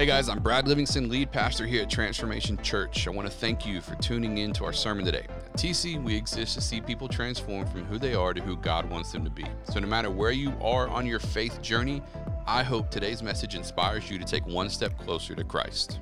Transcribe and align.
Hey 0.00 0.06
guys, 0.06 0.30
I'm 0.30 0.38
Brad 0.38 0.66
Livingston, 0.66 1.10
lead 1.10 1.30
pastor 1.30 1.66
here 1.66 1.82
at 1.82 1.90
Transformation 1.90 2.56
Church. 2.62 3.06
I 3.06 3.10
want 3.10 3.28
to 3.28 3.34
thank 3.34 3.66
you 3.66 3.82
for 3.82 3.96
tuning 3.96 4.38
in 4.38 4.50
to 4.54 4.64
our 4.64 4.72
sermon 4.72 5.04
today. 5.04 5.26
At 5.28 5.52
TC, 5.58 6.02
we 6.02 6.16
exist 6.16 6.54
to 6.54 6.62
see 6.62 6.80
people 6.80 7.06
transform 7.06 7.66
from 7.66 7.84
who 7.84 7.98
they 7.98 8.14
are 8.14 8.32
to 8.32 8.40
who 8.40 8.56
God 8.56 8.88
wants 8.88 9.12
them 9.12 9.24
to 9.24 9.30
be. 9.30 9.44
So, 9.64 9.78
no 9.78 9.86
matter 9.86 10.10
where 10.10 10.30
you 10.30 10.54
are 10.62 10.88
on 10.88 11.04
your 11.04 11.18
faith 11.18 11.60
journey, 11.60 12.02
I 12.46 12.62
hope 12.62 12.90
today's 12.90 13.22
message 13.22 13.54
inspires 13.54 14.10
you 14.10 14.18
to 14.18 14.24
take 14.24 14.46
one 14.46 14.70
step 14.70 14.96
closer 14.96 15.34
to 15.34 15.44
Christ. 15.44 16.00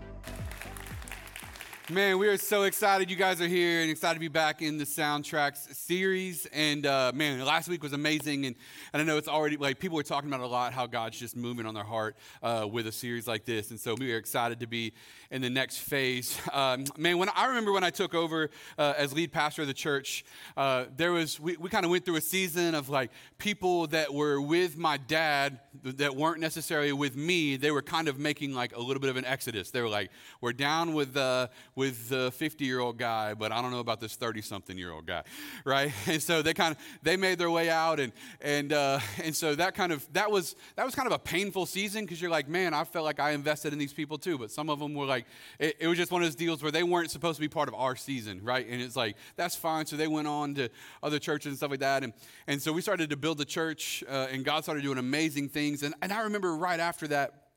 Man, 1.90 2.18
we 2.18 2.28
are 2.28 2.36
so 2.36 2.64
excited 2.64 3.08
you 3.08 3.16
guys 3.16 3.40
are 3.40 3.46
here 3.48 3.80
and 3.80 3.90
excited 3.90 4.12
to 4.16 4.20
be 4.20 4.28
back 4.28 4.60
in 4.60 4.76
the 4.76 4.84
soundtracks 4.84 5.74
series. 5.74 6.44
And 6.52 6.84
uh, 6.84 7.12
man, 7.14 7.42
last 7.42 7.66
week 7.66 7.82
was 7.82 7.94
amazing. 7.94 8.44
And, 8.44 8.56
and 8.92 9.00
I 9.00 9.06
know 9.06 9.16
it's 9.16 9.26
already 9.26 9.56
like 9.56 9.78
people 9.78 9.98
are 9.98 10.02
talking 10.02 10.28
about 10.28 10.40
a 10.40 10.46
lot 10.46 10.74
how 10.74 10.86
God's 10.86 11.18
just 11.18 11.34
moving 11.34 11.64
on 11.64 11.72
their 11.72 11.84
heart 11.84 12.18
uh, 12.42 12.68
with 12.70 12.88
a 12.88 12.92
series 12.92 13.26
like 13.26 13.46
this. 13.46 13.70
And 13.70 13.80
so 13.80 13.94
we 13.94 14.12
are 14.12 14.18
excited 14.18 14.60
to 14.60 14.66
be 14.66 14.92
in 15.30 15.40
the 15.40 15.48
next 15.48 15.78
phase. 15.78 16.38
Um, 16.58 16.86
man, 16.96 17.18
when 17.18 17.28
I 17.36 17.46
remember 17.46 17.72
when 17.72 17.84
I 17.84 17.90
took 17.90 18.14
over 18.14 18.50
uh, 18.78 18.94
as 18.96 19.12
lead 19.12 19.30
pastor 19.30 19.62
of 19.62 19.68
the 19.68 19.74
church, 19.74 20.24
uh, 20.56 20.86
there 20.96 21.12
was, 21.12 21.38
we, 21.38 21.56
we 21.56 21.68
kind 21.68 21.84
of 21.84 21.90
went 21.90 22.04
through 22.04 22.16
a 22.16 22.20
season 22.20 22.74
of 22.74 22.88
like 22.88 23.12
people 23.36 23.86
that 23.88 24.12
were 24.12 24.40
with 24.40 24.76
my 24.76 24.96
dad 24.96 25.60
that 25.84 26.16
weren't 26.16 26.40
necessarily 26.40 26.92
with 26.92 27.16
me. 27.16 27.56
They 27.56 27.70
were 27.70 27.82
kind 27.82 28.08
of 28.08 28.18
making 28.18 28.54
like 28.54 28.74
a 28.74 28.80
little 28.80 29.00
bit 29.00 29.10
of 29.10 29.16
an 29.16 29.24
exodus. 29.24 29.70
They 29.70 29.82
were 29.82 29.88
like, 29.88 30.10
we're 30.40 30.52
down 30.52 30.94
with, 30.94 31.16
uh, 31.16 31.48
with 31.78 32.08
the 32.08 32.32
50 32.32 32.64
year 32.64 32.80
old 32.80 32.98
guy, 32.98 33.34
but 33.34 33.52
I 33.52 33.62
don't 33.62 33.70
know 33.70 33.78
about 33.78 34.00
this 34.00 34.16
30 34.16 34.42
something 34.42 34.76
year 34.76 34.90
old 34.90 35.06
guy, 35.06 35.22
right? 35.64 35.92
And 36.08 36.20
so 36.22 36.42
they 36.42 36.52
kind 36.52 36.74
of 36.74 36.78
they 37.02 37.16
made 37.16 37.38
their 37.38 37.50
way 37.50 37.70
out, 37.70 38.00
and 38.00 38.12
and 38.40 38.72
uh, 38.72 38.98
and 39.22 39.36
so 39.36 39.54
that 39.54 39.74
kind 39.74 39.92
of 39.92 40.06
that 40.12 40.30
was 40.30 40.56
that 40.74 40.84
was 40.84 40.96
kind 40.96 41.06
of 41.06 41.12
a 41.12 41.18
painful 41.18 41.66
season 41.66 42.04
because 42.04 42.20
you're 42.20 42.30
like, 42.30 42.48
man, 42.48 42.74
I 42.74 42.82
felt 42.82 43.04
like 43.04 43.20
I 43.20 43.30
invested 43.30 43.72
in 43.72 43.78
these 43.78 43.92
people 43.92 44.18
too, 44.18 44.36
but 44.38 44.50
some 44.50 44.68
of 44.68 44.80
them 44.80 44.94
were 44.94 45.04
like, 45.04 45.26
it, 45.60 45.76
it 45.78 45.86
was 45.86 45.96
just 45.96 46.10
one 46.10 46.22
of 46.22 46.26
those 46.26 46.34
deals 46.34 46.62
where 46.62 46.72
they 46.72 46.82
weren't 46.82 47.12
supposed 47.12 47.36
to 47.36 47.40
be 47.40 47.48
part 47.48 47.68
of 47.68 47.74
our 47.74 47.94
season, 47.94 48.40
right? 48.42 48.66
And 48.68 48.82
it's 48.82 48.96
like 48.96 49.16
that's 49.36 49.54
fine. 49.54 49.86
So 49.86 49.96
they 49.96 50.08
went 50.08 50.26
on 50.26 50.54
to 50.56 50.68
other 51.00 51.20
churches 51.20 51.50
and 51.50 51.56
stuff 51.56 51.70
like 51.70 51.80
that, 51.80 52.02
and 52.02 52.12
and 52.48 52.60
so 52.60 52.72
we 52.72 52.80
started 52.80 53.10
to 53.10 53.16
build 53.16 53.38
the 53.38 53.44
church, 53.44 54.02
uh, 54.08 54.26
and 54.32 54.44
God 54.44 54.64
started 54.64 54.82
doing 54.82 54.98
amazing 54.98 55.50
things, 55.50 55.84
and 55.84 55.94
and 56.02 56.12
I 56.12 56.22
remember 56.22 56.56
right 56.56 56.80
after 56.80 57.06
that, 57.08 57.50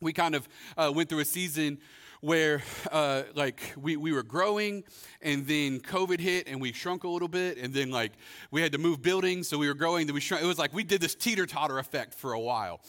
we 0.00 0.12
kind 0.12 0.34
of 0.34 0.46
uh, 0.76 0.92
went 0.94 1.08
through 1.08 1.20
a 1.20 1.24
season 1.24 1.78
where 2.24 2.62
uh, 2.90 3.22
like 3.34 3.74
we, 3.76 3.98
we 3.98 4.10
were 4.10 4.22
growing 4.22 4.82
and 5.20 5.46
then 5.46 5.78
covid 5.78 6.18
hit 6.18 6.48
and 6.48 6.58
we 6.58 6.72
shrunk 6.72 7.04
a 7.04 7.08
little 7.08 7.28
bit 7.28 7.58
and 7.58 7.74
then 7.74 7.90
like 7.90 8.12
we 8.50 8.62
had 8.62 8.72
to 8.72 8.78
move 8.78 9.02
buildings 9.02 9.46
so 9.46 9.58
we 9.58 9.68
were 9.68 9.74
growing 9.74 10.06
then 10.06 10.14
we 10.14 10.20
shrunk. 10.20 10.42
It 10.42 10.46
was 10.46 10.58
like 10.58 10.72
we 10.72 10.84
did 10.84 11.02
this 11.02 11.14
teeter-totter 11.14 11.78
effect 11.78 12.14
for 12.14 12.32
a 12.32 12.40
while. 12.40 12.80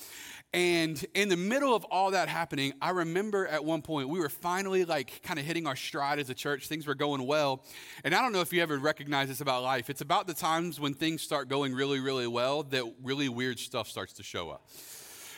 And 0.53 1.05
in 1.13 1.27
the 1.27 1.35
middle 1.35 1.75
of 1.75 1.83
all 1.91 2.11
that 2.11 2.29
happening 2.29 2.71
i 2.81 2.91
remember 2.91 3.45
at 3.45 3.65
one 3.65 3.81
point 3.81 4.07
we 4.07 4.19
were 4.19 4.29
finally 4.29 4.85
like 4.85 5.21
kind 5.21 5.37
of 5.37 5.43
hitting 5.43 5.67
our 5.67 5.75
stride 5.75 6.17
as 6.19 6.29
a 6.29 6.33
church. 6.33 6.69
Things 6.69 6.87
were 6.87 6.95
going 6.95 7.27
well. 7.27 7.65
And 8.05 8.15
i 8.15 8.21
don't 8.21 8.31
know 8.31 8.41
if 8.41 8.53
you 8.53 8.63
ever 8.63 8.77
recognize 8.77 9.27
this 9.27 9.41
about 9.41 9.63
life. 9.63 9.89
It's 9.89 10.01
about 10.01 10.27
the 10.27 10.33
times 10.33 10.79
when 10.79 10.93
things 10.93 11.21
start 11.21 11.49
going 11.49 11.73
really 11.73 11.99
really 11.99 12.27
well 12.27 12.63
that 12.63 12.85
really 13.03 13.27
weird 13.27 13.59
stuff 13.59 13.89
starts 13.89 14.13
to 14.13 14.23
show 14.23 14.49
up 14.49 14.69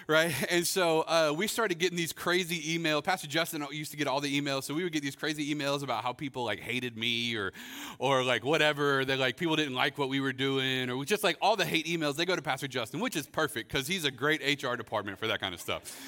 right? 0.07 0.33
And 0.49 0.65
so 0.65 1.01
uh, 1.01 1.33
we 1.35 1.45
started 1.47 1.77
getting 1.77 1.97
these 1.97 2.13
crazy 2.13 2.77
emails. 2.77 3.03
Pastor 3.03 3.27
Justin 3.27 3.65
used 3.71 3.91
to 3.91 3.97
get 3.97 4.07
all 4.07 4.21
the 4.21 4.41
emails, 4.41 4.63
so 4.63 4.73
we 4.73 4.83
would 4.83 4.93
get 4.93 5.03
these 5.03 5.15
crazy 5.15 5.53
emails 5.53 5.83
about 5.83 6.03
how 6.03 6.13
people 6.13 6.43
like 6.45 6.59
hated 6.59 6.97
me 6.97 7.35
or, 7.35 7.51
or 7.99 8.23
like 8.23 8.43
whatever. 8.43 9.03
That 9.03 9.19
like 9.19 9.37
people 9.37 9.55
didn't 9.55 9.75
like 9.75 9.97
what 9.97 10.09
we 10.09 10.19
were 10.19 10.33
doing, 10.33 10.89
or 10.89 11.03
just 11.05 11.23
like 11.23 11.37
all 11.41 11.55
the 11.55 11.65
hate 11.65 11.85
emails. 11.85 12.15
They 12.15 12.25
go 12.25 12.35
to 12.35 12.41
Pastor 12.41 12.67
Justin, 12.67 13.01
which 13.01 13.15
is 13.15 13.27
perfect 13.27 13.71
because 13.71 13.87
he's 13.87 14.05
a 14.05 14.11
great 14.11 14.41
HR 14.63 14.75
department 14.75 15.19
for 15.19 15.27
that 15.27 15.41
kind 15.41 15.53
of 15.53 15.59
stuff. 15.59 15.99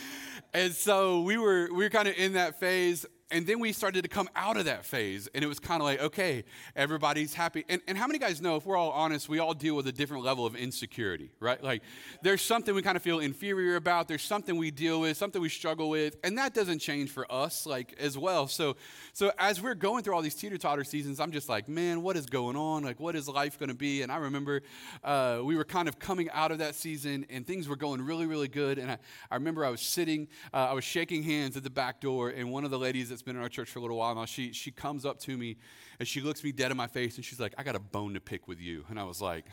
And 0.54 0.74
so 0.74 1.22
we 1.22 1.38
were 1.38 1.70
we 1.72 1.84
were 1.84 1.90
kind 1.90 2.08
of 2.08 2.16
in 2.18 2.34
that 2.34 2.60
phase 2.60 3.06
and 3.32 3.46
then 3.46 3.60
we 3.60 3.72
started 3.72 4.02
to 4.02 4.08
come 4.08 4.28
out 4.36 4.58
of 4.58 4.66
that 4.66 4.86
phase 4.86 5.30
and 5.34 5.44
it 5.44 5.48
was 5.48 5.60
kind 5.60 5.82
of 5.82 5.86
like 5.86 6.02
okay 6.02 6.44
everybody's 6.76 7.34
happy. 7.34 7.64
And, 7.70 7.82
and 7.88 7.98
how 7.98 8.08
many 8.08 8.20
guys 8.20 8.42
know 8.42 8.56
if 8.56 8.66
we're 8.66 8.78
all 8.78 8.92
honest 8.92 9.30
we 9.30 9.40
all 9.40 9.54
deal 9.54 9.76
with 9.76 9.88
a 9.88 9.92
different 9.92 10.24
level 10.24 10.46
of 10.46 10.56
insecurity 10.56 11.32
right? 11.40 11.64
Like 11.64 11.84
there's 12.22 12.42
something 12.42 12.74
we 12.74 12.82
kind 12.82 12.96
of 12.96 13.04
feel 13.04 13.20
inferior 13.20 13.76
about 13.76 14.08
there's 14.08 14.24
something 14.24 14.58
we 14.58 14.72
deal 14.72 15.02
with 15.02 15.18
something 15.18 15.42
we 15.42 15.50
struggle 15.50 15.90
with 15.90 16.18
and 16.24 16.38
that 16.38 16.54
doesn't 16.54 16.80
change 16.80 17.12
for 17.12 17.32
us 17.32 17.66
like 17.66 17.96
as 18.00 18.18
well. 18.18 18.48
So 18.48 18.76
so 19.14 19.32
as 19.38 19.62
we're 19.62 19.76
going 19.76 20.04
through 20.04 20.16
all 20.16 20.22
these 20.22 20.36
teeter-totter 20.36 20.84
seasons 20.84 21.20
i'm 21.20 21.32
just 21.32 21.50
like 21.50 21.68
man 21.68 22.02
what 22.02 22.16
is 22.16 22.26
going 22.26 22.56
on? 22.56 22.84
Like 22.84 23.00
what 23.00 23.16
is 23.16 23.28
life 23.28 23.60
going 23.60 23.70
to 23.70 23.76
be? 23.76 24.02
And 24.02 24.12
i 24.12 24.18
remember 24.18 24.62
uh, 25.04 25.42
we 25.44 25.56
were 25.56 25.66
kind 25.66 25.88
of 25.88 26.00
coming 26.00 26.30
out 26.32 26.52
of 26.52 26.58
that 26.60 26.76
season 26.76 27.26
and 27.30 27.46
things 27.46 27.68
were 27.68 27.76
going 27.76 28.02
really 28.02 28.26
really 28.26 28.48
good. 28.48 28.80
And 28.80 28.92
i, 28.92 28.98
I 29.30 29.36
remember 29.36 29.66
i 29.66 29.70
was 29.70 29.82
sitting 29.82 30.28
uh, 30.54 30.68
i 30.70 30.74
was 30.74 30.84
shaking 30.84 31.24
hands 31.24 31.56
at 31.58 31.64
the 31.64 31.70
back 31.70 32.02
door 32.02 32.30
and 32.30 32.52
one 32.52 32.66
of 32.66 32.72
the 32.72 32.80
ladies 32.80 33.12
that's 33.20 33.26
been 33.26 33.36
in 33.36 33.42
our 33.42 33.50
church 33.50 33.70
for 33.70 33.80
a 33.80 33.82
little 33.82 33.98
while 33.98 34.16
now, 34.16 34.24
she, 34.24 34.54
she 34.54 34.72
comes 34.72 35.06
up 35.06 35.20
to 35.20 35.38
me 35.38 35.58
and 36.00 36.08
she 36.08 36.22
looks 36.22 36.42
me 36.42 36.54
dead 36.54 36.72
in 36.72 36.78
my 36.78 36.88
face 36.88 37.18
and 37.18 37.26
she's 37.26 37.40
like, 37.40 37.54
I 37.58 37.64
got 37.64 37.76
a 37.76 37.80
bone 37.80 38.14
to 38.14 38.22
pick 38.22 38.48
with 38.48 38.62
you. 38.62 38.86
And 38.90 38.98
I 38.98 39.04
was 39.04 39.22
like, 39.22 39.44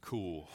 cool. 0.00 0.48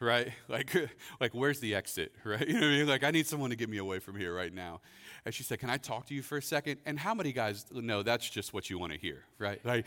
Right? 0.00 0.32
Like, 0.48 0.76
like 1.20 1.32
where's 1.32 1.60
the 1.60 1.74
exit? 1.74 2.12
Right? 2.26 2.46
You 2.46 2.54
know 2.54 2.60
what 2.60 2.66
I 2.66 2.76
mean? 2.76 2.86
Like, 2.86 3.04
I 3.04 3.10
need 3.10 3.26
someone 3.26 3.48
to 3.50 3.56
get 3.56 3.70
me 3.70 3.78
away 3.78 4.00
from 4.00 4.16
here 4.16 4.34
right 4.34 4.52
now. 4.52 4.82
And 5.24 5.34
she 5.34 5.44
said, 5.44 5.60
Can 5.60 5.70
I 5.70 5.78
talk 5.78 6.06
to 6.06 6.14
you 6.14 6.20
for 6.20 6.36
a 6.36 6.42
second? 6.42 6.80
And 6.84 6.98
how 6.98 7.14
many 7.14 7.32
guys 7.32 7.64
know 7.72 8.02
that's 8.02 8.28
just 8.28 8.52
what 8.52 8.68
you 8.68 8.78
want 8.78 8.92
to 8.92 8.98
hear, 8.98 9.24
right? 9.38 9.64
Like, 9.64 9.86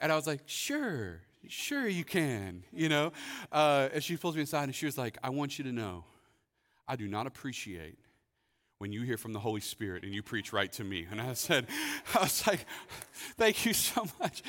and 0.00 0.10
I 0.10 0.16
was 0.16 0.26
like, 0.26 0.40
Sure, 0.46 1.20
sure 1.48 1.86
you 1.86 2.04
can, 2.04 2.64
you 2.72 2.88
know? 2.88 3.12
Uh, 3.50 3.90
and 3.92 4.02
she 4.02 4.16
pulls 4.16 4.36
me 4.36 4.42
aside 4.42 4.64
and 4.64 4.74
she 4.74 4.86
was 4.86 4.96
like, 4.96 5.18
I 5.22 5.28
want 5.28 5.58
you 5.58 5.64
to 5.64 5.72
know 5.72 6.04
I 6.88 6.96
do 6.96 7.08
not 7.08 7.26
appreciate 7.26 7.98
when 8.82 8.92
you 8.92 9.02
hear 9.02 9.16
from 9.16 9.32
the 9.32 9.38
Holy 9.38 9.60
Spirit 9.60 10.02
and 10.02 10.12
you 10.12 10.24
preach 10.24 10.52
right 10.52 10.72
to 10.72 10.82
me. 10.82 11.06
And 11.08 11.20
I 11.20 11.34
said, 11.34 11.68
I 12.16 12.22
was 12.22 12.44
like, 12.48 12.66
thank 13.38 13.64
you 13.64 13.72
so 13.72 14.08
much. 14.18 14.42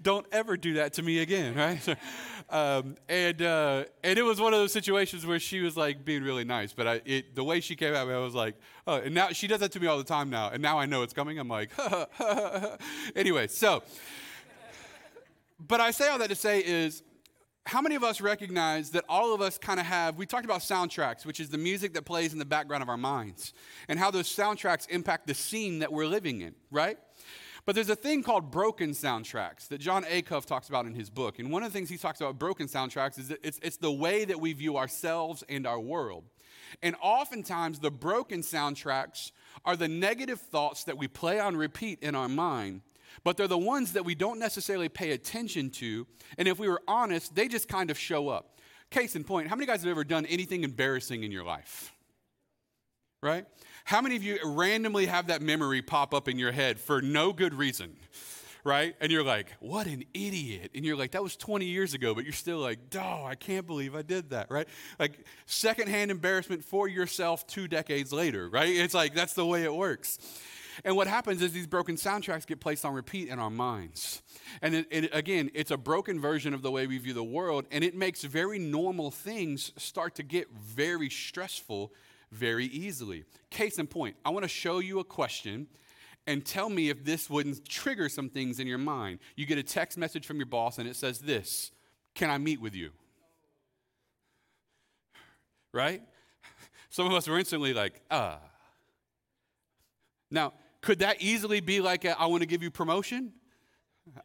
Don't 0.00 0.24
ever 0.30 0.56
do 0.56 0.74
that 0.74 0.92
to 0.92 1.02
me 1.02 1.18
again, 1.18 1.56
right? 1.56 1.98
um, 2.50 2.94
and 3.08 3.42
uh, 3.42 3.84
and 4.04 4.16
it 4.16 4.22
was 4.22 4.40
one 4.40 4.54
of 4.54 4.60
those 4.60 4.70
situations 4.72 5.26
where 5.26 5.40
she 5.40 5.58
was 5.58 5.76
like 5.76 6.04
being 6.04 6.22
really 6.22 6.44
nice, 6.44 6.72
but 6.72 6.86
I, 6.86 7.00
it, 7.04 7.34
the 7.34 7.42
way 7.42 7.58
she 7.58 7.74
came 7.74 7.92
at 7.92 8.06
me, 8.06 8.14
I 8.14 8.18
was 8.18 8.32
like, 8.32 8.54
oh, 8.86 8.98
and 8.98 9.12
now 9.12 9.30
she 9.30 9.48
does 9.48 9.58
that 9.58 9.72
to 9.72 9.80
me 9.80 9.88
all 9.88 9.98
the 9.98 10.04
time 10.04 10.30
now, 10.30 10.50
and 10.50 10.62
now 10.62 10.78
I 10.78 10.86
know 10.86 11.02
it's 11.02 11.12
coming. 11.12 11.40
I'm 11.40 11.48
like, 11.48 11.70
anyway, 13.16 13.48
so. 13.48 13.82
But 15.66 15.80
I 15.80 15.90
say 15.90 16.08
all 16.08 16.18
that 16.18 16.30
to 16.30 16.36
say 16.36 16.60
is 16.60 17.02
how 17.66 17.80
many 17.80 17.94
of 17.94 18.02
us 18.02 18.20
recognize 18.20 18.90
that 18.90 19.04
all 19.08 19.34
of 19.34 19.40
us 19.40 19.58
kind 19.58 19.78
of 19.78 19.86
have, 19.86 20.16
we 20.16 20.26
talked 20.26 20.44
about 20.44 20.60
soundtracks, 20.60 21.26
which 21.26 21.40
is 21.40 21.50
the 21.50 21.58
music 21.58 21.94
that 21.94 22.04
plays 22.04 22.32
in 22.32 22.38
the 22.38 22.44
background 22.44 22.82
of 22.82 22.88
our 22.88 22.96
minds, 22.96 23.52
and 23.88 23.98
how 23.98 24.10
those 24.10 24.28
soundtracks 24.28 24.88
impact 24.88 25.26
the 25.26 25.34
scene 25.34 25.80
that 25.80 25.92
we're 25.92 26.06
living 26.06 26.40
in, 26.40 26.54
right? 26.70 26.98
But 27.66 27.74
there's 27.74 27.90
a 27.90 27.96
thing 27.96 28.22
called 28.22 28.50
broken 28.50 28.90
soundtracks 28.90 29.68
that 29.68 29.78
Jon 29.78 30.04
Acuff 30.04 30.46
talks 30.46 30.68
about 30.68 30.86
in 30.86 30.94
his 30.94 31.10
book. 31.10 31.38
And 31.38 31.52
one 31.52 31.62
of 31.62 31.70
the 31.70 31.78
things 31.78 31.90
he 31.90 31.98
talks 31.98 32.20
about 32.20 32.38
broken 32.38 32.66
soundtracks 32.66 33.18
is 33.18 33.28
that 33.28 33.38
it's, 33.42 33.60
it's 33.62 33.76
the 33.76 33.92
way 33.92 34.24
that 34.24 34.40
we 34.40 34.54
view 34.54 34.78
ourselves 34.78 35.44
and 35.48 35.66
our 35.66 35.78
world. 35.78 36.24
And 36.82 36.96
oftentimes, 37.02 37.78
the 37.78 37.90
broken 37.90 38.40
soundtracks 38.40 39.32
are 39.64 39.76
the 39.76 39.88
negative 39.88 40.40
thoughts 40.40 40.84
that 40.84 40.96
we 40.96 41.06
play 41.06 41.38
on 41.38 41.56
repeat 41.56 42.02
in 42.02 42.14
our 42.14 42.28
mind 42.28 42.80
but 43.24 43.36
they're 43.36 43.48
the 43.48 43.58
ones 43.58 43.92
that 43.92 44.04
we 44.04 44.14
don't 44.14 44.38
necessarily 44.38 44.88
pay 44.88 45.12
attention 45.12 45.70
to. 45.70 46.06
And 46.38 46.48
if 46.48 46.58
we 46.58 46.68
were 46.68 46.82
honest, 46.88 47.34
they 47.34 47.48
just 47.48 47.68
kind 47.68 47.90
of 47.90 47.98
show 47.98 48.28
up. 48.28 48.58
Case 48.90 49.14
in 49.14 49.24
point, 49.24 49.48
how 49.48 49.56
many 49.56 49.66
guys 49.66 49.82
have 49.82 49.90
ever 49.90 50.04
done 50.04 50.26
anything 50.26 50.64
embarrassing 50.64 51.22
in 51.22 51.30
your 51.30 51.44
life? 51.44 51.94
Right? 53.22 53.46
How 53.84 54.00
many 54.00 54.16
of 54.16 54.22
you 54.22 54.38
randomly 54.44 55.06
have 55.06 55.28
that 55.28 55.42
memory 55.42 55.82
pop 55.82 56.14
up 56.14 56.28
in 56.28 56.38
your 56.38 56.52
head 56.52 56.80
for 56.80 57.00
no 57.00 57.32
good 57.32 57.54
reason? 57.54 57.96
Right? 58.64 58.94
And 59.00 59.10
you're 59.10 59.24
like, 59.24 59.52
what 59.60 59.86
an 59.86 60.04
idiot. 60.12 60.72
And 60.74 60.84
you're 60.84 60.96
like, 60.96 61.12
that 61.12 61.22
was 61.22 61.36
20 61.36 61.64
years 61.64 61.94
ago, 61.94 62.14
but 62.14 62.24
you're 62.24 62.32
still 62.32 62.58
like, 62.58 62.78
oh, 62.98 63.24
I 63.24 63.34
can't 63.34 63.66
believe 63.66 63.94
I 63.94 64.02
did 64.02 64.30
that, 64.30 64.50
right? 64.50 64.68
Like 64.98 65.24
secondhand 65.46 66.10
embarrassment 66.10 66.64
for 66.64 66.86
yourself 66.88 67.46
two 67.46 67.68
decades 67.68 68.12
later, 68.12 68.48
right? 68.48 68.68
It's 68.68 68.92
like, 68.92 69.14
that's 69.14 69.34
the 69.34 69.46
way 69.46 69.64
it 69.64 69.74
works. 69.74 70.18
And 70.84 70.96
what 70.96 71.06
happens 71.06 71.42
is 71.42 71.52
these 71.52 71.66
broken 71.66 71.96
soundtracks 71.96 72.46
get 72.46 72.60
placed 72.60 72.84
on 72.84 72.94
repeat 72.94 73.28
in 73.28 73.38
our 73.38 73.50
minds. 73.50 74.22
And 74.62 74.86
it, 74.90 75.10
again, 75.12 75.50
it's 75.54 75.70
a 75.70 75.76
broken 75.76 76.20
version 76.20 76.54
of 76.54 76.62
the 76.62 76.70
way 76.70 76.86
we 76.86 76.98
view 76.98 77.14
the 77.14 77.24
world, 77.24 77.66
and 77.70 77.84
it 77.84 77.94
makes 77.94 78.22
very 78.22 78.58
normal 78.58 79.10
things 79.10 79.72
start 79.76 80.14
to 80.16 80.22
get 80.22 80.50
very 80.52 81.10
stressful 81.10 81.92
very 82.32 82.66
easily. 82.66 83.24
Case 83.50 83.78
in 83.78 83.86
point, 83.86 84.16
I 84.24 84.30
want 84.30 84.44
to 84.44 84.48
show 84.48 84.78
you 84.78 84.98
a 85.00 85.04
question 85.04 85.66
and 86.26 86.44
tell 86.44 86.68
me 86.68 86.90
if 86.90 87.04
this 87.04 87.28
wouldn't 87.28 87.68
trigger 87.68 88.08
some 88.08 88.28
things 88.28 88.60
in 88.60 88.66
your 88.66 88.78
mind. 88.78 89.18
You 89.36 89.46
get 89.46 89.58
a 89.58 89.62
text 89.62 89.98
message 89.98 90.26
from 90.26 90.36
your 90.36 90.46
boss, 90.46 90.78
and 90.78 90.88
it 90.88 90.96
says 90.96 91.20
this 91.20 91.72
Can 92.14 92.30
I 92.30 92.38
meet 92.38 92.60
with 92.60 92.74
you? 92.74 92.90
Right? 95.72 96.02
Some 96.90 97.06
of 97.06 97.12
us 97.12 97.28
were 97.28 97.38
instantly 97.38 97.72
like, 97.72 98.00
ah. 98.10 98.38
Now, 100.30 100.52
could 100.80 101.00
that 101.00 101.20
easily 101.20 101.60
be 101.60 101.80
like, 101.80 102.04
a, 102.04 102.18
I 102.18 102.26
want 102.26 102.42
to 102.42 102.46
give 102.46 102.62
you 102.62 102.70
promotion? 102.70 103.32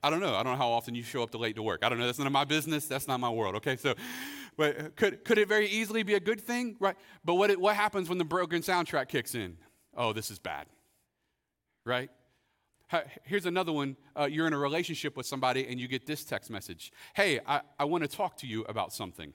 I 0.01 0.09
don't 0.09 0.19
know. 0.19 0.33
I 0.35 0.43
don't 0.43 0.53
know 0.53 0.57
how 0.57 0.69
often 0.69 0.95
you 0.95 1.03
show 1.03 1.21
up 1.21 1.31
to 1.31 1.37
late 1.37 1.55
to 1.57 1.63
work. 1.63 1.83
I 1.83 1.89
don't 1.89 1.99
know. 1.99 2.05
That's 2.05 2.17
none 2.17 2.27
of 2.27 2.33
my 2.33 2.45
business. 2.45 2.87
That's 2.87 3.07
not 3.07 3.19
my 3.19 3.29
world. 3.29 3.55
Okay. 3.55 3.75
So, 3.75 3.93
But 4.57 4.95
could, 4.95 5.23
could 5.25 5.37
it 5.37 5.47
very 5.47 5.67
easily 5.67 6.03
be 6.03 6.13
a 6.13 6.19
good 6.19 6.41
thing? 6.41 6.75
Right. 6.79 6.95
But 7.23 7.35
what, 7.35 7.49
it, 7.49 7.59
what 7.59 7.75
happens 7.75 8.09
when 8.09 8.17
the 8.17 8.25
broken 8.25 8.61
soundtrack 8.61 9.09
kicks 9.09 9.35
in? 9.35 9.57
Oh, 9.95 10.13
this 10.13 10.31
is 10.31 10.39
bad. 10.39 10.67
Right? 11.83 12.09
Here's 13.23 13.45
another 13.45 13.73
one. 13.73 13.97
Uh, 14.17 14.25
you're 14.25 14.47
in 14.47 14.53
a 14.53 14.57
relationship 14.57 15.17
with 15.17 15.25
somebody 15.25 15.67
and 15.67 15.79
you 15.79 15.87
get 15.87 16.05
this 16.05 16.23
text 16.23 16.49
message 16.49 16.93
Hey, 17.15 17.39
I, 17.45 17.61
I 17.79 17.85
want 17.85 18.03
to 18.03 18.07
talk 18.07 18.37
to 18.37 18.47
you 18.47 18.63
about 18.69 18.93
something. 18.93 19.33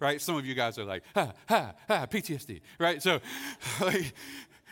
Right? 0.00 0.20
Some 0.20 0.36
of 0.36 0.46
you 0.46 0.54
guys 0.54 0.78
are 0.78 0.84
like, 0.84 1.02
ha, 1.14 1.32
ha, 1.48 1.74
ha, 1.86 2.06
PTSD, 2.06 2.60
right? 2.78 3.02
So 3.02 3.20
like, 3.80 4.14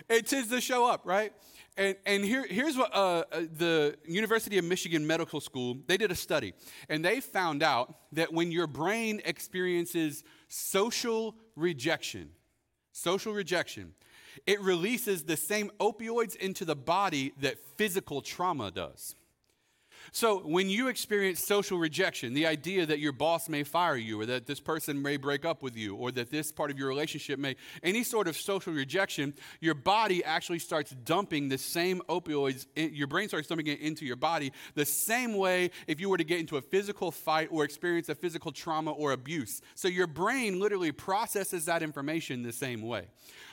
it 0.08 0.26
tends 0.26 0.48
to 0.48 0.60
show 0.60 0.86
up, 0.86 1.02
right? 1.04 1.32
And, 1.76 1.96
and 2.04 2.24
here, 2.24 2.46
here's 2.48 2.76
what 2.76 2.94
uh, 2.94 3.24
uh, 3.32 3.42
the 3.56 3.96
University 4.04 4.58
of 4.58 4.64
Michigan 4.64 5.06
Medical 5.06 5.40
School, 5.40 5.78
they 5.86 5.96
did 5.96 6.10
a 6.10 6.14
study. 6.14 6.52
And 6.88 7.04
they 7.04 7.20
found 7.20 7.62
out 7.62 7.94
that 8.12 8.32
when 8.32 8.50
your 8.50 8.66
brain 8.66 9.22
experiences 9.24 10.24
social 10.48 11.36
rejection, 11.56 12.30
social 12.92 13.32
rejection, 13.32 13.94
it 14.46 14.60
releases 14.60 15.24
the 15.24 15.36
same 15.36 15.70
opioids 15.80 16.36
into 16.36 16.64
the 16.64 16.76
body 16.76 17.32
that 17.40 17.58
physical 17.76 18.20
trauma 18.20 18.70
does. 18.70 19.14
So, 20.12 20.38
when 20.40 20.68
you 20.68 20.88
experience 20.88 21.38
social 21.44 21.78
rejection, 21.78 22.34
the 22.34 22.46
idea 22.46 22.84
that 22.86 22.98
your 22.98 23.12
boss 23.12 23.48
may 23.48 23.62
fire 23.62 23.96
you, 23.96 24.20
or 24.20 24.26
that 24.26 24.46
this 24.46 24.58
person 24.58 25.00
may 25.00 25.16
break 25.16 25.44
up 25.44 25.62
with 25.62 25.76
you, 25.76 25.94
or 25.94 26.10
that 26.12 26.30
this 26.30 26.50
part 26.50 26.70
of 26.70 26.78
your 26.78 26.88
relationship 26.88 27.38
may, 27.38 27.54
any 27.82 28.02
sort 28.02 28.26
of 28.26 28.36
social 28.36 28.72
rejection, 28.72 29.34
your 29.60 29.74
body 29.74 30.24
actually 30.24 30.58
starts 30.58 30.90
dumping 31.04 31.48
the 31.48 31.58
same 31.58 32.02
opioids, 32.08 32.66
your 32.74 33.06
brain 33.06 33.28
starts 33.28 33.46
dumping 33.46 33.68
it 33.68 33.80
into 33.80 34.04
your 34.04 34.16
body 34.16 34.52
the 34.74 34.84
same 34.84 35.34
way 35.34 35.70
if 35.86 36.00
you 36.00 36.08
were 36.08 36.18
to 36.18 36.24
get 36.24 36.40
into 36.40 36.56
a 36.56 36.62
physical 36.62 37.12
fight 37.12 37.48
or 37.52 37.64
experience 37.64 38.08
a 38.08 38.14
physical 38.14 38.50
trauma 38.50 38.90
or 38.90 39.12
abuse. 39.12 39.62
So, 39.76 39.86
your 39.86 40.08
brain 40.08 40.58
literally 40.58 40.90
processes 40.90 41.66
that 41.66 41.82
information 41.82 42.42
the 42.42 42.52
same 42.52 42.82
way 42.82 43.06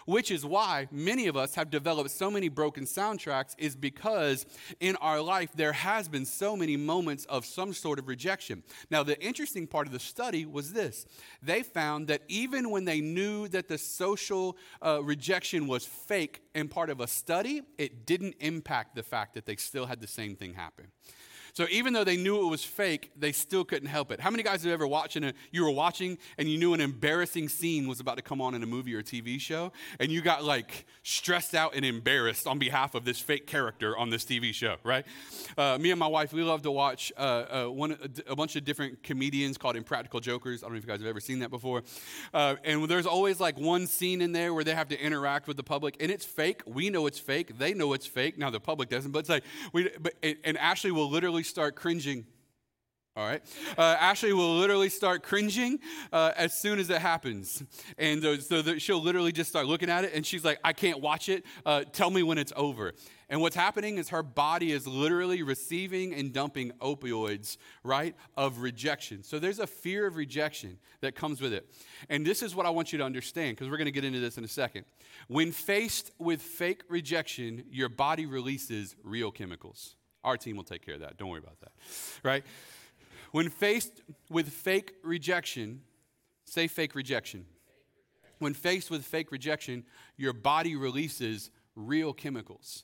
which 0.07 0.31
is 0.31 0.45
why 0.45 0.87
many 0.89 1.27
of 1.27 1.35
us 1.35 1.53
have 1.55 1.69
developed 1.69 2.09
so 2.09 2.31
many 2.31 2.47
broken 2.47 2.85
soundtracks, 2.85 3.53
is 3.57 3.75
because 3.75 4.45
in 4.79 4.95
our 4.95 5.21
life 5.21 5.51
there 5.53 5.73
has 5.73 6.07
been 6.07 6.25
so 6.25 6.55
many 6.55 6.77
moments 6.77 7.25
of 7.25 7.45
some 7.45 7.73
sort 7.73 7.99
of 7.99 8.07
rejection. 8.07 8.63
Now, 8.89 9.03
the 9.03 9.21
interesting 9.21 9.67
part 9.67 9.85
of 9.85 9.91
the 9.93 9.99
study 9.99 10.45
was 10.45 10.71
this 10.71 11.05
they 11.43 11.61
found 11.61 12.07
that 12.07 12.21
even 12.29 12.71
when 12.71 12.85
they 12.85 13.01
knew 13.01 13.49
that 13.49 13.67
the 13.67 13.77
social 13.77 14.57
uh, 14.81 15.03
rejection 15.03 15.67
was 15.67 15.85
fake 15.85 16.41
and 16.55 16.71
part 16.71 16.89
of 16.89 17.01
a 17.01 17.07
study, 17.07 17.63
it 17.77 18.05
didn't 18.05 18.35
impact 18.39 18.95
the 18.95 19.03
fact 19.03 19.33
that 19.33 19.45
they 19.45 19.57
still 19.57 19.87
had 19.87 19.99
the 19.99 20.07
same 20.07 20.35
thing 20.35 20.53
happen. 20.53 20.87
So 21.57 21.65
even 21.71 21.91
though 21.91 22.03
they 22.03 22.17
knew 22.17 22.45
it 22.45 22.51
was 22.51 22.63
fake, 22.63 23.09
they 23.17 23.31
still 23.31 23.65
couldn't 23.65 23.87
help 23.87 24.11
it. 24.11 24.19
How 24.19 24.29
many 24.29 24.43
guys 24.43 24.61
have 24.61 24.71
ever 24.71 24.85
watched 24.85 25.15
a, 25.15 25.33
you 25.49 25.63
were 25.63 25.71
watching 25.71 26.19
and 26.37 26.47
you 26.47 26.55
knew 26.59 26.75
an 26.75 26.81
embarrassing 26.81 27.49
scene 27.49 27.87
was 27.87 27.99
about 27.99 28.17
to 28.17 28.21
come 28.21 28.41
on 28.41 28.53
in 28.53 28.61
a 28.61 28.67
movie 28.67 28.93
or 28.93 28.99
a 28.99 29.03
TV 29.03 29.41
show 29.41 29.71
and 29.99 30.11
you 30.11 30.21
got 30.21 30.43
like 30.43 30.85
stressed 31.01 31.55
out 31.55 31.73
and 31.73 31.83
embarrassed 31.83 32.45
on 32.45 32.59
behalf 32.59 32.93
of 32.93 33.05
this 33.05 33.19
fake 33.19 33.47
character 33.47 33.97
on 33.97 34.11
this 34.11 34.23
TV 34.23 34.53
show, 34.53 34.75
right? 34.83 35.03
Uh, 35.57 35.79
me 35.79 35.89
and 35.89 35.99
my 35.99 36.05
wife, 36.05 36.31
we 36.31 36.43
love 36.43 36.61
to 36.61 36.69
watch 36.69 37.11
uh, 37.17 37.21
uh, 37.21 37.65
one, 37.65 37.97
a 38.27 38.35
bunch 38.35 38.55
of 38.55 38.63
different 38.63 39.01
comedians 39.01 39.57
called 39.57 39.75
Impractical 39.75 40.19
Jokers. 40.19 40.61
I 40.61 40.67
don't 40.67 40.73
know 40.73 40.77
if 40.77 40.83
you 40.83 40.89
guys 40.89 40.99
have 40.99 41.09
ever 41.09 41.19
seen 41.19 41.39
that 41.39 41.49
before. 41.49 41.81
Uh, 42.35 42.57
and 42.65 42.87
there's 42.87 43.07
always 43.07 43.39
like 43.39 43.57
one 43.57 43.87
scene 43.87 44.21
in 44.21 44.31
there 44.31 44.53
where 44.53 44.63
they 44.63 44.75
have 44.75 44.89
to 44.89 45.01
interact 45.01 45.47
with 45.47 45.57
the 45.57 45.63
public 45.63 45.97
and 45.99 46.11
it's 46.11 46.23
fake. 46.23 46.61
We 46.67 46.91
know 46.91 47.07
it's 47.07 47.17
fake. 47.17 47.57
They 47.57 47.73
know 47.73 47.93
it's 47.93 48.05
fake. 48.05 48.37
Now 48.37 48.51
the 48.51 48.59
public 48.59 48.89
doesn't, 48.89 49.09
but 49.09 49.19
it's 49.19 49.29
like, 49.29 49.43
we, 49.73 49.89
but, 49.99 50.13
and 50.21 50.55
Ashley 50.59 50.91
will 50.91 51.09
literally 51.09 51.46
start 51.47 51.75
cringing. 51.75 52.25
All 53.17 53.25
right. 53.25 53.41
Uh, 53.75 53.95
Ashley 53.99 54.31
will 54.31 54.57
literally 54.57 54.89
start 54.89 55.23
cringing 55.23 55.79
uh, 56.13 56.33
as 56.37 56.53
soon 56.53 56.77
as 56.77 56.91
it 56.91 57.01
happens. 57.01 57.63
And 57.97 58.23
uh, 58.23 58.39
so 58.39 58.61
that 58.61 58.79
she'll 58.79 59.01
literally 59.01 59.31
just 59.31 59.49
start 59.49 59.65
looking 59.65 59.89
at 59.89 60.03
it 60.03 60.13
and 60.13 60.23
she's 60.23 60.45
like, 60.45 60.59
I 60.63 60.71
can't 60.71 61.01
watch 61.01 61.27
it. 61.27 61.43
Uh, 61.65 61.83
tell 61.91 62.11
me 62.11 62.21
when 62.21 62.37
it's 62.37 62.53
over. 62.55 62.93
And 63.27 63.41
what's 63.41 63.55
happening 63.55 63.97
is 63.97 64.09
her 64.09 64.21
body 64.21 64.71
is 64.71 64.85
literally 64.85 65.41
receiving 65.41 66.13
and 66.13 66.31
dumping 66.31 66.73
opioids, 66.79 67.57
right, 67.83 68.15
of 68.37 68.59
rejection. 68.59 69.23
So 69.23 69.39
there's 69.39 69.57
a 69.57 69.65
fear 69.65 70.05
of 70.05 70.15
rejection 70.15 70.77
that 71.01 71.15
comes 71.15 71.41
with 71.41 71.53
it. 71.53 71.67
And 72.09 72.23
this 72.23 72.43
is 72.43 72.53
what 72.53 72.67
I 72.67 72.69
want 72.69 72.91
you 72.91 72.99
to 72.99 73.03
understand 73.03 73.57
because 73.57 73.67
we're 73.67 73.77
going 73.77 73.85
to 73.85 73.91
get 73.91 74.05
into 74.05 74.19
this 74.19 74.37
in 74.37 74.43
a 74.43 74.47
second. 74.47 74.85
When 75.27 75.51
faced 75.51 76.11
with 76.19 76.39
fake 76.39 76.83
rejection, 76.87 77.63
your 77.71 77.89
body 77.89 78.27
releases 78.27 78.95
real 79.03 79.31
chemicals. 79.31 79.95
Our 80.27 80.35
team 80.35 80.57
will 80.57 80.65
take 80.65 80.85
care 80.85 80.95
of 80.95 80.99
that. 80.99 81.15
Don't 81.15 81.29
worry 81.29 81.39
about 81.39 81.57
that. 81.61 81.71
Right? 82.21 82.43
When 83.31 83.49
faced 83.49 84.01
with 84.29 84.49
fake 84.49 84.93
rejection, 85.01 85.83
say 86.43 86.67
fake 86.67 86.95
rejection. 86.95 87.45
When 88.39 88.53
faced 88.53 88.91
with 88.91 89.05
fake 89.05 89.31
rejection, 89.31 89.85
your 90.17 90.33
body 90.33 90.75
releases 90.75 91.49
real 91.77 92.11
chemicals. 92.11 92.83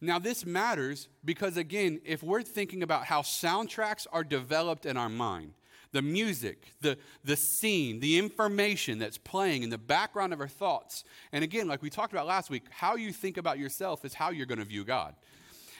Now, 0.00 0.20
this 0.20 0.46
matters 0.46 1.08
because, 1.24 1.56
again, 1.56 2.00
if 2.04 2.22
we're 2.22 2.42
thinking 2.42 2.84
about 2.84 3.06
how 3.06 3.22
soundtracks 3.22 4.06
are 4.12 4.22
developed 4.22 4.86
in 4.86 4.96
our 4.96 5.08
mind, 5.08 5.54
the 5.90 6.02
music, 6.02 6.74
the, 6.82 6.98
the 7.24 7.36
scene, 7.36 7.98
the 7.98 8.16
information 8.16 9.00
that's 9.00 9.18
playing 9.18 9.64
in 9.64 9.70
the 9.70 9.78
background 9.78 10.32
of 10.32 10.40
our 10.40 10.48
thoughts, 10.48 11.02
and 11.32 11.42
again, 11.42 11.66
like 11.66 11.82
we 11.82 11.90
talked 11.90 12.12
about 12.12 12.26
last 12.26 12.48
week, 12.48 12.62
how 12.70 12.94
you 12.94 13.12
think 13.12 13.38
about 13.38 13.58
yourself 13.58 14.04
is 14.04 14.14
how 14.14 14.30
you're 14.30 14.46
going 14.46 14.60
to 14.60 14.64
view 14.64 14.84
God. 14.84 15.16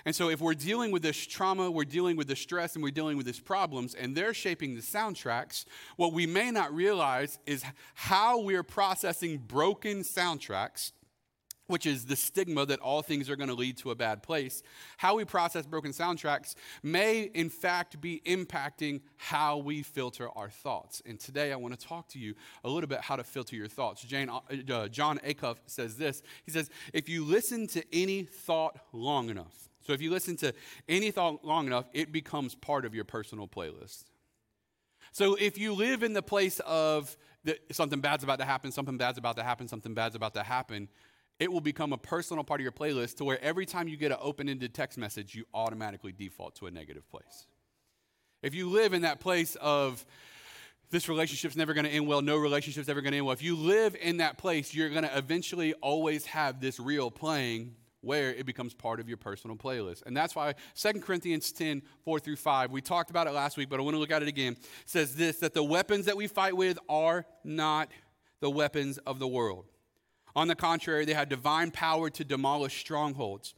And 0.06 0.14
so, 0.14 0.30
if 0.30 0.40
we're 0.40 0.54
dealing 0.54 0.92
with 0.92 1.02
this 1.02 1.26
trauma, 1.26 1.68
we're 1.68 1.84
dealing 1.84 2.16
with 2.16 2.28
this 2.28 2.40
stress, 2.40 2.74
and 2.74 2.82
we're 2.82 2.92
dealing 2.92 3.16
with 3.16 3.26
these 3.26 3.40
problems, 3.40 3.94
and 3.94 4.16
they're 4.16 4.32
shaping 4.32 4.76
the 4.76 4.80
soundtracks, 4.80 5.64
what 5.96 6.12
we 6.12 6.26
may 6.26 6.52
not 6.52 6.72
realize 6.72 7.40
is 7.44 7.64
how 7.94 8.40
we're 8.40 8.62
processing 8.62 9.38
broken 9.38 10.02
soundtracks 10.02 10.92
which 11.68 11.84
is 11.84 12.04
the 12.04 12.14
stigma 12.14 12.64
that 12.64 12.78
all 12.78 13.02
things 13.02 13.28
are 13.28 13.34
going 13.34 13.48
to 13.48 13.54
lead 13.54 13.76
to 13.76 13.90
a 13.90 13.94
bad 13.96 14.22
place, 14.22 14.62
how 14.98 15.16
we 15.16 15.24
process 15.24 15.66
broken 15.66 15.90
soundtracks 15.90 16.54
may 16.82 17.22
in 17.22 17.48
fact 17.48 18.00
be 18.00 18.22
impacting 18.24 19.00
how 19.16 19.56
we 19.56 19.82
filter 19.82 20.28
our 20.36 20.48
thoughts. 20.48 21.02
And 21.06 21.18
today 21.18 21.52
I 21.52 21.56
want 21.56 21.76
to 21.76 21.86
talk 21.86 22.08
to 22.10 22.18
you 22.18 22.34
a 22.62 22.68
little 22.68 22.86
bit 22.86 23.00
how 23.00 23.16
to 23.16 23.24
filter 23.24 23.56
your 23.56 23.66
thoughts. 23.66 24.02
Jane, 24.02 24.28
uh, 24.28 24.40
uh 24.70 24.88
Jon 24.88 25.18
Acuff 25.26 25.56
says 25.66 25.96
this. 25.96 26.22
He 26.44 26.52
says, 26.52 26.70
if 26.92 27.08
you 27.08 27.24
listen 27.24 27.66
to 27.68 27.82
any 27.92 28.22
thought 28.22 28.78
long 28.92 29.28
enough, 29.28 29.68
so 29.86 29.92
if 29.92 30.00
you 30.00 30.10
listen 30.10 30.36
to 30.38 30.52
any 30.88 31.12
thought 31.12 31.44
long 31.44 31.66
enough, 31.66 31.88
it 31.92 32.10
becomes 32.10 32.54
part 32.56 32.84
of 32.84 32.94
your 32.94 33.04
personal 33.04 33.46
playlist. 33.46 34.04
So 35.12 35.36
if 35.36 35.56
you 35.56 35.74
live 35.74 36.02
in 36.02 36.12
the 36.12 36.22
place 36.22 36.60
of 36.66 37.16
that 37.44 37.60
something 37.70 38.00
bad's 38.00 38.24
about 38.24 38.40
to 38.40 38.44
happen, 38.44 38.72
something 38.72 38.98
bad's 38.98 39.16
about 39.16 39.36
to 39.36 39.44
happen, 39.44 39.68
something 39.68 39.94
bad's 39.94 40.16
about 40.16 40.34
to 40.34 40.42
happen, 40.42 40.88
it 41.38 41.52
will 41.52 41.60
become 41.60 41.92
a 41.92 41.98
personal 41.98 42.42
part 42.42 42.60
of 42.60 42.62
your 42.62 42.72
playlist 42.72 43.18
to 43.18 43.24
where 43.24 43.40
every 43.42 43.64
time 43.64 43.86
you 43.86 43.96
get 43.96 44.10
an 44.10 44.18
open 44.20 44.48
ended 44.48 44.74
text 44.74 44.98
message, 44.98 45.34
you 45.34 45.44
automatically 45.54 46.10
default 46.10 46.56
to 46.56 46.66
a 46.66 46.70
negative 46.70 47.08
place. 47.08 47.46
If 48.42 48.54
you 48.54 48.68
live 48.68 48.92
in 48.92 49.02
that 49.02 49.20
place 49.20 49.56
of, 49.60 50.04
this 50.90 51.08
relationship's 51.08 51.56
never 51.56 51.74
going 51.74 51.84
to 51.84 51.90
end 51.90 52.06
well, 52.06 52.22
no 52.22 52.36
relationship's 52.36 52.88
ever 52.88 53.00
going 53.00 53.12
to 53.12 53.18
end 53.18 53.26
well. 53.26 53.32
If 53.32 53.42
you 53.42 53.56
live 53.56 53.96
in 54.00 54.18
that 54.18 54.38
place, 54.38 54.74
you're 54.74 54.88
going 54.88 55.02
to 55.02 55.16
eventually 55.16 55.74
always 55.74 56.26
have 56.26 56.60
this 56.60 56.78
reel 56.78 57.10
playing 57.10 57.74
where 58.06 58.32
it 58.32 58.46
becomes 58.46 58.72
part 58.72 59.00
of 59.00 59.08
your 59.08 59.18
personal 59.18 59.56
playlist. 59.56 60.06
And 60.06 60.16
that's 60.16 60.34
why 60.34 60.54
2 60.76 61.00
Corinthians 61.00 61.50
10, 61.52 61.82
4 62.04 62.20
through 62.20 62.36
5, 62.36 62.70
we 62.70 62.80
talked 62.80 63.10
about 63.10 63.26
it 63.26 63.32
last 63.32 63.56
week, 63.56 63.68
but 63.68 63.80
I 63.80 63.82
want 63.82 63.94
to 63.94 63.98
look 63.98 64.12
at 64.12 64.22
it 64.22 64.28
again, 64.28 64.56
says 64.84 65.16
this 65.16 65.38
that 65.38 65.52
the 65.52 65.64
weapons 65.64 66.06
that 66.06 66.16
we 66.16 66.28
fight 66.28 66.56
with 66.56 66.78
are 66.88 67.26
not 67.44 67.90
the 68.40 68.48
weapons 68.48 68.98
of 68.98 69.18
the 69.18 69.26
world. 69.26 69.66
On 70.36 70.46
the 70.46 70.54
contrary, 70.54 71.04
they 71.04 71.14
have 71.14 71.28
divine 71.28 71.72
power 71.72 72.08
to 72.10 72.24
demolish 72.24 72.78
strongholds. 72.78 73.54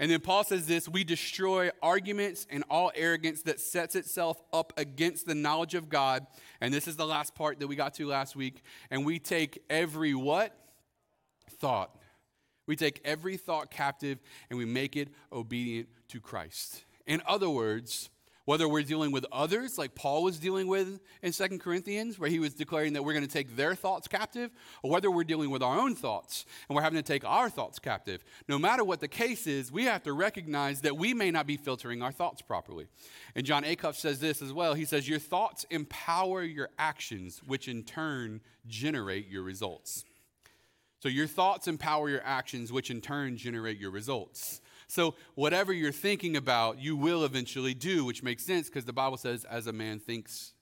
And 0.00 0.10
then 0.10 0.20
Paul 0.20 0.42
says 0.42 0.66
this 0.66 0.88
we 0.88 1.04
destroy 1.04 1.70
arguments 1.80 2.48
and 2.50 2.64
all 2.68 2.90
arrogance 2.96 3.42
that 3.42 3.60
sets 3.60 3.94
itself 3.94 4.42
up 4.52 4.72
against 4.76 5.26
the 5.26 5.36
knowledge 5.36 5.74
of 5.74 5.88
God. 5.88 6.26
And 6.60 6.74
this 6.74 6.88
is 6.88 6.96
the 6.96 7.06
last 7.06 7.34
part 7.36 7.60
that 7.60 7.68
we 7.68 7.76
got 7.76 7.94
to 7.94 8.08
last 8.08 8.34
week. 8.34 8.62
And 8.90 9.06
we 9.06 9.20
take 9.20 9.62
every 9.70 10.14
what? 10.14 10.52
Thought 11.60 11.96
we 12.66 12.76
take 12.76 13.00
every 13.04 13.36
thought 13.36 13.70
captive 13.70 14.18
and 14.50 14.58
we 14.58 14.64
make 14.64 14.96
it 14.96 15.08
obedient 15.32 15.88
to 16.08 16.20
Christ. 16.20 16.84
In 17.06 17.22
other 17.26 17.50
words, 17.50 18.10
whether 18.44 18.68
we're 18.68 18.82
dealing 18.82 19.10
with 19.10 19.24
others, 19.32 19.78
like 19.78 19.94
Paul 19.94 20.22
was 20.22 20.38
dealing 20.38 20.66
with 20.66 21.00
in 21.22 21.32
Second 21.32 21.60
Corinthians, 21.60 22.18
where 22.18 22.28
he 22.28 22.38
was 22.38 22.52
declaring 22.52 22.92
that 22.92 23.02
we're 23.02 23.14
going 23.14 23.26
to 23.26 23.32
take 23.32 23.56
their 23.56 23.74
thoughts 23.74 24.06
captive, 24.06 24.50
or 24.82 24.90
whether 24.90 25.10
we're 25.10 25.24
dealing 25.24 25.50
with 25.50 25.62
our 25.62 25.78
own 25.78 25.94
thoughts 25.94 26.44
and 26.68 26.76
we're 26.76 26.82
having 26.82 26.98
to 26.98 27.02
take 27.02 27.24
our 27.24 27.48
thoughts 27.48 27.78
captive, 27.78 28.22
no 28.48 28.58
matter 28.58 28.84
what 28.84 29.00
the 29.00 29.08
case 29.08 29.46
is, 29.46 29.72
we 29.72 29.84
have 29.84 30.02
to 30.02 30.12
recognize 30.12 30.82
that 30.82 30.96
we 30.96 31.14
may 31.14 31.30
not 31.30 31.46
be 31.46 31.56
filtering 31.56 32.02
our 32.02 32.12
thoughts 32.12 32.42
properly. 32.42 32.86
And 33.34 33.46
Jon 33.46 33.64
Acuff 33.64 33.94
says 33.94 34.20
this 34.20 34.42
as 34.42 34.52
well. 34.52 34.74
He 34.74 34.84
says, 34.84 35.08
Your 35.08 35.18
thoughts 35.18 35.64
empower 35.70 36.42
your 36.42 36.68
actions, 36.78 37.40
which 37.46 37.66
in 37.66 37.82
turn 37.82 38.42
generate 38.66 39.28
your 39.28 39.42
results. 39.42 40.04
So 41.04 41.10
your 41.10 41.26
thoughts 41.26 41.68
empower 41.68 42.08
your 42.08 42.22
actions, 42.24 42.72
which 42.72 42.90
in 42.90 43.02
turn 43.02 43.36
generate 43.36 43.76
your 43.76 43.90
results. 43.90 44.62
So, 44.86 45.16
whatever 45.34 45.70
you're 45.70 45.92
thinking 45.92 46.34
about, 46.34 46.78
you 46.78 46.96
will 46.96 47.26
eventually 47.26 47.74
do, 47.74 48.06
which 48.06 48.22
makes 48.22 48.42
sense 48.42 48.70
because 48.70 48.86
the 48.86 48.94
Bible 48.94 49.18
says, 49.18 49.44
as 49.44 49.66
a 49.66 49.72
man 49.74 49.98
thinks, 49.98 50.54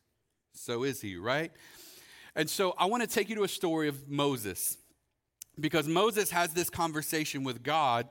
so 0.52 0.82
is 0.82 1.00
he, 1.00 1.14
right? 1.14 1.52
And 2.34 2.50
so, 2.50 2.74
I 2.76 2.86
want 2.86 3.04
to 3.04 3.08
take 3.08 3.28
you 3.28 3.36
to 3.36 3.44
a 3.44 3.48
story 3.48 3.86
of 3.86 4.08
Moses 4.08 4.78
because 5.60 5.86
Moses 5.86 6.32
has 6.32 6.52
this 6.52 6.70
conversation 6.70 7.44
with 7.44 7.62
God 7.62 8.08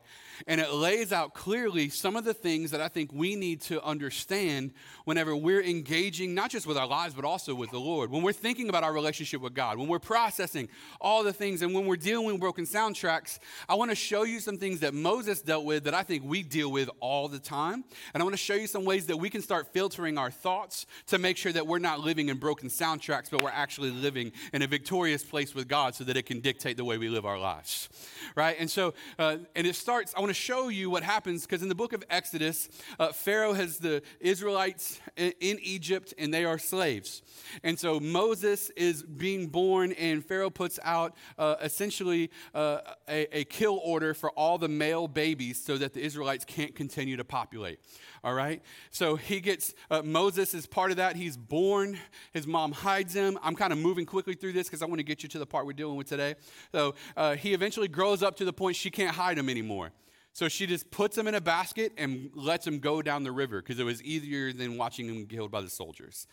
and 0.47 0.61
it 0.61 0.71
lays 0.71 1.11
out 1.11 1.33
clearly 1.33 1.89
some 1.89 2.15
of 2.15 2.23
the 2.23 2.33
things 2.33 2.71
that 2.71 2.81
I 2.81 2.87
think 2.87 3.11
we 3.13 3.35
need 3.35 3.61
to 3.61 3.83
understand 3.83 4.73
whenever 5.05 5.35
we're 5.35 5.61
engaging, 5.61 6.33
not 6.33 6.49
just 6.49 6.67
with 6.67 6.77
our 6.77 6.87
lives, 6.87 7.13
but 7.13 7.25
also 7.25 7.55
with 7.55 7.71
the 7.71 7.79
Lord. 7.79 8.11
When 8.11 8.21
we're 8.21 8.33
thinking 8.33 8.69
about 8.69 8.83
our 8.83 8.93
relationship 8.93 9.41
with 9.41 9.53
God, 9.53 9.77
when 9.77 9.87
we're 9.87 9.99
processing 9.99 10.69
all 10.99 11.23
the 11.23 11.33
things, 11.33 11.61
and 11.61 11.73
when 11.73 11.85
we're 11.85 11.95
dealing 11.95 12.25
with 12.25 12.39
broken 12.39 12.65
soundtracks, 12.65 13.39
I 13.67 13.75
want 13.75 13.91
to 13.91 13.95
show 13.95 14.23
you 14.23 14.39
some 14.39 14.57
things 14.57 14.79
that 14.81 14.93
Moses 14.93 15.41
dealt 15.41 15.65
with 15.65 15.83
that 15.85 15.93
I 15.93 16.03
think 16.03 16.23
we 16.25 16.43
deal 16.43 16.71
with 16.71 16.89
all 16.99 17.27
the 17.27 17.39
time. 17.39 17.83
And 18.13 18.21
I 18.21 18.23
want 18.23 18.33
to 18.33 18.37
show 18.37 18.55
you 18.55 18.67
some 18.67 18.85
ways 18.85 19.07
that 19.07 19.17
we 19.17 19.29
can 19.29 19.41
start 19.41 19.73
filtering 19.73 20.17
our 20.17 20.31
thoughts 20.31 20.85
to 21.07 21.17
make 21.17 21.37
sure 21.37 21.51
that 21.51 21.67
we're 21.67 21.79
not 21.79 21.99
living 21.99 22.29
in 22.29 22.37
broken 22.37 22.69
soundtracks, 22.69 23.29
but 23.29 23.41
we're 23.41 23.49
actually 23.49 23.91
living 23.91 24.31
in 24.53 24.61
a 24.61 24.67
victorious 24.67 25.23
place 25.23 25.53
with 25.55 25.67
God 25.67 25.95
so 25.95 26.03
that 26.03 26.17
it 26.17 26.25
can 26.25 26.39
dictate 26.39 26.77
the 26.77 26.85
way 26.85 26.97
we 26.97 27.09
live 27.09 27.25
our 27.25 27.39
lives. 27.39 27.89
Right? 28.35 28.55
And 28.59 28.69
so, 28.69 28.93
uh, 29.19 29.37
and 29.55 29.67
it 29.67 29.75
starts, 29.75 30.13
I 30.15 30.19
want 30.19 30.30
to 30.31 30.39
show 30.39 30.69
you 30.69 30.89
what 30.89 31.03
happens 31.03 31.45
because 31.45 31.61
in 31.61 31.67
the 31.67 31.75
book 31.75 31.91
of 31.91 32.03
Exodus, 32.09 32.69
uh, 32.99 33.11
Pharaoh 33.11 33.53
has 33.53 33.79
the 33.79 34.01
Israelites 34.21 35.01
in, 35.17 35.33
in 35.41 35.59
Egypt 35.61 36.13
and 36.17 36.33
they 36.33 36.45
are 36.45 36.57
slaves. 36.57 37.21
And 37.63 37.77
so 37.77 37.99
Moses 37.99 38.69
is 38.71 39.03
being 39.03 39.47
born, 39.47 39.91
and 39.93 40.25
Pharaoh 40.25 40.49
puts 40.49 40.79
out 40.83 41.15
uh, 41.37 41.55
essentially 41.61 42.31
uh, 42.53 42.79
a, 43.09 43.39
a 43.39 43.43
kill 43.45 43.81
order 43.83 44.13
for 44.13 44.31
all 44.31 44.57
the 44.57 44.69
male 44.69 45.07
babies 45.07 45.61
so 45.61 45.77
that 45.77 45.93
the 45.93 46.01
Israelites 46.01 46.45
can't 46.45 46.73
continue 46.75 47.17
to 47.17 47.25
populate. 47.25 47.79
All 48.23 48.33
right? 48.33 48.61
So 48.91 49.15
he 49.15 49.41
gets, 49.41 49.73
uh, 49.89 50.01
Moses 50.03 50.53
is 50.53 50.65
part 50.65 50.91
of 50.91 50.97
that. 50.97 51.15
He's 51.15 51.35
born. 51.35 51.97
His 52.33 52.47
mom 52.47 52.71
hides 52.71 53.13
him. 53.13 53.37
I'm 53.43 53.55
kind 53.55 53.73
of 53.73 53.79
moving 53.79 54.05
quickly 54.05 54.35
through 54.35 54.53
this 54.53 54.67
because 54.67 54.81
I 54.81 54.85
want 54.85 54.99
to 54.99 55.03
get 55.03 55.23
you 55.23 55.29
to 55.29 55.39
the 55.39 55.45
part 55.45 55.65
we're 55.65 55.73
dealing 55.73 55.97
with 55.97 56.07
today. 56.07 56.35
So 56.71 56.95
uh, 57.17 57.35
he 57.35 57.53
eventually 57.53 57.87
grows 57.87 58.23
up 58.23 58.37
to 58.37 58.45
the 58.45 58.53
point 58.53 58.75
she 58.75 58.91
can't 58.91 59.15
hide 59.15 59.37
him 59.37 59.49
anymore. 59.49 59.91
So 60.33 60.47
she 60.47 60.65
just 60.65 60.89
puts 60.91 61.17
him 61.17 61.27
in 61.27 61.35
a 61.35 61.41
basket 61.41 61.91
and 61.97 62.29
lets 62.33 62.65
him 62.65 62.79
go 62.79 63.01
down 63.01 63.23
the 63.23 63.31
river 63.31 63.61
because 63.61 63.79
it 63.79 63.83
was 63.83 64.01
easier 64.03 64.53
than 64.53 64.77
watching 64.77 65.07
him 65.07 65.25
killed 65.25 65.51
by 65.51 65.61
the 65.61 65.69
soldiers. 65.69 66.27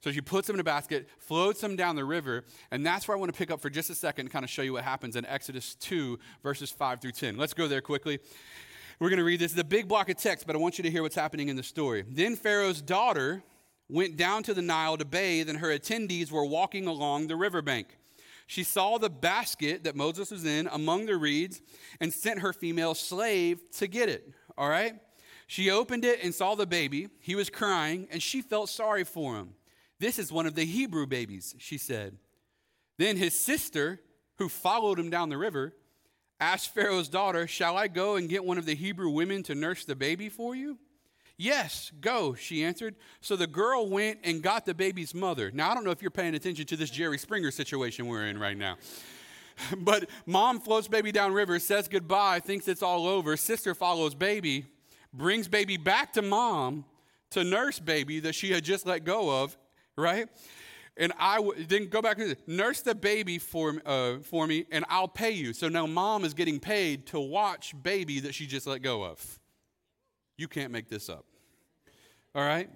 So 0.00 0.12
she 0.12 0.20
puts 0.20 0.48
him 0.48 0.56
in 0.56 0.60
a 0.60 0.64
basket, 0.64 1.08
floats 1.18 1.62
him 1.62 1.76
down 1.76 1.96
the 1.96 2.04
river, 2.04 2.44
and 2.70 2.84
that's 2.84 3.08
where 3.08 3.16
I 3.16 3.20
want 3.20 3.32
to 3.32 3.38
pick 3.38 3.50
up 3.50 3.60
for 3.60 3.70
just 3.70 3.88
a 3.88 3.94
second 3.94 4.26
and 4.26 4.32
kind 4.32 4.44
of 4.44 4.50
show 4.50 4.60
you 4.60 4.74
what 4.74 4.84
happens 4.84 5.16
in 5.16 5.24
Exodus 5.24 5.76
2, 5.76 6.18
verses 6.42 6.70
5 6.70 7.00
through 7.00 7.12
10. 7.12 7.38
Let's 7.38 7.54
go 7.54 7.66
there 7.68 7.80
quickly. 7.80 8.18
We're 9.00 9.08
going 9.08 9.18
to 9.18 9.24
read 9.24 9.40
this. 9.40 9.52
It's 9.52 9.60
a 9.60 9.64
big 9.64 9.88
block 9.88 10.10
of 10.10 10.16
text, 10.18 10.46
but 10.46 10.54
I 10.54 10.58
want 10.58 10.78
you 10.78 10.82
to 10.82 10.90
hear 10.90 11.02
what's 11.02 11.14
happening 11.14 11.48
in 11.48 11.56
the 11.56 11.62
story. 11.62 12.04
Then 12.06 12.36
Pharaoh's 12.36 12.82
daughter 12.82 13.42
went 13.88 14.16
down 14.16 14.42
to 14.42 14.52
the 14.52 14.62
Nile 14.62 14.98
to 14.98 15.04
bathe, 15.04 15.48
and 15.48 15.58
her 15.58 15.68
attendees 15.68 16.30
were 16.30 16.44
walking 16.44 16.86
along 16.86 17.28
the 17.28 17.36
riverbank. 17.36 17.96
She 18.46 18.62
saw 18.62 18.98
the 18.98 19.10
basket 19.10 19.84
that 19.84 19.96
Moses 19.96 20.30
was 20.30 20.44
in 20.44 20.68
among 20.68 21.06
the 21.06 21.16
reeds 21.16 21.62
and 22.00 22.12
sent 22.12 22.40
her 22.40 22.52
female 22.52 22.94
slave 22.94 23.62
to 23.78 23.86
get 23.86 24.08
it. 24.08 24.32
All 24.58 24.68
right? 24.68 24.94
She 25.46 25.70
opened 25.70 26.04
it 26.04 26.22
and 26.22 26.34
saw 26.34 26.54
the 26.54 26.66
baby. 26.66 27.08
He 27.20 27.34
was 27.34 27.50
crying, 27.50 28.08
and 28.10 28.22
she 28.22 28.40
felt 28.40 28.68
sorry 28.68 29.04
for 29.04 29.36
him. 29.36 29.54
This 30.00 30.18
is 30.18 30.32
one 30.32 30.46
of 30.46 30.54
the 30.54 30.64
Hebrew 30.64 31.06
babies, 31.06 31.54
she 31.58 31.78
said. 31.78 32.16
Then 32.98 33.16
his 33.16 33.38
sister, 33.38 34.00
who 34.38 34.48
followed 34.48 34.98
him 34.98 35.10
down 35.10 35.28
the 35.28 35.38
river, 35.38 35.74
asked 36.40 36.74
Pharaoh's 36.74 37.08
daughter, 37.08 37.46
Shall 37.46 37.76
I 37.76 37.88
go 37.88 38.16
and 38.16 38.28
get 38.28 38.44
one 38.44 38.58
of 38.58 38.66
the 38.66 38.74
Hebrew 38.74 39.10
women 39.10 39.42
to 39.44 39.54
nurse 39.54 39.84
the 39.84 39.96
baby 39.96 40.28
for 40.28 40.54
you? 40.54 40.78
Yes, 41.36 41.90
go, 42.00 42.34
she 42.34 42.62
answered. 42.62 42.94
So 43.20 43.34
the 43.34 43.46
girl 43.46 43.88
went 43.88 44.20
and 44.22 44.42
got 44.42 44.66
the 44.66 44.74
baby's 44.74 45.14
mother. 45.14 45.50
Now, 45.52 45.70
I 45.70 45.74
don't 45.74 45.84
know 45.84 45.90
if 45.90 46.00
you're 46.00 46.10
paying 46.10 46.34
attention 46.34 46.64
to 46.66 46.76
this 46.76 46.90
Jerry 46.90 47.18
Springer 47.18 47.50
situation 47.50 48.06
we're 48.06 48.26
in 48.26 48.38
right 48.38 48.56
now. 48.56 48.76
but 49.78 50.08
mom 50.26 50.60
floats 50.60 50.88
baby 50.88 51.10
down 51.12 51.32
river, 51.32 51.58
says 51.58 51.88
goodbye, 51.88 52.40
thinks 52.40 52.68
it's 52.68 52.82
all 52.82 53.06
over. 53.06 53.36
Sister 53.36 53.74
follows 53.74 54.14
baby, 54.14 54.66
brings 55.12 55.48
baby 55.48 55.76
back 55.76 56.12
to 56.12 56.22
mom 56.22 56.84
to 57.30 57.42
nurse 57.42 57.80
baby 57.80 58.20
that 58.20 58.34
she 58.34 58.52
had 58.52 58.64
just 58.64 58.86
let 58.86 59.04
go 59.04 59.42
of, 59.42 59.56
right? 59.96 60.28
And 60.96 61.12
I 61.18 61.36
w- 61.36 61.64
then 61.64 61.88
go 61.88 62.00
back 62.00 62.18
and 62.20 62.36
nurse 62.46 62.80
the 62.80 62.94
baby 62.94 63.38
for, 63.38 63.74
uh, 63.84 64.18
for 64.18 64.46
me, 64.46 64.66
and 64.70 64.84
I'll 64.88 65.08
pay 65.08 65.32
you. 65.32 65.52
So 65.52 65.68
now 65.68 65.86
mom 65.86 66.24
is 66.24 66.34
getting 66.34 66.60
paid 66.60 67.06
to 67.06 67.18
watch 67.18 67.74
baby 67.82 68.20
that 68.20 68.34
she 68.34 68.46
just 68.46 68.68
let 68.68 68.82
go 68.82 69.04
of. 69.04 69.40
You 70.36 70.48
can't 70.48 70.72
make 70.72 70.88
this 70.88 71.08
up. 71.08 71.24
All 72.34 72.42
right? 72.44 72.68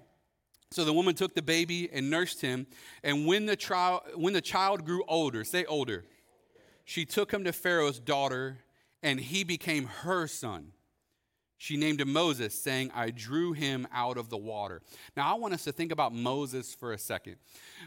So 0.71 0.85
the 0.85 0.93
woman 0.93 1.15
took 1.15 1.33
the 1.33 1.41
baby 1.41 1.89
and 1.91 2.09
nursed 2.09 2.41
him. 2.41 2.67
And 3.03 3.25
when 3.25 3.45
the, 3.45 3.55
child, 3.55 4.01
when 4.15 4.33
the 4.33 4.41
child 4.41 4.85
grew 4.85 5.03
older, 5.07 5.43
say 5.43 5.65
older, 5.65 6.05
she 6.85 7.05
took 7.05 7.31
him 7.31 7.43
to 7.43 7.53
Pharaoh's 7.53 7.99
daughter, 7.99 8.59
and 9.03 9.19
he 9.19 9.43
became 9.43 9.85
her 9.85 10.27
son. 10.27 10.71
She 11.57 11.75
named 11.75 11.99
him 11.99 12.13
Moses, 12.13 12.53
saying, 12.53 12.91
I 12.95 13.11
drew 13.11 13.53
him 13.53 13.87
out 13.91 14.17
of 14.17 14.29
the 14.29 14.37
water. 14.37 14.81
Now, 15.17 15.35
I 15.35 15.37
want 15.37 15.53
us 15.53 15.65
to 15.65 15.71
think 15.71 15.91
about 15.91 16.13
Moses 16.13 16.73
for 16.73 16.93
a 16.93 16.97
second. 16.97 17.35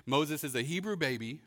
Moses 0.05 0.45
is 0.45 0.55
a 0.55 0.63
Hebrew 0.63 0.97
baby 0.97 1.41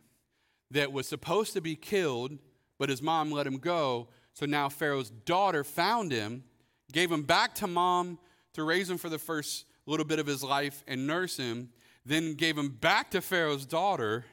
that 0.72 0.92
was 0.92 1.08
supposed 1.08 1.54
to 1.54 1.62
be 1.62 1.76
killed, 1.76 2.40
but 2.80 2.90
his 2.90 3.02
mom 3.02 3.32
let 3.32 3.46
him 3.46 3.58
go. 3.58 4.08
So 4.34 4.46
now 4.46 4.70
Pharaoh's 4.70 5.12
daughter 5.12 5.64
found 5.64 6.12
him 6.12 6.44
gave 6.92 7.12
him 7.12 7.24
back 7.24 7.56
to 7.56 7.68
mom 7.68 8.20
to 8.54 8.64
raise 8.64 8.90
him 8.90 8.98
for 8.98 9.10
the 9.10 9.20
first 9.20 9.66
little 9.86 10.06
bit 10.06 10.20
of 10.20 10.28
his 10.28 10.44
life 10.44 10.84
and 10.88 11.06
nurse 11.06 11.38
him, 11.38 11.70
then 12.06 12.34
gave 12.34 12.58
him 12.58 12.70
back 12.70 13.12
to 13.12 13.22
Pharaoh's 13.22 13.66
daughter 13.66 14.26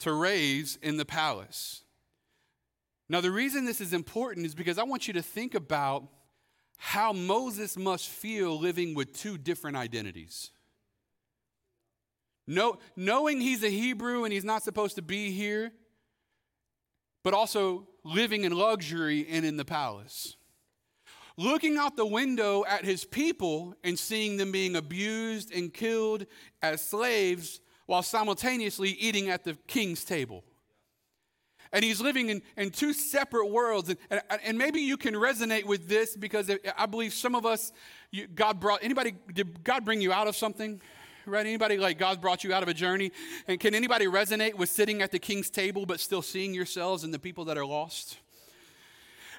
to 0.00 0.12
raise 0.12 0.76
in 0.82 0.96
the 0.96 1.04
palace. 1.04 1.82
Now, 3.08 3.20
the 3.20 3.30
reason 3.30 3.64
this 3.64 3.80
is 3.80 3.92
important 3.92 4.46
is 4.46 4.54
because 4.54 4.78
I 4.78 4.82
want 4.82 5.06
you 5.06 5.14
to 5.14 5.22
think 5.22 5.54
about 5.54 6.04
how 6.76 7.12
Moses 7.12 7.76
must 7.76 8.08
feel 8.08 8.58
living 8.58 8.94
with 8.94 9.12
two 9.12 9.38
different 9.38 9.76
identities. 9.76 10.50
Know, 12.46 12.78
knowing 12.96 13.40
he's 13.40 13.62
a 13.62 13.68
Hebrew 13.68 14.24
and 14.24 14.32
he's 14.32 14.44
not 14.44 14.62
supposed 14.62 14.96
to 14.96 15.02
be 15.02 15.32
here, 15.32 15.72
but 17.22 17.34
also 17.34 17.88
living 18.04 18.44
in 18.44 18.52
luxury 18.52 19.26
and 19.28 19.44
in 19.44 19.56
the 19.56 19.64
palace 19.64 20.37
looking 21.38 21.78
out 21.78 21.96
the 21.96 22.04
window 22.04 22.64
at 22.68 22.84
his 22.84 23.04
people 23.04 23.74
and 23.84 23.98
seeing 23.98 24.36
them 24.36 24.52
being 24.52 24.76
abused 24.76 25.54
and 25.54 25.72
killed 25.72 26.26
as 26.60 26.82
slaves 26.82 27.60
while 27.86 28.02
simultaneously 28.02 28.90
eating 28.90 29.30
at 29.30 29.44
the 29.44 29.56
king's 29.68 30.04
table. 30.04 30.44
And 31.72 31.84
he's 31.84 32.00
living 32.00 32.28
in, 32.28 32.42
in 32.56 32.70
two 32.70 32.92
separate 32.92 33.46
worlds. 33.46 33.88
And, 33.88 33.98
and, 34.10 34.40
and 34.44 34.58
maybe 34.58 34.80
you 34.80 34.96
can 34.96 35.14
resonate 35.14 35.64
with 35.64 35.88
this 35.88 36.16
because 36.16 36.50
I 36.76 36.86
believe 36.86 37.14
some 37.14 37.34
of 37.34 37.46
us, 37.46 37.72
you, 38.10 38.26
God 38.26 38.58
brought, 38.58 38.82
anybody, 38.82 39.14
did 39.32 39.62
God 39.62 39.84
bring 39.84 40.00
you 40.00 40.12
out 40.12 40.26
of 40.26 40.36
something? 40.36 40.80
Right? 41.24 41.46
Anybody 41.46 41.76
like 41.76 41.98
God 41.98 42.20
brought 42.20 42.42
you 42.42 42.52
out 42.52 42.62
of 42.62 42.68
a 42.68 42.74
journey? 42.74 43.12
And 43.46 43.60
can 43.60 43.74
anybody 43.74 44.06
resonate 44.06 44.54
with 44.54 44.70
sitting 44.70 45.02
at 45.02 45.12
the 45.12 45.18
king's 45.18 45.50
table 45.50 45.86
but 45.86 46.00
still 46.00 46.22
seeing 46.22 46.52
yourselves 46.52 47.04
and 47.04 47.14
the 47.14 47.18
people 47.18 47.44
that 47.44 47.58
are 47.58 47.66
lost? 47.66 48.18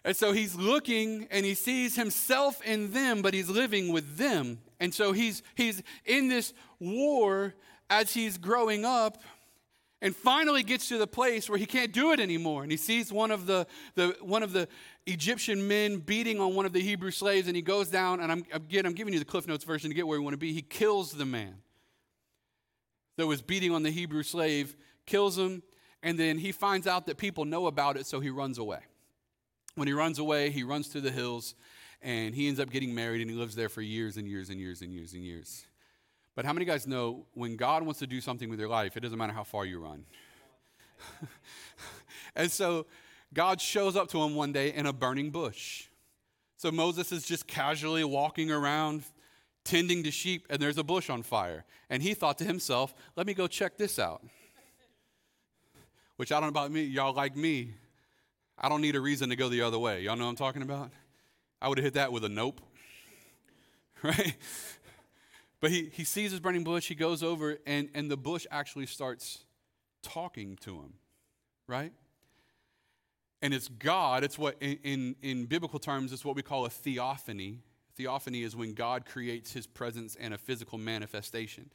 And 0.04 0.16
so 0.16 0.32
he's 0.32 0.56
looking 0.56 1.28
and 1.30 1.46
he 1.46 1.54
sees 1.54 1.96
himself 1.96 2.62
in 2.64 2.94
them, 2.94 3.22
but 3.22 3.34
he's 3.34 3.50
living 3.50 3.92
with 3.92 4.18
them. 4.18 4.60
And 4.80 4.94
so 4.94 5.12
he's, 5.12 5.44
he's 5.56 5.84
in 6.06 6.30
this 6.30 6.54
war 6.80 7.54
as 7.90 8.14
he's 8.14 8.38
growing 8.38 8.86
up 8.86 9.22
and 10.02 10.16
finally 10.16 10.64
gets 10.64 10.88
to 10.90 10.98
the 10.98 11.08
place 11.08 11.50
where 11.50 11.58
he 11.58 11.66
can't 11.66 11.92
do 11.92 12.12
it 12.12 12.20
anymore. 12.20 12.64
And 12.64 12.72
he 12.72 12.78
sees 12.78 13.12
one 13.12 13.32
of 13.32 13.46
the, 13.46 13.68
the, 13.96 14.16
one 14.22 14.44
of 14.44 14.54
the 14.54 14.68
Egyptian 15.06 15.68
men 15.68 15.98
beating 15.98 16.40
on 16.40 16.56
one 16.56 16.66
of 16.66 16.72
the 16.72 16.80
Hebrew 16.80 17.12
slaves, 17.12 17.48
and 17.48 17.56
he 17.56 17.62
goes 17.62 17.90
down, 17.90 18.22
and 18.22 18.32
I'm, 18.32 18.46
again, 18.54 18.86
I'm 18.86 18.94
giving 18.94 19.14
you 19.14 19.20
the 19.20 19.26
Cliff 19.26 19.48
Notes 19.48 19.66
version 19.66 19.90
to 19.90 19.96
get 19.96 20.08
where 20.08 20.18
you 20.18 20.24
want 20.24 20.34
to 20.34 20.38
be. 20.38 20.54
He 20.54 20.62
kills 20.62 21.12
the 21.12 21.26
man 21.26 21.56
that 23.18 23.28
was 23.28 23.42
beating 23.42 23.74
on 23.74 23.84
the 23.84 23.92
Hebrew 23.92 24.24
slave, 24.24 24.78
kills 25.06 25.38
him, 25.38 25.64
and 26.02 26.18
then 26.18 26.38
he 26.38 26.54
finds 26.54 26.88
out 26.88 27.08
that 27.08 27.18
people 27.18 27.44
know 27.44 27.68
about 27.68 27.98
it, 27.98 28.06
so 28.06 28.22
he 28.22 28.30
runs 28.30 28.58
away. 28.58 28.80
When 29.76 29.88
he 29.88 29.94
runs 29.94 30.20
away, 30.20 30.50
he 30.50 30.64
runs 30.64 30.90
to 30.90 31.02
the 31.02 31.12
hills 31.12 31.56
and 32.02 32.34
he 32.34 32.48
ends 32.48 32.60
up 32.60 32.70
getting 32.70 32.94
married 32.94 33.22
and 33.22 33.30
he 33.30 33.36
lives 33.36 33.56
there 33.56 33.70
for 33.70 33.82
years 33.82 34.18
and 34.18 34.28
years 34.28 34.50
and 34.50 34.60
years 34.60 34.82
and 34.82 34.94
years 34.94 35.14
and 35.14 35.24
years. 35.24 35.66
But 36.36 36.46
how 36.46 36.54
many 36.54 36.66
guys 36.66 36.88
know 36.88 37.26
when 37.34 37.56
God 37.56 37.84
wants 37.84 38.00
to 38.00 38.08
do 38.08 38.22
something 38.22 38.50
with 38.50 38.60
your 38.60 38.70
life, 38.70 38.96
it 38.96 39.02
doesn't 39.02 39.18
matter 39.18 39.34
how 39.34 39.44
far 39.44 39.66
you 39.66 39.80
run? 39.80 40.06
and 42.36 42.52
so 42.52 42.86
God 43.34 43.60
shows 43.60 43.96
up 43.96 44.08
to 44.10 44.22
him 44.22 44.36
one 44.36 44.52
day 44.52 44.74
in 44.74 44.86
a 44.86 44.94
burning 44.94 45.32
bush. 45.32 45.88
So 46.58 46.72
Moses 46.72 47.12
is 47.12 47.26
just 47.26 47.48
casually 47.48 48.04
walking 48.04 48.52
around 48.52 49.04
tending 49.64 50.04
to 50.04 50.12
sheep 50.12 50.48
and 50.50 50.62
there's 50.62 50.78
a 50.78 50.84
bush 50.84 51.10
on 51.10 51.24
fire. 51.24 51.66
And 51.90 52.02
he 52.02 52.14
thought 52.14 52.38
to 52.40 52.44
himself, 52.44 52.94
let 53.16 53.28
me 53.28 53.34
go 53.34 53.48
check 53.48 53.78
this 53.78 54.00
out. 54.00 54.24
Which 56.18 56.32
I 56.32 56.36
don't 56.36 56.54
know 56.54 56.60
about 56.60 56.72
me, 56.72 56.84
y'all 56.84 57.14
like 57.14 57.36
me. 57.36 57.74
I 58.60 58.68
don't 58.68 58.82
need 58.82 58.96
a 58.96 59.02
reason 59.02 59.30
to 59.30 59.36
go 59.36 59.48
the 59.48 59.62
other 59.62 59.80
way. 59.80 60.02
Y'all 60.02 60.18
know 60.18 60.26
what 60.26 60.32
I'm 60.32 60.36
talking 60.36 60.62
about? 60.62 60.92
I 61.62 61.70
would 61.70 61.78
have 61.78 61.86
hit 61.86 61.94
that 61.94 62.12
with 62.12 62.26
a 62.26 62.30
nope. 62.30 62.60
right? 64.04 64.36
But 65.62 65.72
he, 65.72 65.90
he 65.94 66.04
sees 66.04 66.32
this 66.32 66.40
burning 66.40 66.64
bush, 66.64 66.88
he 66.88 66.96
goes 66.96 67.22
over, 67.24 67.58
and, 67.66 67.90
and 67.94 68.10
the 68.10 68.18
bush 68.18 68.46
actually 68.50 68.86
starts 68.86 69.46
talking 70.02 70.58
to 70.62 70.76
him, 70.76 70.94
right? 71.68 71.92
And 73.42 73.54
it's 73.54 73.68
God, 73.68 74.24
it's 74.24 74.38
what, 74.38 74.56
in, 74.62 74.80
in, 74.84 75.16
in 75.22 75.46
biblical 75.46 75.80
terms, 75.80 76.14
it's 76.14 76.26
what 76.26 76.36
we 76.36 76.42
call 76.42 76.66
a 76.66 76.70
theophany. 76.70 77.60
Theophany 77.96 78.44
is 78.44 78.56
when 78.56 78.74
God 78.74 79.06
creates 79.06 79.52
his 79.52 79.68
presence 79.68 80.16
and 80.20 80.34
a 80.34 80.38
physical 80.38 80.78
manifestation. 80.78 81.70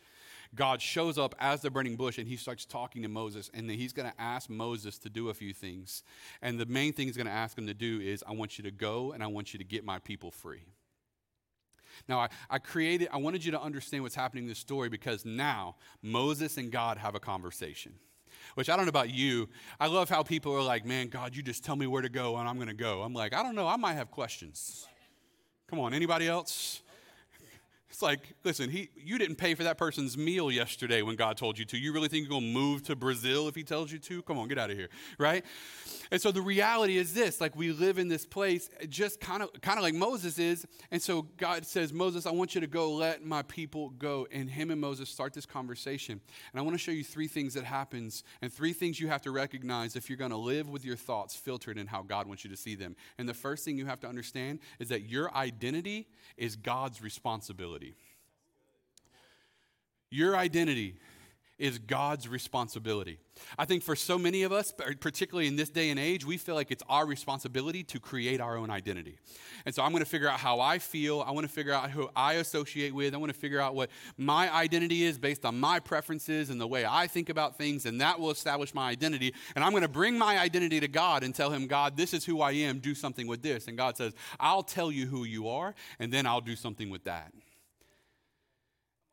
God 0.55 0.81
shows 0.81 1.19
up 1.19 1.35
as 1.39 1.63
the 1.63 1.71
burning 1.71 1.97
bush 1.97 2.19
and 2.19 2.29
he 2.29 2.37
starts 2.37 2.65
talking 2.65 3.03
to 3.03 3.09
Moses. 3.09 3.51
And 3.55 3.69
then 3.69 3.77
he's 3.77 3.93
going 3.93 4.11
to 4.11 4.21
ask 4.21 4.49
Moses 4.49 4.99
to 4.99 5.11
do 5.11 5.29
a 5.29 5.35
few 5.35 5.53
things. 5.53 6.03
And 6.43 6.59
the 6.59 6.67
main 6.67 6.93
thing 6.93 7.07
he's 7.07 7.17
going 7.17 7.27
to 7.27 7.33
ask 7.33 7.57
him 7.57 7.67
to 7.67 7.75
do 7.75 8.01
is 8.01 8.23
I 8.27 8.33
want 8.33 8.59
you 8.59 8.65
to 8.65 8.71
go 8.71 9.13
and 9.13 9.23
I 9.23 9.27
want 9.27 9.53
you 9.53 9.59
to 9.59 9.65
get 9.65 9.85
my 9.85 9.99
people 9.99 10.31
free. 10.31 10.65
Now, 12.09 12.19
I, 12.19 12.29
I 12.51 12.59
created, 12.59 13.09
I 13.13 13.19
wanted 13.19 13.45
you 13.45 13.53
to 13.53 13.61
understand 13.61 14.03
what's 14.03 14.15
happening 14.15 14.45
in 14.45 14.49
this 14.49 14.59
story 14.59 14.89
because 14.89 15.25
now 15.25 15.77
Moses 16.03 16.57
and 16.57 16.71
God 16.71 16.99
have 16.99 17.15
a 17.15 17.21
conversation. 17.21 17.95
Which 18.57 18.69
I 18.69 18.77
don't 18.77 18.85
know 18.85 18.91
about 18.91 19.11
you. 19.11 19.49
I 19.81 19.87
love 19.87 20.11
how 20.11 20.23
people 20.23 20.55
are 20.55 20.63
like, 20.63 20.85
man, 20.85 21.09
God, 21.09 21.35
you 21.35 21.43
just 21.43 21.65
tell 21.65 21.77
me 21.77 21.87
where 21.87 22.03
to 22.03 22.09
go 22.09 22.37
and 22.37 22.49
I'm 22.49 22.57
going 22.57 22.69
to 22.69 22.75
go. 22.75 23.03
I'm 23.03 23.15
like, 23.15 23.33
I 23.33 23.43
don't 23.43 23.55
know. 23.55 23.67
I 23.67 23.77
might 23.77 23.95
have 23.95 24.11
questions. 24.11 24.87
Come 25.69 25.81
on, 25.81 25.95
anybody 25.95 26.29
else? 26.29 26.83
It's 27.95 28.03
like, 28.03 28.35
listen, 28.43 28.71
he, 28.71 28.91
you 28.97 29.19
didn't 29.19 29.37
pay 29.37 29.55
for 29.55 29.63
that 29.63 29.79
person's 29.79 30.19
meal 30.19 30.51
yesterday 30.51 31.03
when 31.03 31.15
God 31.15 31.37
told 31.37 31.61
you 31.61 31.65
to. 31.67 31.79
You 31.79 31.93
really 31.93 32.09
think 32.09 32.23
you're 32.25 32.41
going 32.41 32.53
to 32.53 32.59
move 32.59 32.83
to 32.87 32.97
Brazil 32.97 33.47
if 33.47 33.55
he 33.55 33.63
tells 33.63 33.93
you 33.93 34.01
to? 34.01 34.21
Come 34.23 34.37
on, 34.37 34.49
get 34.49 34.59
out 34.59 34.69
of 34.69 34.77
here, 34.77 34.89
right? 35.17 35.45
And 36.11 36.21
so 36.21 36.33
the 36.33 36.43
reality 36.43 36.97
is 36.97 37.15
this, 37.15 37.41
like 37.41 37.55
we 37.55 37.71
live 37.71 37.99
in 37.99 38.09
this 38.09 38.27
place 38.27 38.69
just 38.89 39.21
kind 39.21 39.45
of 39.45 39.51
kind 39.63 39.79
of 39.79 39.85
like 39.85 39.95
Moses 39.95 40.41
is. 40.41 40.67
And 40.91 41.01
so 41.01 41.23
God 41.37 41.65
says, 41.65 41.93
"Moses, 41.93 42.27
I 42.27 42.33
want 42.33 42.57
you 42.57 42.61
to 42.63 42.67
go 42.67 42.93
let 42.93 43.25
my 43.25 43.43
people 43.43 43.91
go." 43.91 44.27
And 44.33 44.51
him 44.51 44.73
and 44.73 44.81
Moses 44.81 45.09
start 45.09 45.33
this 45.33 45.47
conversation. 45.47 46.21
And 46.53 46.61
I 46.61 46.63
want 46.63 46.75
to 46.75 46.79
show 46.79 46.91
you 46.91 47.05
three 47.05 47.29
things 47.29 47.55
that 47.55 47.65
happens 47.65 48.25
and 48.43 48.53
three 48.53 48.73
things 48.73 48.99
you 48.99 49.07
have 49.07 49.23
to 49.23 49.31
recognize 49.31 49.95
if 49.95 50.09
you're 50.09 50.19
going 50.19 50.33
to 50.33 50.37
live 50.37 50.69
with 50.69 50.85
your 50.85 50.97
thoughts 50.97 51.37
filtered 51.37 51.79
in 51.79 51.87
how 51.87 52.03
God 52.03 52.27
wants 52.27 52.43
you 52.43 52.51
to 52.51 52.57
see 52.57 52.75
them. 52.75 52.97
And 53.19 53.29
the 53.29 53.35
first 53.35 53.65
thing 53.65 53.79
you 53.79 53.87
have 53.87 54.01
to 54.01 54.09
understand 54.09 54.59
is 54.81 54.89
that 54.89 55.03
your 55.09 55.33
identity 55.35 56.09
is 56.37 56.57
God's 56.57 57.01
responsibility. 57.01 57.84
Your 60.15 60.37
identity 60.37 60.95
is 61.59 61.79
God's 61.79 62.29
responsibility. 62.29 63.19
I 63.59 63.65
think 63.65 63.83
for 63.83 63.97
so 63.97 64.17
many 64.17 64.45
of 64.45 64.53
us, 64.53 64.73
particularly 65.01 65.49
in 65.49 65.57
this 65.57 65.71
day 65.71 65.91
and 65.91 65.99
age, 65.99 66.25
we 66.25 66.37
feel 66.37 66.55
like 66.55 66.71
it's 66.71 66.85
our 66.89 67.05
responsibility 67.05 67.83
to 67.85 67.99
create 67.99 68.41
our 68.41 68.57
own 68.57 68.71
identity. 68.71 69.19
And 69.67 69.75
so 69.75 69.83
I'm 69.83 69.91
going 69.91 70.05
to 70.05 70.09
figure 70.09 70.29
out 70.29 70.39
how 70.39 70.61
I 70.61 70.79
feel. 70.79 71.21
I 71.27 71.33
want 71.33 71.49
to 71.49 71.53
figure 71.53 71.73
out 71.73 71.91
who 71.91 72.09
I 72.15 72.35
associate 72.35 72.95
with. 72.95 73.13
I 73.13 73.17
want 73.17 73.33
to 73.33 73.39
figure 73.39 73.61
out 73.61 73.75
what 73.75 73.91
my 74.17 74.53
identity 74.55 75.03
is 75.03 75.19
based 75.19 75.45
on 75.45 75.59
my 75.59 75.81
preferences 75.81 76.49
and 76.49 76.61
the 76.61 76.67
way 76.69 76.85
I 76.85 77.09
think 77.09 77.29
about 77.29 77.59
things, 77.59 77.85
and 77.85 78.01
that 78.01 78.21
will 78.21 78.31
establish 78.31 78.73
my 78.73 78.89
identity. 78.89 79.35
And 79.57 79.65
I'm 79.65 79.73
going 79.73 79.83
to 79.83 79.89
bring 79.89 80.17
my 80.17 80.39
identity 80.39 80.79
to 80.79 80.89
God 80.89 81.25
and 81.25 81.35
tell 81.35 81.51
Him, 81.51 81.67
God, 81.67 81.97
this 81.97 82.15
is 82.15 82.25
who 82.25 82.41
I 82.41 82.53
am. 82.53 82.79
Do 82.79 82.95
something 82.95 83.27
with 83.27 83.43
this. 83.43 83.67
And 83.67 83.77
God 83.77 83.97
says, 83.97 84.13
I'll 84.39 84.63
tell 84.63 84.93
you 84.93 85.07
who 85.07 85.25
you 85.25 85.49
are, 85.49 85.75
and 85.99 86.13
then 86.13 86.25
I'll 86.25 86.41
do 86.41 86.55
something 86.55 86.89
with 86.89 87.03
that. 87.03 87.33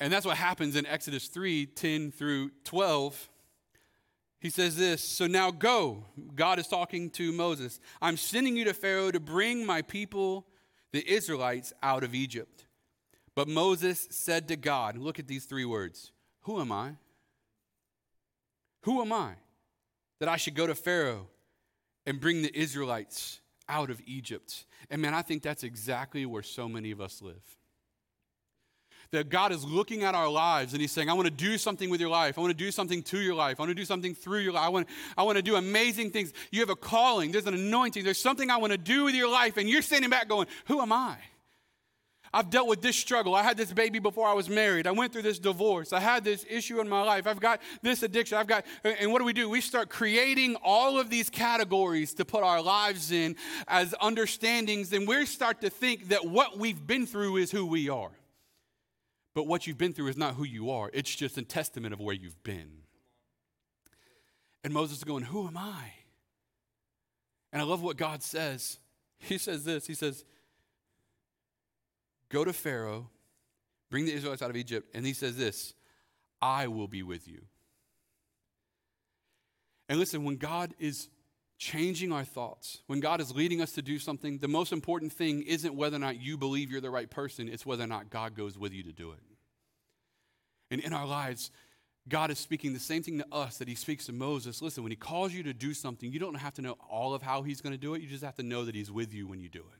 And 0.02 0.12
that's 0.12 0.26
what 0.26 0.38
happens 0.38 0.76
in 0.76 0.88
Exodus 0.88 1.28
3 1.28 1.68
10 1.68 2.12
through 2.12 2.50
12. 2.64 3.30
He 4.40 4.50
says 4.50 4.76
this 4.76 5.04
So 5.04 5.28
now 5.28 5.52
go. 5.52 6.06
God 6.36 6.58
is 6.58 6.68
talking 6.68 7.12
to 7.12 7.32
Moses. 7.32 7.80
I'm 8.02 8.18
sending 8.18 8.58
you 8.58 8.66
to 8.66 8.74
Pharaoh 8.74 9.12
to 9.12 9.20
bring 9.20 9.64
my 9.64 9.84
people, 9.84 10.48
the 10.92 11.08
Israelites, 11.08 11.72
out 11.84 12.04
of 12.04 12.16
Egypt. 12.16 12.66
But 13.36 13.48
Moses 13.48 14.08
said 14.10 14.48
to 14.48 14.56
God, 14.56 14.98
Look 14.98 15.20
at 15.20 15.28
these 15.28 15.46
three 15.46 15.66
words 15.66 16.12
Who 16.42 16.60
am 16.60 16.72
I? 16.72 16.96
Who 18.82 19.02
am 19.02 19.14
I 19.14 19.34
that 20.20 20.28
I 20.28 20.38
should 20.38 20.56
go 20.56 20.66
to 20.66 20.74
Pharaoh 20.74 21.28
and 22.08 22.20
bring 22.20 22.42
the 22.42 22.60
Israelites 22.60 23.40
out 23.70 23.92
of 23.92 24.02
Egypt? 24.08 24.66
And 24.90 25.00
man, 25.00 25.14
I 25.14 25.22
think 25.22 25.44
that's 25.44 25.64
exactly 25.64 26.26
where 26.26 26.42
so 26.42 26.68
many 26.68 26.90
of 26.90 27.00
us 27.00 27.22
live 27.22 27.61
that 29.12 29.30
God 29.30 29.52
is 29.52 29.66
looking 29.66 30.04
at 30.04 30.16
our 30.16 30.30
lives 30.30 30.74
and 30.74 30.82
He's 30.82 30.92
saying, 30.92 31.10
I 31.10 31.14
want 31.14 31.26
to 31.26 31.34
do 31.34 31.58
something 31.58 31.90
with 31.90 32.00
your 32.00 32.10
life. 32.10 32.38
I 32.38 32.42
want 32.42 32.58
to 32.58 32.66
do 32.66 32.72
something 32.72 33.04
to 33.04 33.20
your 33.20 33.36
life. 33.36 33.60
I 33.60 33.64
want 33.64 33.72
to 33.72 33.76
do 33.76 33.86
something 33.86 34.16
through 34.16 34.40
your 34.40 34.54
life. 34.54 34.64
I 34.64 34.70
want, 34.70 34.88
I 35.18 35.24
want 35.24 35.38
to 35.38 35.42
do 35.42 35.56
amazing 35.56 36.12
things. 36.12 36.34
You 36.52 36.62
have 36.62 36.70
a 36.70 36.76
calling, 36.76 37.32
there's 37.32 37.48
an 37.48 37.54
anointing, 37.54 38.04
there's 38.04 38.22
something 38.22 38.50
I 38.50 38.58
want 38.58 38.72
to 38.72 38.78
do 38.78 39.04
with 39.04 39.16
your 39.16 39.30
life. 39.30 39.58
And 39.58 39.70
you're 39.70 39.82
standing 39.82 40.10
back 40.10 40.30
going, 40.30 40.48
Who 40.66 40.82
am 40.82 40.92
I? 40.92 41.18
I've 42.34 42.50
dealt 42.50 42.70
with 42.70 42.82
this 42.82 42.96
struggle. 42.96 43.36
I 43.36 43.44
had 43.44 43.58
this 43.58 43.74
baby 43.74 44.00
before 44.00 44.26
I 44.26 44.34
was 44.34 44.50
married. 44.50 44.88
I 44.88 44.92
went 44.92 45.12
through 45.12 45.24
this 45.24 45.38
divorce. 45.38 45.92
I 45.92 46.00
had 46.00 46.24
this 46.24 46.46
issue 46.50 46.80
in 46.80 46.88
my 46.88 47.02
life. 47.02 47.28
I've 47.28 47.42
got 47.42 47.62
this 47.82 48.04
addiction. 48.04 48.38
I've 48.38 48.48
got, 48.48 48.66
and 48.86 49.12
what 49.12 49.20
do 49.20 49.26
we 49.26 49.34
do? 49.34 49.50
We 49.50 49.60
start 49.60 49.90
creating 49.90 50.56
all 50.64 50.98
of 50.98 51.10
these 51.10 51.30
categories 51.30 52.14
to 52.14 52.24
put 52.24 52.44
our 52.44 52.62
lives 52.62 53.12
in 53.12 53.36
as 53.68 53.94
understandings, 54.00 54.94
and 54.94 55.06
we 55.06 55.26
start 55.26 55.60
to 55.62 55.70
think 55.70 56.08
that 56.08 56.26
what 56.26 56.58
we've 56.58 56.88
been 56.88 57.06
through 57.06 57.36
is 57.36 57.52
who 57.52 57.66
we 57.66 57.90
are. 57.90 58.12
But 59.34 59.48
what 59.48 59.66
you've 59.66 59.78
been 59.78 59.94
through 59.94 60.08
is 60.08 60.18
not 60.18 60.36
who 60.36 60.44
you 60.44 60.72
are, 60.72 60.90
it's 60.94 61.14
just 61.14 61.38
a 61.38 61.42
testament 61.42 61.94
of 61.94 62.00
where 62.00 62.16
you've 62.16 62.42
been. 62.44 62.70
And 64.64 64.74
Moses 64.74 64.98
is 64.98 65.04
going, 65.04 65.24
Who 65.24 65.48
am 65.48 65.58
I? 65.58 65.94
And 67.54 67.62
I 67.62 67.66
love 67.66 67.82
what 67.82 67.98
God 67.98 68.24
says. 68.24 68.78
He 69.20 69.38
says 69.38 69.64
this 69.64 69.88
He 69.88 69.94
says, 69.94 70.26
Go 72.30 72.46
to 72.46 72.54
Pharaoh, 72.54 73.10
bring 73.90 74.06
the 74.06 74.14
Israelites 74.14 74.42
out 74.42 74.50
of 74.50 74.56
Egypt. 74.56 74.90
And 74.94 75.06
he 75.06 75.14
says 75.14 75.38
this 75.38 75.74
I 76.42 76.68
will 76.68 76.88
be 76.88 77.04
with 77.04 77.28
you. 77.28 77.42
And 79.90 80.00
listen, 80.00 80.24
when 80.24 80.38
God 80.38 80.74
is 80.80 81.10
changing 81.62 82.12
our 82.12 82.24
thoughts, 82.24 82.80
when 82.88 83.00
God 83.00 83.22
is 83.22 83.36
leading 83.36 83.62
us 83.62 83.74
to 83.74 83.84
do 83.84 84.00
something, 84.00 84.40
the 84.40 84.48
most 84.48 84.74
important 84.74 85.14
thing 85.14 85.44
isn't 85.44 85.76
whether 85.76 85.96
or 85.96 86.00
not 86.00 86.20
you 86.20 86.36
believe 86.36 86.72
you're 86.72 86.82
the 86.82 86.90
right 86.90 87.10
person, 87.10 87.48
it's 87.48 87.68
whether 87.68 87.84
or 87.84 87.88
not 87.88 88.10
God 88.10 88.36
goes 88.36 88.58
with 88.58 88.74
you 88.74 88.82
to 88.82 88.92
do 88.92 89.12
it. 89.12 89.20
And 90.72 90.82
in 90.82 90.92
our 90.92 91.06
lives, 91.06 91.52
God 92.10 92.32
is 92.32 92.40
speaking 92.40 92.74
the 92.74 92.80
same 92.80 93.04
thing 93.04 93.20
to 93.20 93.26
us 93.32 93.60
that 93.60 93.68
He 93.68 93.76
speaks 93.76 94.08
to 94.08 94.12
Moses. 94.12 94.60
Listen, 94.60 94.82
when 94.82 94.92
He 94.92 94.96
calls 94.96 95.34
you 95.34 95.44
to 95.44 95.54
do 95.54 95.76
something, 95.76 96.12
you 96.12 96.18
don't 96.18 96.34
have 96.34 96.56
to 96.56 96.64
know 96.64 96.78
all 96.90 97.14
of 97.14 97.22
how 97.22 97.44
He's 97.44 97.62
going 97.62 97.74
to 97.74 97.80
do 97.80 97.94
it, 97.94 98.02
you 98.02 98.08
just 98.08 98.24
have 98.24 98.36
to 98.38 98.44
know 98.44 98.66
that 98.66 98.74
He's 98.74 98.92
with 98.92 99.14
you 99.14 99.28
when 99.28 99.40
you 99.40 99.48
do 99.48 99.60
it. 99.60 99.80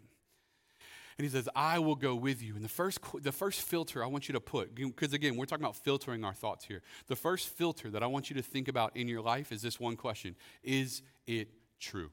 And 1.18 1.26
he 1.26 1.30
says, 1.30 1.50
I 1.56 1.80
will 1.80 1.96
go 1.96 2.16
with 2.16 2.42
you. 2.42 2.56
And 2.56 2.64
the 2.64 2.70
first, 2.70 3.00
the 3.22 3.32
first 3.32 3.62
filter 3.62 4.04
I 4.04 4.08
want 4.08 4.28
you 4.28 4.34
to 4.34 4.40
put, 4.40 4.74
because 4.74 5.14
again, 5.14 5.36
we're 5.36 5.46
talking 5.46 5.66
about 5.66 5.76
filtering 5.76 6.24
our 6.24 6.34
thoughts 6.34 6.66
here. 6.66 6.82
The 7.08 7.16
first 7.16 7.50
filter 7.50 7.90
that 7.90 8.02
I 8.02 8.08
want 8.08 8.30
you 8.30 8.36
to 8.38 8.42
think 8.42 8.68
about 8.68 8.96
in 8.96 9.08
your 9.08 9.22
life 9.22 9.52
is 9.52 9.62
this 9.62 9.80
one 9.80 9.98
question 9.98 10.36
Is 10.64 11.02
it 11.28 11.50
true. 11.82 12.10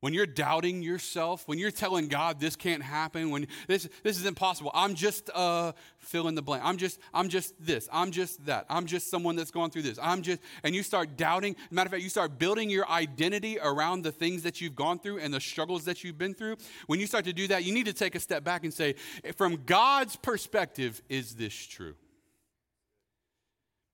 When 0.00 0.12
you're 0.12 0.26
doubting 0.26 0.82
yourself, 0.82 1.48
when 1.48 1.58
you're 1.58 1.70
telling 1.70 2.08
God 2.08 2.38
this 2.38 2.54
can't 2.54 2.82
happen, 2.82 3.30
when 3.30 3.48
this, 3.66 3.88
this 4.02 4.18
is 4.18 4.26
impossible, 4.26 4.70
I'm 4.74 4.94
just 4.94 5.30
uh, 5.34 5.72
fill 5.98 6.28
in 6.28 6.34
the 6.34 6.42
blank. 6.42 6.62
I'm 6.64 6.76
just, 6.76 7.00
I'm 7.14 7.30
just 7.30 7.54
this. 7.58 7.88
I'm 7.90 8.10
just 8.10 8.44
that. 8.44 8.66
I'm 8.68 8.84
just 8.84 9.10
someone 9.10 9.36
that's 9.36 9.50
going 9.50 9.70
through 9.70 9.82
this. 9.82 9.98
I'm 10.00 10.20
just, 10.20 10.40
and 10.62 10.74
you 10.74 10.82
start 10.82 11.16
doubting. 11.16 11.56
Matter 11.70 11.86
of 11.86 11.92
fact, 11.92 12.02
you 12.02 12.10
start 12.10 12.38
building 12.38 12.68
your 12.68 12.88
identity 12.90 13.58
around 13.60 14.02
the 14.02 14.12
things 14.12 14.42
that 14.42 14.60
you've 14.60 14.76
gone 14.76 14.98
through 14.98 15.18
and 15.18 15.32
the 15.32 15.40
struggles 15.40 15.86
that 15.86 16.04
you've 16.04 16.18
been 16.18 16.34
through. 16.34 16.58
When 16.86 17.00
you 17.00 17.06
start 17.06 17.24
to 17.24 17.32
do 17.32 17.48
that, 17.48 17.64
you 17.64 17.72
need 17.72 17.86
to 17.86 17.94
take 17.94 18.14
a 18.14 18.20
step 18.20 18.44
back 18.44 18.64
and 18.64 18.72
say, 18.72 18.96
from 19.36 19.62
God's 19.64 20.14
perspective, 20.14 21.00
is 21.08 21.36
this 21.36 21.54
true? 21.54 21.94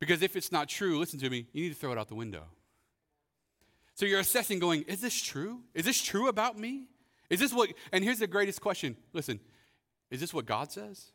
Because 0.01 0.21
if 0.21 0.35
it's 0.35 0.51
not 0.51 0.69
true, 0.69 0.99
listen 0.99 1.21
to 1.21 1.31
me, 1.31 1.47
you 1.53 1.63
need 1.63 1.69
to 1.71 1.77
throw 1.77 1.93
it 1.93 1.99
out 1.99 2.09
the 2.09 2.17
window. 2.17 2.43
So 4.03 4.07
you're 4.07 4.19
assessing, 4.19 4.59
going, 4.59 4.83
is 4.89 5.01
this 5.01 5.23
true? 5.23 5.61
Is 5.75 5.85
this 5.85 6.03
true 6.03 6.27
about 6.27 6.59
me? 6.59 6.89
Is 7.31 7.39
this 7.39 7.53
what, 7.53 7.71
and 7.93 8.03
here's 8.03 8.19
the 8.19 8.27
greatest 8.27 8.61
question 8.61 8.97
listen, 9.13 9.39
is 10.11 10.19
this 10.19 10.35
what 10.35 10.45
God 10.45 10.73
says? 10.73 11.13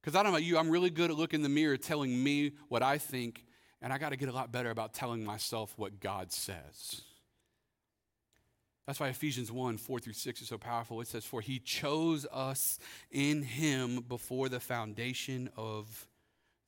Because 0.00 0.14
I 0.14 0.22
don't 0.22 0.32
know 0.32 0.38
about 0.38 0.44
you, 0.44 0.56
I'm 0.56 0.70
really 0.70 0.88
good 0.88 1.10
at 1.10 1.18
looking 1.18 1.40
in 1.40 1.42
the 1.42 1.50
mirror 1.50 1.76
telling 1.76 2.24
me 2.24 2.52
what 2.68 2.82
I 2.82 2.96
think, 2.96 3.44
and 3.82 3.92
I 3.92 3.98
got 3.98 4.12
to 4.12 4.16
get 4.16 4.30
a 4.30 4.32
lot 4.32 4.52
better 4.52 4.70
about 4.70 4.94
telling 4.94 5.22
myself 5.22 5.74
what 5.76 6.00
God 6.00 6.32
says. 6.32 7.02
That's 8.86 8.98
why 8.98 9.08
Ephesians 9.08 9.52
1 9.52 9.76
4 9.76 9.98
through 9.98 10.14
6 10.14 10.40
is 10.40 10.48
so 10.48 10.56
powerful. 10.56 11.02
It 11.02 11.08
says, 11.08 11.26
For 11.26 11.42
he 11.42 11.58
chose 11.58 12.24
us 12.32 12.78
in 13.10 13.42
him 13.42 14.00
before 14.08 14.48
the 14.48 14.60
foundation 14.60 15.50
of 15.58 16.08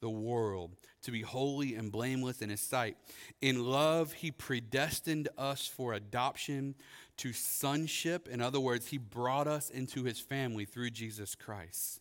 the 0.02 0.10
world 0.10 0.76
to 1.04 1.10
be 1.10 1.22
holy 1.22 1.74
and 1.74 1.90
blameless 1.90 2.42
in 2.42 2.50
his 2.50 2.60
sight. 2.60 2.96
In 3.40 3.64
love, 3.64 4.12
he 4.12 4.30
predestined 4.30 5.30
us 5.38 5.66
for 5.66 5.94
adoption 5.94 6.74
to 7.18 7.32
sonship. 7.32 8.28
In 8.28 8.42
other 8.42 8.60
words, 8.60 8.88
he 8.88 8.98
brought 8.98 9.46
us 9.46 9.70
into 9.70 10.04
his 10.04 10.20
family 10.20 10.66
through 10.66 10.90
Jesus 10.90 11.34
Christ. 11.34 12.00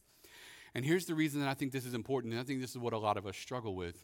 And 0.75 0.83
here's 0.83 1.05
the 1.05 1.15
reason 1.15 1.39
that 1.41 1.49
I 1.49 1.53
think 1.53 1.71
this 1.71 1.85
is 1.85 1.93
important, 1.93 2.33
and 2.33 2.41
I 2.41 2.43
think 2.43 2.59
this 2.59 2.71
is 2.71 2.77
what 2.77 2.93
a 2.93 2.97
lot 2.97 3.17
of 3.17 3.25
us 3.25 3.37
struggle 3.37 3.75
with. 3.75 4.03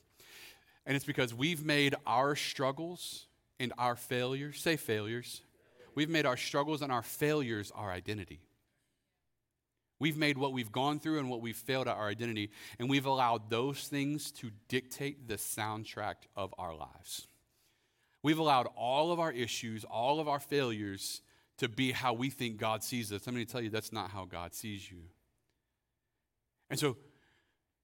And 0.86 0.96
it's 0.96 1.06
because 1.06 1.34
we've 1.34 1.66
made 1.66 1.96
our 2.06 2.36
struggles 2.36 3.26
and 3.60 3.74
our 3.78 3.96
failures, 3.96 4.62
say 4.62 4.78
failures, 4.78 5.42
we've 5.96 6.10
made 6.10 6.26
our 6.26 6.38
struggles 6.38 6.82
and 6.82 6.92
our 6.92 7.04
failures 7.04 7.72
our 7.76 7.92
identity. 7.92 8.40
We've 10.00 10.18
made 10.18 10.38
what 10.38 10.54
we've 10.54 10.72
gone 10.72 11.00
through 11.00 11.20
and 11.20 11.30
what 11.30 11.42
we've 11.42 11.56
failed 11.56 11.88
at 11.88 11.98
our 11.98 12.08
identity, 12.08 12.52
and 12.80 12.90
we've 12.90 13.06
allowed 13.06 13.50
those 13.50 13.88
things 13.88 14.32
to 14.34 14.52
dictate 14.68 15.28
the 15.28 15.36
soundtrack 15.36 16.16
of 16.36 16.54
our 16.58 16.76
lives. 16.76 17.28
We've 18.22 18.38
allowed 18.38 18.68
all 18.76 19.12
of 19.12 19.20
our 19.20 19.32
issues, 19.32 19.84
all 19.86 20.20
of 20.20 20.28
our 20.28 20.40
failures 20.40 21.22
to 21.58 21.68
be 21.68 21.92
how 21.92 22.14
we 22.14 22.30
think 22.30 22.58
God 22.58 22.84
sees 22.84 23.12
us. 23.12 23.26
I'm 23.28 23.34
going 23.34 23.46
to 23.46 23.52
tell 23.52 23.62
you 23.62 23.70
that's 23.70 23.94
not 23.94 24.12
how 24.12 24.26
God 24.26 24.54
sees 24.54 24.90
you. 24.90 25.00
And 26.70 26.80
so 26.80 26.98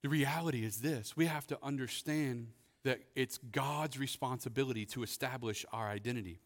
the 0.02 0.10
reality 0.10 0.66
is 0.66 0.82
this 0.82 1.16
we 1.16 1.26
have 1.26 1.48
to 1.48 1.58
understand 1.64 2.50
that 2.84 3.00
it's 3.16 3.38
God's 3.38 3.98
responsibility 3.98 4.86
to 4.88 5.04
establish 5.04 5.66
our 5.72 5.90
identity. 5.90 6.40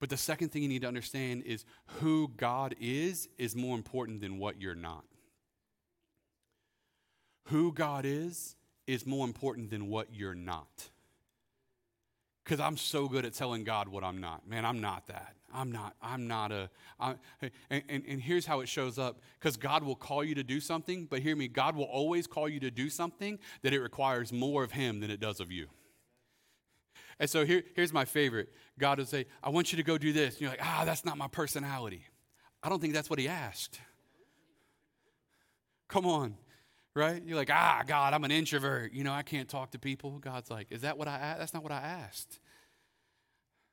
But 0.00 0.08
the 0.08 0.16
second 0.16 0.48
thing 0.48 0.62
you 0.62 0.68
need 0.68 0.82
to 0.82 0.88
understand 0.88 1.44
is 1.44 1.64
who 2.00 2.32
God 2.36 2.74
is 2.80 3.28
is 3.38 3.54
more 3.54 3.76
important 3.76 4.22
than 4.22 4.38
what 4.38 4.60
you're 4.60 4.74
not. 4.74 5.04
Who 7.44 7.72
God 7.72 8.06
is 8.06 8.56
is 8.86 9.06
more 9.06 9.26
important 9.26 9.70
than 9.70 9.88
what 9.88 10.08
you're 10.12 10.34
not. 10.34 10.88
Because 12.42 12.60
I'm 12.60 12.78
so 12.78 13.08
good 13.08 13.26
at 13.26 13.34
telling 13.34 13.62
God 13.62 13.88
what 13.88 14.02
I'm 14.02 14.20
not. 14.20 14.48
Man, 14.48 14.64
I'm 14.64 14.80
not 14.80 15.06
that. 15.08 15.36
I'm 15.52 15.70
not, 15.70 15.94
I'm 16.00 16.26
not 16.26 16.50
a. 16.50 16.70
I, 16.98 17.14
and, 17.70 17.82
and, 17.88 18.04
and 18.08 18.20
here's 18.20 18.46
how 18.46 18.60
it 18.60 18.68
shows 18.68 18.98
up. 18.98 19.20
Because 19.38 19.56
God 19.56 19.84
will 19.84 19.96
call 19.96 20.24
you 20.24 20.34
to 20.36 20.42
do 20.42 20.60
something, 20.60 21.06
but 21.06 21.20
hear 21.20 21.36
me, 21.36 21.48
God 21.48 21.76
will 21.76 21.84
always 21.84 22.26
call 22.26 22.48
you 22.48 22.60
to 22.60 22.70
do 22.70 22.88
something 22.88 23.38
that 23.62 23.72
it 23.72 23.80
requires 23.80 24.32
more 24.32 24.64
of 24.64 24.72
Him 24.72 25.00
than 25.00 25.10
it 25.10 25.20
does 25.20 25.40
of 25.40 25.52
you. 25.52 25.68
And 27.20 27.28
so 27.28 27.44
here, 27.44 27.62
here's 27.76 27.92
my 27.92 28.06
favorite. 28.06 28.48
God 28.78 28.98
will 28.98 29.04
say, 29.04 29.26
I 29.42 29.50
want 29.50 29.72
you 29.72 29.76
to 29.76 29.82
go 29.82 29.98
do 29.98 30.10
this. 30.10 30.34
And 30.34 30.40
you're 30.40 30.50
like, 30.50 30.64
ah, 30.64 30.84
that's 30.86 31.04
not 31.04 31.18
my 31.18 31.28
personality. 31.28 32.02
I 32.62 32.70
don't 32.70 32.80
think 32.80 32.94
that's 32.94 33.10
what 33.10 33.18
he 33.18 33.28
asked. 33.28 33.78
Come 35.86 36.06
on, 36.06 36.34
right? 36.94 37.22
You're 37.24 37.36
like, 37.36 37.50
ah, 37.50 37.82
God, 37.86 38.14
I'm 38.14 38.24
an 38.24 38.30
introvert. 38.30 38.94
You 38.94 39.04
know, 39.04 39.12
I 39.12 39.22
can't 39.22 39.50
talk 39.50 39.72
to 39.72 39.78
people. 39.78 40.18
God's 40.18 40.50
like, 40.50 40.68
is 40.70 40.80
that 40.80 40.96
what 40.96 41.08
I 41.08 41.18
asked? 41.18 41.38
That's 41.40 41.54
not 41.54 41.62
what 41.62 41.72
I 41.72 41.80
asked. 41.80 42.38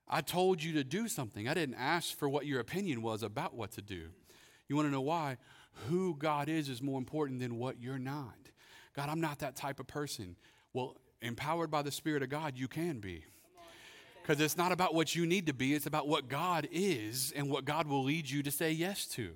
I 0.09 0.19
told 0.21 0.61
you 0.61 0.73
to 0.73 0.83
do 0.83 1.07
something. 1.07 1.47
I 1.47 1.53
didn't 1.53 1.75
ask 1.75 2.17
for 2.17 2.27
what 2.27 2.45
your 2.45 2.59
opinion 2.59 3.01
was 3.01 3.23
about 3.23 3.55
what 3.55 3.71
to 3.71 3.81
do. 3.81 4.09
You 4.67 4.75
want 4.75 4.87
to 4.87 4.91
know 4.91 5.01
why? 5.01 5.37
Who 5.87 6.15
God 6.17 6.49
is 6.49 6.67
is 6.67 6.81
more 6.81 6.97
important 6.97 7.39
than 7.39 7.57
what 7.57 7.81
you're 7.81 7.99
not. 7.99 8.35
God, 8.93 9.07
I'm 9.07 9.21
not 9.21 9.39
that 9.39 9.55
type 9.55 9.79
of 9.79 9.87
person. 9.87 10.35
Well, 10.73 10.97
empowered 11.21 11.71
by 11.71 11.81
the 11.81 11.91
Spirit 11.91 12.23
of 12.23 12.29
God, 12.29 12.57
you 12.57 12.67
can 12.67 12.99
be. 12.99 13.23
Because 14.27 14.41
it's 14.41 14.57
not 14.57 14.73
about 14.73 14.93
what 14.93 15.15
you 15.15 15.25
need 15.25 15.45
to 15.45 15.53
be, 15.53 15.73
it's 15.73 15.85
about 15.85 16.05
what 16.05 16.27
God 16.27 16.67
is 16.69 17.31
and 17.33 17.49
what 17.49 17.63
God 17.63 17.87
will 17.87 18.03
lead 18.03 18.29
you 18.29 18.43
to 18.43 18.51
say 18.51 18.73
yes 18.73 19.05
to. 19.05 19.29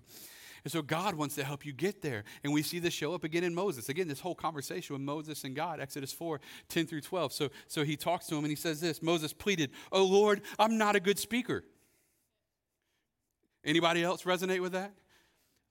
And 0.65 0.71
so 0.71 0.81
God 0.81 1.15
wants 1.15 1.35
to 1.35 1.45
help 1.45 1.65
you 1.65 1.71
get 1.71 2.01
there. 2.01 2.25
And 2.43 2.51
we 2.51 2.61
see 2.61 2.77
this 2.77 2.93
show 2.93 3.13
up 3.13 3.23
again 3.23 3.45
in 3.45 3.55
Moses. 3.55 3.87
Again, 3.87 4.09
this 4.09 4.19
whole 4.19 4.35
conversation 4.35 4.93
with 4.93 5.01
Moses 5.01 5.45
and 5.45 5.55
God, 5.55 5.79
Exodus 5.79 6.11
4, 6.11 6.41
10 6.67 6.87
through 6.87 7.01
12. 7.01 7.31
So, 7.31 7.49
so 7.67 7.85
he 7.85 7.95
talks 7.95 8.27
to 8.27 8.35
him 8.35 8.43
and 8.43 8.49
he 8.49 8.55
says 8.57 8.81
this 8.81 9.01
Moses 9.01 9.31
pleaded, 9.31 9.71
Oh 9.93 10.03
Lord, 10.03 10.41
I'm 10.59 10.77
not 10.77 10.97
a 10.97 10.99
good 10.99 11.17
speaker. 11.17 11.63
Anybody 13.63 14.03
else 14.03 14.23
resonate 14.23 14.59
with 14.59 14.73
that? 14.73 14.91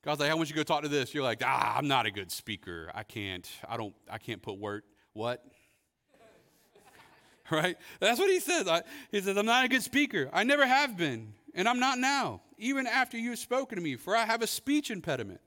God's 0.02 0.20
like, 0.20 0.30
I 0.30 0.34
want 0.34 0.48
you 0.48 0.54
to 0.54 0.60
go 0.60 0.64
talk 0.64 0.82
to 0.84 0.88
this. 0.88 1.12
You're 1.12 1.24
like, 1.24 1.42
ah, 1.44 1.76
I'm 1.76 1.88
not 1.88 2.06
a 2.06 2.10
good 2.10 2.30
speaker. 2.32 2.90
I 2.94 3.02
can't, 3.02 3.46
I 3.68 3.76
don't, 3.76 3.94
I 4.10 4.16
can't 4.16 4.40
put 4.40 4.56
word. 4.56 4.84
What? 5.12 5.44
right? 7.52 7.76
That's 7.98 8.18
what 8.18 8.30
he 8.30 8.40
says. 8.40 8.68
I, 8.68 8.82
he 9.10 9.20
says, 9.20 9.36
I'm 9.36 9.46
not 9.46 9.64
a 9.64 9.68
good 9.68 9.82
speaker. 9.82 10.30
I 10.32 10.44
never 10.44 10.66
have 10.66 10.96
been, 10.96 11.34
and 11.54 11.68
I'm 11.68 11.80
not 11.80 11.98
now, 11.98 12.42
even 12.58 12.86
after 12.86 13.18
you 13.18 13.30
have 13.30 13.38
spoken 13.38 13.76
to 13.76 13.82
me, 13.82 13.96
for 13.96 14.16
I 14.16 14.24
have 14.24 14.42
a 14.42 14.46
speech 14.46 14.90
impediment. 14.90 15.40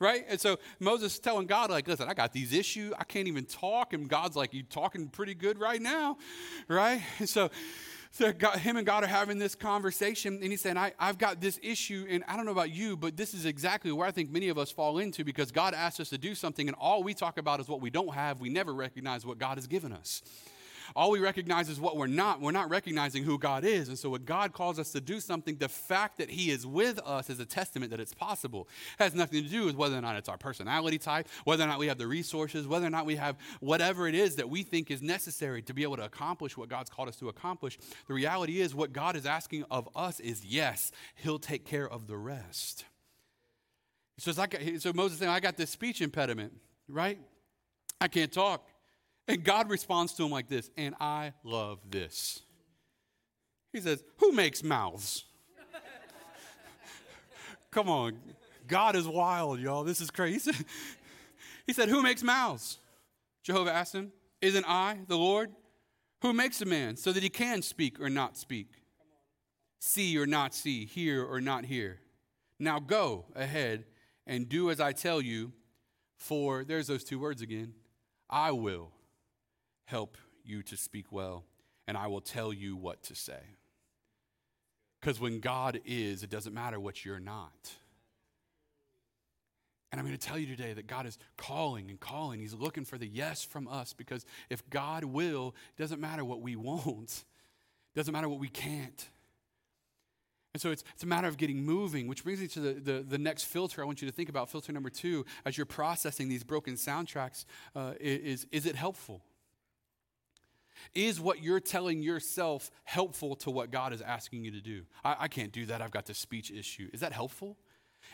Right? 0.00 0.24
And 0.28 0.40
so 0.40 0.58
Moses 0.80 1.14
is 1.14 1.18
telling 1.20 1.46
God, 1.46 1.70
like, 1.70 1.86
listen, 1.86 2.08
I 2.08 2.14
got 2.14 2.32
these 2.32 2.52
issues. 2.52 2.92
I 2.98 3.04
can't 3.04 3.28
even 3.28 3.44
talk. 3.44 3.92
And 3.92 4.08
God's 4.08 4.34
like, 4.34 4.52
"You're 4.52 4.64
talking 4.64 5.06
pretty 5.06 5.34
good 5.34 5.58
right 5.58 5.80
now. 5.80 6.18
Right? 6.66 7.00
And 7.20 7.28
so, 7.28 7.48
so 8.10 8.32
God, 8.32 8.58
him 8.58 8.76
and 8.76 8.84
God 8.84 9.04
are 9.04 9.08
having 9.08 9.38
this 9.38 9.54
conversation, 9.54 10.40
and 10.42 10.50
he's 10.50 10.60
saying, 10.60 10.76
I, 10.76 10.92
I've 10.98 11.16
got 11.16 11.40
this 11.40 11.60
issue, 11.62 12.06
and 12.10 12.24
I 12.26 12.36
don't 12.36 12.44
know 12.44 12.52
about 12.52 12.72
you, 12.72 12.96
but 12.96 13.16
this 13.16 13.34
is 13.34 13.44
exactly 13.44 13.92
where 13.92 14.06
I 14.06 14.10
think 14.10 14.30
many 14.30 14.48
of 14.48 14.58
us 14.58 14.70
fall 14.70 14.98
into 14.98 15.24
because 15.24 15.52
God 15.52 15.74
asked 15.74 16.00
us 16.00 16.10
to 16.10 16.18
do 16.18 16.34
something, 16.34 16.66
and 16.68 16.76
all 16.78 17.04
we 17.04 17.14
talk 17.14 17.38
about 17.38 17.60
is 17.60 17.68
what 17.68 17.80
we 17.80 17.88
don't 17.88 18.14
have. 18.14 18.40
We 18.40 18.50
never 18.50 18.74
recognize 18.74 19.24
what 19.24 19.38
God 19.38 19.58
has 19.58 19.68
given 19.68 19.92
us. 19.92 20.22
All 20.94 21.10
we 21.10 21.20
recognize 21.20 21.68
is 21.68 21.80
what 21.80 21.96
we're 21.96 22.06
not. 22.06 22.40
We're 22.40 22.52
not 22.52 22.70
recognizing 22.70 23.24
who 23.24 23.38
God 23.38 23.64
is. 23.64 23.88
And 23.88 23.98
so, 23.98 24.10
when 24.10 24.24
God 24.24 24.52
calls 24.52 24.78
us 24.78 24.92
to 24.92 25.00
do 25.00 25.20
something, 25.20 25.56
the 25.56 25.68
fact 25.68 26.18
that 26.18 26.30
He 26.30 26.50
is 26.50 26.66
with 26.66 26.98
us 27.04 27.30
is 27.30 27.40
a 27.40 27.46
testament 27.46 27.90
that 27.90 28.00
it's 28.00 28.14
possible. 28.14 28.68
It 28.98 29.02
has 29.02 29.14
nothing 29.14 29.42
to 29.42 29.48
do 29.48 29.64
with 29.64 29.76
whether 29.76 29.96
or 29.96 30.00
not 30.00 30.16
it's 30.16 30.28
our 30.28 30.38
personality 30.38 30.98
type, 30.98 31.28
whether 31.44 31.64
or 31.64 31.66
not 31.66 31.78
we 31.78 31.86
have 31.88 31.98
the 31.98 32.06
resources, 32.06 32.66
whether 32.66 32.86
or 32.86 32.90
not 32.90 33.06
we 33.06 33.16
have 33.16 33.36
whatever 33.60 34.08
it 34.08 34.14
is 34.14 34.36
that 34.36 34.48
we 34.48 34.62
think 34.62 34.90
is 34.90 35.02
necessary 35.02 35.62
to 35.62 35.74
be 35.74 35.82
able 35.82 35.96
to 35.96 36.04
accomplish 36.04 36.56
what 36.56 36.68
God's 36.68 36.90
called 36.90 37.08
us 37.08 37.16
to 37.16 37.28
accomplish. 37.28 37.78
The 38.08 38.14
reality 38.14 38.60
is, 38.60 38.74
what 38.74 38.92
God 38.92 39.16
is 39.16 39.26
asking 39.26 39.64
of 39.70 39.88
us 39.94 40.20
is 40.20 40.44
yes, 40.44 40.92
He'll 41.16 41.38
take 41.38 41.64
care 41.64 41.88
of 41.88 42.06
the 42.06 42.16
rest. 42.16 42.84
So, 44.18 44.32
like, 44.36 44.60
so 44.78 44.92
Moses 44.92 45.18
saying, 45.18 45.30
I 45.30 45.40
got 45.40 45.56
this 45.56 45.70
speech 45.70 46.00
impediment, 46.00 46.52
right? 46.88 47.18
I 48.00 48.08
can't 48.08 48.32
talk. 48.32 48.68
And 49.26 49.42
God 49.42 49.70
responds 49.70 50.12
to 50.14 50.24
him 50.24 50.30
like 50.30 50.48
this, 50.48 50.70
and 50.76 50.94
I 51.00 51.32
love 51.44 51.78
this. 51.90 52.42
He 53.72 53.80
says, 53.80 54.04
Who 54.18 54.32
makes 54.32 54.62
mouths? 54.62 55.24
Come 57.70 57.88
on. 57.88 58.18
God 58.66 58.96
is 58.96 59.06
wild, 59.06 59.60
y'all. 59.60 59.84
This 59.84 60.00
is 60.00 60.10
crazy. 60.10 60.52
he 61.66 61.72
said, 61.72 61.88
Who 61.88 62.02
makes 62.02 62.22
mouths? 62.22 62.78
Jehovah 63.42 63.72
asked 63.72 63.94
him, 63.94 64.12
Isn't 64.42 64.64
I 64.68 64.98
the 65.08 65.16
Lord? 65.16 65.50
Who 66.22 66.32
makes 66.32 66.60
a 66.62 66.66
man 66.66 66.96
so 66.96 67.12
that 67.12 67.22
he 67.22 67.28
can 67.28 67.62
speak 67.62 68.00
or 68.00 68.08
not 68.08 68.36
speak? 68.36 68.68
See 69.78 70.16
or 70.18 70.26
not 70.26 70.54
see, 70.54 70.86
hear 70.86 71.22
or 71.22 71.40
not 71.40 71.66
hear? 71.66 72.00
Now 72.58 72.78
go 72.78 73.26
ahead 73.34 73.84
and 74.26 74.48
do 74.48 74.70
as 74.70 74.80
I 74.80 74.92
tell 74.92 75.20
you, 75.20 75.52
for 76.16 76.64
there's 76.64 76.86
those 76.86 77.04
two 77.04 77.18
words 77.18 77.42
again 77.42 77.74
I 78.30 78.52
will 78.52 78.92
help 79.84 80.16
you 80.44 80.62
to 80.64 80.76
speak 80.76 81.06
well, 81.10 81.44
and 81.86 81.96
I 81.96 82.06
will 82.06 82.20
tell 82.20 82.52
you 82.52 82.76
what 82.76 83.02
to 83.04 83.14
say. 83.14 83.40
Because 85.00 85.20
when 85.20 85.40
God 85.40 85.80
is, 85.84 86.22
it 86.22 86.30
doesn't 86.30 86.54
matter 86.54 86.80
what 86.80 87.04
you're 87.04 87.20
not. 87.20 87.72
And 89.92 90.00
I'm 90.00 90.06
going 90.06 90.18
to 90.18 90.26
tell 90.26 90.38
you 90.38 90.46
today 90.46 90.72
that 90.72 90.88
God 90.88 91.06
is 91.06 91.18
calling 91.36 91.88
and 91.88 92.00
calling. 92.00 92.40
He's 92.40 92.54
looking 92.54 92.84
for 92.84 92.98
the 92.98 93.06
yes 93.06 93.44
from 93.44 93.68
us 93.68 93.92
because 93.92 94.26
if 94.50 94.68
God 94.68 95.04
will, 95.04 95.54
it 95.76 95.80
doesn't 95.80 96.00
matter 96.00 96.24
what 96.24 96.40
we 96.40 96.56
won't, 96.56 97.24
it 97.94 97.96
doesn't 97.96 98.12
matter 98.12 98.28
what 98.28 98.40
we 98.40 98.48
can't. 98.48 99.06
And 100.52 100.60
so 100.60 100.70
it's, 100.70 100.82
it's 100.94 101.02
a 101.02 101.06
matter 101.06 101.28
of 101.28 101.36
getting 101.36 101.64
moving, 101.64 102.08
which 102.08 102.24
brings 102.24 102.40
me 102.40 102.46
to 102.48 102.60
the, 102.60 102.72
the, 102.72 103.04
the, 103.08 103.18
next 103.18 103.44
filter 103.44 103.82
I 103.82 103.84
want 103.84 104.00
you 104.00 104.08
to 104.08 104.14
think 104.14 104.28
about. 104.28 104.48
Filter 104.48 104.72
number 104.72 104.90
two, 104.90 105.26
as 105.44 105.56
you're 105.56 105.66
processing 105.66 106.28
these 106.28 106.44
broken 106.44 106.74
soundtracks, 106.74 107.44
uh, 107.76 107.92
is, 108.00 108.46
is 108.52 108.64
it 108.64 108.76
helpful? 108.76 109.20
Is 110.94 111.20
what 111.20 111.42
you're 111.42 111.60
telling 111.60 112.02
yourself 112.02 112.70
helpful 112.84 113.36
to 113.36 113.50
what 113.50 113.70
God 113.70 113.92
is 113.92 114.00
asking 114.00 114.44
you 114.44 114.50
to 114.52 114.60
do? 114.60 114.82
I, 115.04 115.16
I 115.20 115.28
can't 115.28 115.52
do 115.52 115.66
that. 115.66 115.82
I've 115.82 115.90
got 115.90 116.06
this 116.06 116.18
speech 116.18 116.50
issue. 116.50 116.88
Is 116.92 117.00
that 117.00 117.12
helpful? 117.12 117.56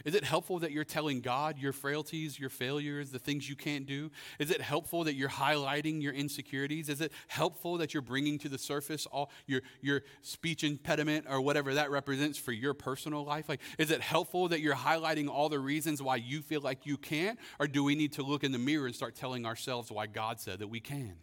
Is 0.05 0.15
it 0.15 0.25
helpful 0.25 0.59
that 0.61 0.73
you're 0.73 0.85
telling 0.85 1.21
God 1.21 1.59
your 1.59 1.73
frailties, 1.73 2.39
your 2.39 2.51
failures, 2.51 3.11
the 3.11 3.19
things 3.19 3.49
you 3.49 3.57
can't 3.57 3.87
do? 3.87 4.11
Is 4.39 4.51
it 4.51 4.61
helpful 4.61 5.05
that 5.05 5.15
you're 5.15 5.29
highlighting 5.29 6.03
your 6.03 6.13
insecurities? 6.13 6.89
Is 6.89 7.01
it 7.01 7.13
helpful 7.29 7.79
that 7.79 7.93
you're 7.93 8.03
bringing 8.03 8.39
to 8.39 8.49
the 8.49 8.59
surface 8.59 9.07
all 9.07 9.31
your, 9.47 9.63
your 9.81 10.03
speech 10.23 10.65
impediment 10.65 11.27
or 11.29 11.41
whatever 11.41 11.75
that 11.75 11.91
represents 11.91 12.39
for 12.39 12.53
your 12.53 12.75
personal 12.75 13.25
life? 13.25 13.49
Like, 13.49 13.61
is 13.79 13.91
it 13.91 14.01
helpful 14.01 14.49
that 14.49 14.61
you're 14.61 14.75
highlighting 14.75 15.29
all 15.29 15.49
the 15.49 15.59
reasons 15.59 16.03
why 16.03 16.17
you 16.17 16.43
feel 16.43 16.61
like 16.61 16.87
you 16.87 16.97
can't? 16.97 17.39
Or 17.59 17.67
do 17.67 17.85
we 17.85 17.95
need 17.95 18.13
to 18.13 18.23
look 18.23 18.45
in 18.45 18.53
the 18.53 18.59
mirror 18.59 18.87
and 18.87 18.95
start 18.95 19.15
telling 19.15 19.45
ourselves 19.47 19.91
why 19.91 20.07
God 20.07 20.41
said 20.41 20.61
that 20.61 20.69
we 20.69 20.81
can? 20.81 21.17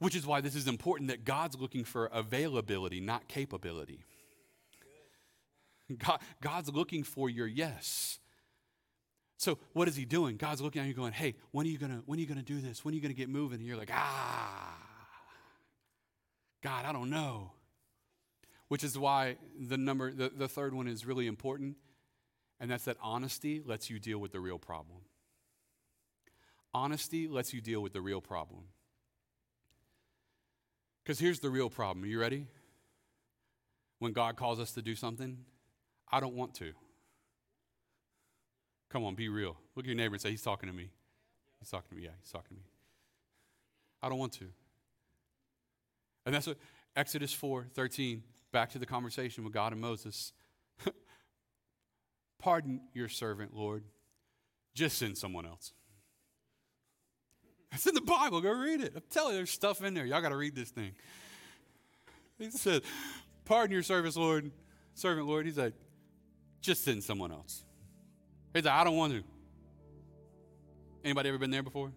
Which 0.00 0.16
is 0.16 0.26
why 0.26 0.40
this 0.40 0.56
is 0.56 0.66
important 0.66 1.10
that 1.10 1.24
God's 1.24 1.56
looking 1.56 1.84
for 1.84 2.06
availability, 2.06 3.00
not 3.00 3.28
capability. 3.28 4.02
God, 5.98 6.20
God's 6.40 6.72
looking 6.72 7.04
for 7.04 7.28
your 7.28 7.46
yes. 7.46 8.18
So 9.36 9.58
what 9.72 9.88
is 9.88 9.96
he 9.96 10.04
doing? 10.04 10.36
God's 10.36 10.60
looking 10.60 10.82
at 10.82 10.88
you 10.88 10.94
going, 10.94 11.12
hey, 11.12 11.34
when 11.50 11.66
are 11.66 11.70
you 11.70 11.78
gonna 11.78 12.02
when 12.06 12.18
are 12.18 12.20
you 12.20 12.26
gonna 12.26 12.42
do 12.42 12.60
this? 12.60 12.84
When 12.84 12.92
are 12.92 12.96
you 12.96 13.02
gonna 13.02 13.14
get 13.14 13.28
moving? 13.28 13.58
And 13.58 13.66
you're 13.66 13.76
like, 13.76 13.90
ah, 13.92 14.74
God, 16.62 16.84
I 16.84 16.92
don't 16.92 17.10
know. 17.10 17.52
Which 18.68 18.84
is 18.84 18.98
why 18.98 19.36
the 19.58 19.76
number, 19.76 20.12
the, 20.12 20.30
the 20.34 20.48
third 20.48 20.74
one 20.74 20.86
is 20.86 21.04
really 21.04 21.26
important, 21.26 21.76
and 22.60 22.70
that's 22.70 22.84
that 22.84 22.96
honesty 23.02 23.60
lets 23.64 23.90
you 23.90 23.98
deal 23.98 24.18
with 24.18 24.32
the 24.32 24.40
real 24.40 24.58
problem. 24.58 24.98
Honesty 26.72 27.26
lets 27.26 27.52
you 27.52 27.60
deal 27.60 27.82
with 27.82 27.92
the 27.92 28.00
real 28.00 28.20
problem. 28.20 28.64
Because 31.02 31.18
here's 31.18 31.40
the 31.40 31.50
real 31.50 31.70
problem. 31.70 32.04
Are 32.04 32.08
you 32.08 32.20
ready? 32.20 32.46
When 33.98 34.12
God 34.12 34.36
calls 34.36 34.60
us 34.60 34.72
to 34.72 34.82
do 34.82 34.94
something, 34.94 35.38
I 36.10 36.20
don't 36.20 36.34
want 36.34 36.54
to. 36.54 36.72
Come 38.90 39.04
on, 39.04 39.14
be 39.14 39.28
real. 39.28 39.56
Look 39.76 39.84
at 39.84 39.88
your 39.88 39.96
neighbor 39.96 40.14
and 40.14 40.22
say, 40.22 40.30
He's 40.30 40.42
talking 40.42 40.68
to 40.68 40.74
me. 40.74 40.90
He's 41.60 41.70
talking 41.70 41.90
to 41.90 41.94
me. 41.96 42.02
Yeah, 42.02 42.10
he's 42.20 42.30
talking 42.30 42.48
to 42.48 42.54
me. 42.54 42.62
I 44.02 44.08
don't 44.08 44.18
want 44.18 44.32
to. 44.34 44.46
And 46.26 46.34
that's 46.34 46.46
what 46.46 46.56
Exodus 46.96 47.32
4 47.32 47.66
13, 47.74 48.22
back 48.52 48.70
to 48.70 48.78
the 48.78 48.86
conversation 48.86 49.44
with 49.44 49.52
God 49.52 49.72
and 49.72 49.80
Moses. 49.80 50.32
Pardon 52.38 52.80
your 52.94 53.08
servant, 53.08 53.54
Lord. 53.54 53.84
Just 54.74 54.98
send 54.98 55.18
someone 55.18 55.46
else. 55.46 55.72
It's 57.72 57.86
in 57.86 57.94
the 57.94 58.00
Bible. 58.00 58.40
Go 58.40 58.50
read 58.52 58.80
it. 58.80 58.92
I'm 58.96 59.02
telling 59.10 59.32
you, 59.32 59.38
there's 59.38 59.50
stuff 59.50 59.82
in 59.82 59.94
there. 59.94 60.04
Y'all 60.04 60.20
got 60.20 60.30
to 60.30 60.36
read 60.36 60.54
this 60.54 60.70
thing. 60.70 60.92
He 62.38 62.50
said, 62.50 62.82
Pardon 63.44 63.72
your 63.72 63.82
service, 63.82 64.16
Lord, 64.16 64.50
servant, 64.94 65.26
Lord. 65.26 65.46
He's 65.46 65.58
like, 65.58 65.74
just 66.60 66.84
send 66.84 67.02
someone 67.02 67.32
else. 67.32 67.64
He's 68.54 68.64
like, 68.64 68.74
I 68.74 68.84
don't 68.84 68.96
want 68.96 69.12
to. 69.12 69.22
Anybody 71.04 71.28
ever 71.28 71.38
been 71.38 71.50
there 71.50 71.62
before? 71.62 71.92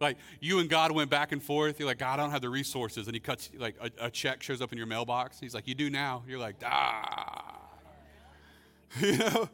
Like 0.00 0.18
you 0.40 0.58
and 0.58 0.68
God 0.68 0.92
went 0.92 1.10
back 1.10 1.32
and 1.32 1.42
forth. 1.42 1.78
You're 1.78 1.88
like, 1.88 1.98
God, 1.98 2.18
I 2.18 2.22
don't 2.22 2.30
have 2.30 2.42
the 2.42 2.50
resources. 2.50 3.06
And 3.06 3.14
he 3.14 3.20
cuts, 3.20 3.50
like 3.56 3.76
a, 3.80 4.06
a 4.06 4.10
check 4.10 4.42
shows 4.42 4.60
up 4.60 4.72
in 4.72 4.78
your 4.78 4.86
mailbox. 4.86 5.40
He's 5.40 5.54
like, 5.54 5.66
You 5.66 5.74
do 5.74 5.90
now. 5.90 6.24
You're 6.26 6.38
like, 6.38 6.56
Ah. 6.64 7.54
You 9.00 9.18
know? 9.18 9.48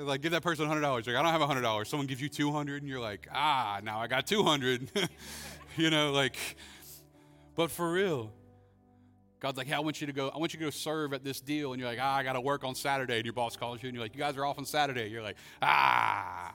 Like, 0.00 0.22
give 0.22 0.32
that 0.32 0.42
person 0.42 0.66
$100. 0.66 0.82
Like, 0.82 1.08
I 1.08 1.22
don't 1.22 1.26
have 1.26 1.40
$100. 1.40 1.86
Someone 1.86 2.06
gives 2.06 2.20
you 2.20 2.28
200 2.28 2.82
and 2.82 2.88
you're 2.88 3.00
like, 3.00 3.28
ah, 3.32 3.80
now 3.82 4.00
I 4.00 4.06
got 4.06 4.26
200. 4.26 4.90
you 5.76 5.90
know, 5.90 6.10
like, 6.12 6.36
but 7.54 7.70
for 7.70 7.92
real, 7.92 8.32
God's 9.40 9.58
like, 9.58 9.66
hey, 9.66 9.74
I 9.74 9.80
want 9.80 10.00
you 10.00 10.06
to 10.06 10.12
go, 10.12 10.30
I 10.30 10.38
want 10.38 10.52
you 10.52 10.58
to 10.58 10.64
go 10.64 10.70
serve 10.70 11.12
at 11.12 11.22
this 11.22 11.40
deal. 11.40 11.72
And 11.72 11.80
you're 11.80 11.88
like, 11.88 12.00
ah, 12.00 12.16
I 12.16 12.22
got 12.22 12.32
to 12.32 12.40
work 12.40 12.64
on 12.64 12.74
Saturday. 12.74 13.16
And 13.16 13.24
your 13.24 13.34
boss 13.34 13.56
calls 13.56 13.82
you 13.82 13.88
and 13.88 13.94
you're 13.94 14.04
like, 14.04 14.14
you 14.14 14.20
guys 14.20 14.36
are 14.36 14.44
off 14.44 14.58
on 14.58 14.64
Saturday. 14.64 15.08
You're 15.08 15.22
like, 15.22 15.36
ah. 15.62 16.52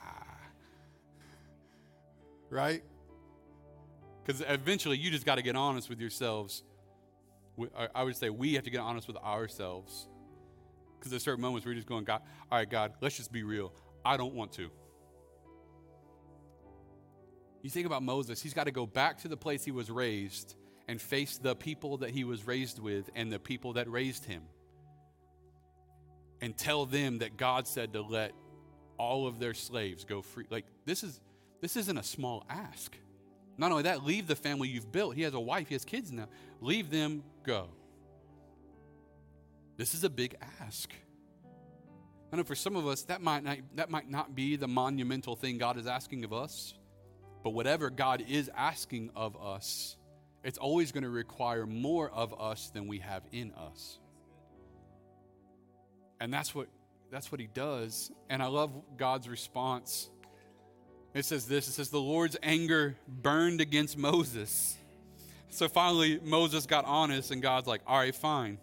Right? 2.50 2.84
Because 4.26 4.44
eventually 4.48 4.98
you 4.98 5.12
just 5.12 5.26
got 5.26 5.36
to 5.36 5.42
get 5.42 5.56
honest 5.56 5.90
with 5.90 6.00
yourselves. 6.00 6.64
I 7.94 8.04
would 8.04 8.16
say 8.16 8.30
we 8.30 8.54
have 8.56 8.64
to 8.64 8.70
get 8.70 8.80
honest 8.80 9.08
with 9.08 9.18
ourselves. 9.18 10.08
Because 11.00 11.12
there's 11.12 11.24
certain 11.24 11.42
moments 11.42 11.66
where 11.66 11.74
you're 11.74 11.80
just 11.80 11.88
going, 11.88 12.04
God, 12.04 12.22
all 12.52 12.58
right, 12.58 12.70
God, 12.70 12.94
let's 13.02 13.16
just 13.16 13.32
be 13.32 13.44
real. 13.44 13.72
I 14.04 14.18
don't 14.18 14.34
want 14.34 14.52
to. 14.54 14.70
You 17.62 17.70
think 17.70 17.86
about 17.86 18.04
Moses, 18.04 18.42
he's 18.42 18.54
got 18.54 18.66
to 18.66 18.72
go 18.72 18.86
back 18.86 19.20
to 19.20 19.28
the 19.28 19.38
place 19.38 19.64
he 19.64 19.72
was 19.72 19.90
raised 19.90 20.56
and 20.88 21.02
face 21.02 21.38
the 21.38 21.56
people 21.56 21.98
that 21.98 22.10
he 22.10 22.24
was 22.24 22.48
raised 22.48 22.80
with 22.80 23.10
and 23.16 23.32
the 23.32 23.40
people 23.40 23.74
that 23.74 23.90
raised 23.90 24.26
him. 24.26 24.44
And 26.42 26.58
tell 26.58 26.86
them 26.86 27.20
that 27.20 27.38
God 27.38 27.68
said 27.68 27.94
to 27.94 28.02
let 28.02 28.32
all 28.98 29.28
of 29.28 29.40
their 29.40 29.54
slaves 29.54 30.06
go 30.06 30.22
free. 30.22 30.46
Like 30.50 30.66
this 30.86 31.04
is 31.04 31.20
this 31.62 31.76
isn't 31.76 31.98
a 31.98 32.04
small 32.04 32.46
ask. 32.50 32.96
Not 33.58 33.72
only 33.72 33.84
that, 33.84 34.06
leave 34.06 34.28
the 34.28 34.38
family 34.38 34.70
you've 34.70 34.92
built. 34.92 35.16
He 35.16 35.24
has 35.24 35.34
a 35.34 35.40
wife, 35.40 35.68
he 35.68 35.76
has 35.76 35.84
kids 35.84 36.12
now. 36.12 36.30
Leave 36.62 36.90
them 36.90 37.24
go. 37.44 37.70
This 39.80 39.94
is 39.94 40.04
a 40.04 40.10
big 40.10 40.36
ask. 40.60 40.92
I 42.34 42.36
know 42.36 42.44
for 42.44 42.54
some 42.54 42.76
of 42.76 42.86
us 42.86 43.04
that 43.04 43.22
might 43.22 43.46
not, 43.46 43.60
that 43.76 43.90
might 43.90 44.10
not 44.10 44.36
be 44.36 44.58
the 44.58 44.68
monumental 44.68 45.38
thing 45.38 45.58
God 45.58 45.78
is 45.78 45.88
asking 45.88 46.26
of 46.26 46.34
us, 46.34 46.74
but 47.46 47.52
whatever 47.52 47.90
God 47.90 48.22
is 48.28 48.52
asking 48.58 49.10
of 49.16 49.42
us, 49.42 49.96
it's 50.44 50.58
always 50.58 50.92
going 50.92 51.06
to 51.06 51.10
require 51.10 51.66
more 51.66 52.10
of 52.10 52.38
us 52.42 52.72
than 52.72 52.90
we 52.90 53.00
have 53.00 53.24
in 53.32 53.54
us. 53.54 54.00
And 56.20 56.34
that's 56.34 56.54
what 56.54 56.68
that's 57.10 57.32
what 57.32 57.40
he 57.40 57.48
does. 57.48 58.12
And 58.30 58.44
I 58.44 58.48
love 58.48 58.74
God's 58.98 59.30
response. 59.30 60.10
It 61.14 61.24
says 61.24 61.48
this, 61.48 61.70
it 61.70 61.72
says 61.72 61.90
the 61.90 62.02
Lord's 62.02 62.36
anger 62.44 62.98
burned 63.08 63.62
against 63.62 63.98
Moses. 63.98 64.76
So 65.50 65.70
finally 65.70 66.20
Moses 66.22 66.66
got 66.66 66.84
honest 66.84 67.32
and 67.32 67.42
God's 67.42 67.66
like, 67.66 67.80
"All 67.88 67.98
right, 67.98 68.14
fine. 68.14 68.58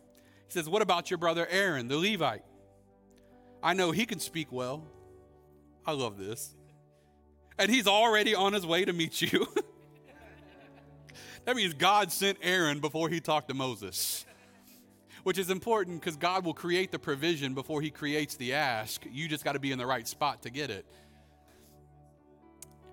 He 0.46 0.52
says, 0.52 0.68
What 0.68 0.82
about 0.82 1.10
your 1.10 1.18
brother 1.18 1.46
Aaron, 1.50 1.88
the 1.88 1.96
Levite? 1.96 2.44
I 3.62 3.74
know 3.74 3.90
he 3.90 4.06
can 4.06 4.20
speak 4.20 4.52
well. 4.52 4.86
I 5.84 5.92
love 5.92 6.18
this. 6.18 6.54
And 7.58 7.70
he's 7.70 7.86
already 7.86 8.34
on 8.34 8.52
his 8.52 8.66
way 8.66 8.84
to 8.84 8.92
meet 8.92 9.22
you. 9.22 9.46
that 11.44 11.56
means 11.56 11.74
God 11.74 12.12
sent 12.12 12.38
Aaron 12.42 12.80
before 12.80 13.08
he 13.08 13.20
talked 13.20 13.48
to 13.48 13.54
Moses, 13.54 14.26
which 15.22 15.38
is 15.38 15.50
important 15.50 16.00
because 16.00 16.16
God 16.16 16.44
will 16.44 16.54
create 16.54 16.92
the 16.92 16.98
provision 16.98 17.54
before 17.54 17.80
he 17.80 17.90
creates 17.90 18.36
the 18.36 18.54
ask. 18.54 19.04
You 19.10 19.26
just 19.26 19.44
got 19.44 19.52
to 19.52 19.58
be 19.58 19.72
in 19.72 19.78
the 19.78 19.86
right 19.86 20.06
spot 20.06 20.42
to 20.42 20.50
get 20.50 20.70
it. 20.70 20.84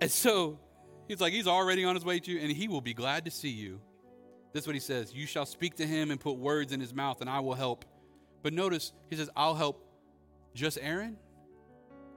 And 0.00 0.10
so 0.10 0.58
he's 1.08 1.20
like, 1.20 1.32
He's 1.32 1.46
already 1.46 1.84
on 1.84 1.94
his 1.94 2.04
way 2.04 2.20
to 2.20 2.32
you, 2.32 2.40
and 2.40 2.50
he 2.50 2.68
will 2.68 2.80
be 2.80 2.94
glad 2.94 3.26
to 3.26 3.30
see 3.30 3.50
you. 3.50 3.80
This 4.54 4.62
is 4.62 4.66
what 4.68 4.74
he 4.74 4.80
says 4.80 5.12
You 5.12 5.26
shall 5.26 5.44
speak 5.44 5.74
to 5.76 5.86
him 5.86 6.10
and 6.10 6.18
put 6.18 6.38
words 6.38 6.72
in 6.72 6.80
his 6.80 6.94
mouth, 6.94 7.20
and 7.20 7.28
I 7.28 7.40
will 7.40 7.54
help. 7.54 7.84
But 8.42 8.54
notice, 8.54 8.92
he 9.10 9.16
says, 9.16 9.28
I'll 9.36 9.54
help 9.54 9.84
just 10.54 10.78
Aaron? 10.80 11.16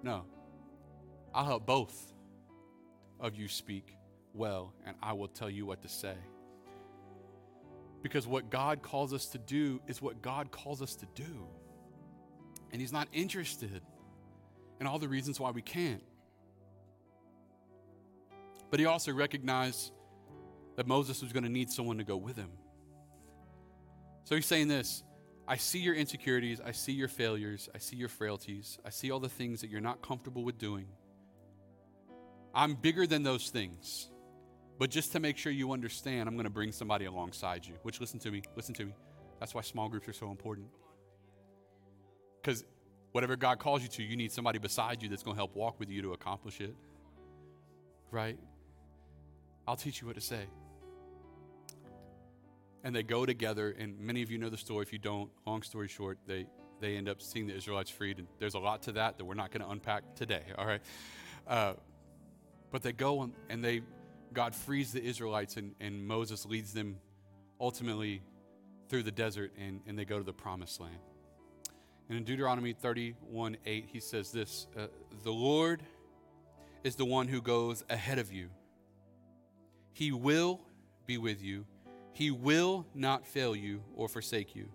No. 0.03 0.23
I'll 1.33 1.45
help 1.45 1.65
both 1.65 2.13
of 3.19 3.35
you 3.35 3.47
speak 3.47 3.97
well, 4.33 4.73
and 4.85 4.95
I 5.01 5.13
will 5.13 5.27
tell 5.27 5.49
you 5.49 5.65
what 5.65 5.81
to 5.81 5.89
say. 5.89 6.15
Because 8.03 8.27
what 8.27 8.51
God 8.51 8.83
calls 8.83 9.13
us 9.13 9.25
to 9.27 9.39
do 9.39 9.81
is 9.87 10.01
what 10.01 10.21
God 10.21 10.51
calls 10.51 10.81
us 10.81 10.95
to 10.97 11.07
do. 11.15 11.47
And 12.71 12.79
He's 12.79 12.93
not 12.93 13.07
interested 13.13 13.81
in 14.79 14.85
all 14.85 14.99
the 14.99 15.07
reasons 15.07 15.39
why 15.39 15.49
we 15.49 15.63
can't. 15.63 16.03
But 18.69 18.79
He 18.79 18.85
also 18.85 19.11
recognized 19.11 19.91
that 20.77 20.87
Moses 20.87 21.21
was 21.21 21.33
going 21.33 21.43
to 21.43 21.49
need 21.49 21.69
someone 21.69 21.97
to 21.97 22.05
go 22.05 22.15
with 22.15 22.37
him. 22.37 22.51
So 24.23 24.35
he's 24.35 24.45
saying 24.45 24.69
this 24.69 25.03
I 25.47 25.57
see 25.57 25.79
your 25.79 25.95
insecurities, 25.95 26.61
I 26.63 26.71
see 26.71 26.93
your 26.93 27.07
failures, 27.07 27.67
I 27.75 27.79
see 27.79 27.97
your 27.97 28.09
frailties, 28.09 28.79
I 28.85 28.89
see 28.89 29.11
all 29.11 29.19
the 29.19 29.29
things 29.29 29.61
that 29.61 29.69
you're 29.69 29.81
not 29.81 30.01
comfortable 30.01 30.43
with 30.43 30.57
doing. 30.57 30.85
I'm 32.53 32.75
bigger 32.75 33.05
than 33.05 33.23
those 33.23 33.49
things. 33.49 34.09
But 34.79 34.91
just 34.91 35.11
to 35.13 35.19
make 35.19 35.37
sure 35.37 35.51
you 35.51 35.71
understand, 35.71 36.29
I'm 36.29 36.35
going 36.35 36.45
to 36.45 36.51
bring 36.51 36.71
somebody 36.71 37.05
alongside 37.05 37.65
you. 37.65 37.73
Which, 37.81 37.99
listen 37.99 38.19
to 38.19 38.31
me, 38.31 38.43
listen 38.55 38.75
to 38.75 38.85
me. 38.85 38.93
That's 39.39 39.55
why 39.55 39.61
small 39.61 39.89
groups 39.89 40.07
are 40.07 40.13
so 40.13 40.29
important. 40.29 40.67
Because 42.41 42.63
whatever 43.11 43.35
God 43.35 43.57
calls 43.57 43.81
you 43.81 43.87
to, 43.89 44.03
you 44.03 44.15
need 44.15 44.31
somebody 44.31 44.59
beside 44.59 45.01
you 45.01 45.09
that's 45.09 45.23
going 45.23 45.35
to 45.35 45.39
help 45.39 45.55
walk 45.55 45.79
with 45.79 45.89
you 45.89 46.03
to 46.03 46.13
accomplish 46.13 46.61
it. 46.61 46.75
Right? 48.11 48.37
I'll 49.67 49.75
teach 49.75 50.01
you 50.01 50.07
what 50.07 50.15
to 50.15 50.21
say 50.21 50.45
and 52.83 52.95
they 52.95 53.03
go 53.03 53.25
together. 53.25 53.75
And 53.77 53.99
many 53.99 54.21
of 54.21 54.31
you 54.31 54.37
know 54.37 54.49
the 54.49 54.57
story. 54.57 54.83
If 54.83 54.93
you 54.93 54.99
don't, 54.99 55.29
long 55.45 55.61
story 55.61 55.87
short, 55.87 56.17
they 56.27 56.47
they 56.79 56.95
end 56.95 57.09
up 57.09 57.21
seeing 57.21 57.47
the 57.47 57.55
Israelites 57.55 57.89
freed. 57.89 58.19
And 58.19 58.27
there's 58.39 58.53
a 58.53 58.59
lot 58.59 58.83
to 58.83 58.91
that 58.93 59.17
that 59.17 59.25
we're 59.25 59.33
not 59.33 59.51
going 59.51 59.63
to 59.63 59.69
unpack 59.69 60.15
today. 60.15 60.43
All 60.57 60.65
right, 60.65 60.81
uh, 61.47 61.73
but 62.71 62.83
they 62.83 62.93
go 62.93 63.29
and 63.49 63.63
they 63.63 63.81
God 64.33 64.53
frees 64.53 64.91
the 64.91 65.03
Israelites, 65.03 65.57
and, 65.57 65.73
and 65.79 66.05
Moses 66.05 66.45
leads 66.45 66.73
them 66.73 66.97
ultimately 67.59 68.21
through 68.89 69.03
the 69.03 69.11
desert, 69.11 69.51
and, 69.57 69.81
and 69.87 69.97
they 69.97 70.05
go 70.05 70.17
to 70.17 70.23
the 70.23 70.33
promised 70.33 70.79
land. 70.79 70.99
And 72.09 72.17
in 72.17 72.23
Deuteronomy 72.23 72.73
31 72.73 73.57
8, 73.65 73.85
he 73.91 73.99
says 73.99 74.31
this 74.31 74.67
uh, 74.77 74.87
The 75.23 75.31
Lord 75.31 75.81
is 76.83 76.95
the 76.95 77.05
one 77.05 77.27
who 77.27 77.41
goes 77.41 77.83
ahead 77.89 78.19
of 78.19 78.31
you, 78.31 78.49
He 79.93 80.11
will 80.11 80.61
be 81.05 81.17
with 81.17 81.41
you 81.41 81.65
he 82.17 82.31
will 82.31 82.83
not 82.95 83.27
fail 83.27 83.55
you 83.55 83.79
or 83.95 84.07
forsake 84.07 84.55
you. 84.55 84.67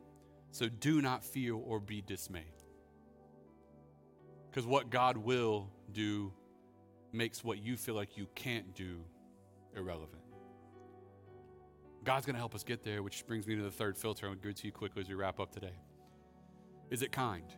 So 0.53 0.69
do 0.69 1.03
not 1.03 1.25
fear 1.25 1.55
or 1.55 1.81
be 1.81 2.01
dismayed. 2.01 2.45
Because 4.49 4.65
what 4.65 4.91
God 4.91 5.17
will 5.17 5.69
do 5.91 6.33
makes 7.13 7.43
what 7.43 7.59
you 7.59 7.77
feel 7.77 7.97
like 7.97 8.17
you 8.17 8.29
can't 8.37 8.73
do 8.77 9.01
irrelevant. 9.77 10.23
God's 12.05 12.27
going 12.27 12.35
to 12.35 12.39
help 12.39 12.55
us 12.55 12.63
get 12.63 12.85
there, 12.85 13.03
which 13.03 13.27
brings 13.27 13.49
me 13.49 13.57
to 13.57 13.63
the 13.63 13.73
third 13.73 13.99
filter. 13.99 14.27
I'm 14.27 14.35
going 14.35 14.43
to 14.43 14.49
go 14.49 14.53
to 14.53 14.67
you 14.69 14.73
quickly 14.73 15.03
as 15.03 15.09
we 15.09 15.15
wrap 15.17 15.41
up 15.41 15.51
today. 15.51 15.75
Is 16.91 17.03
it 17.03 17.11
kind? 17.11 17.53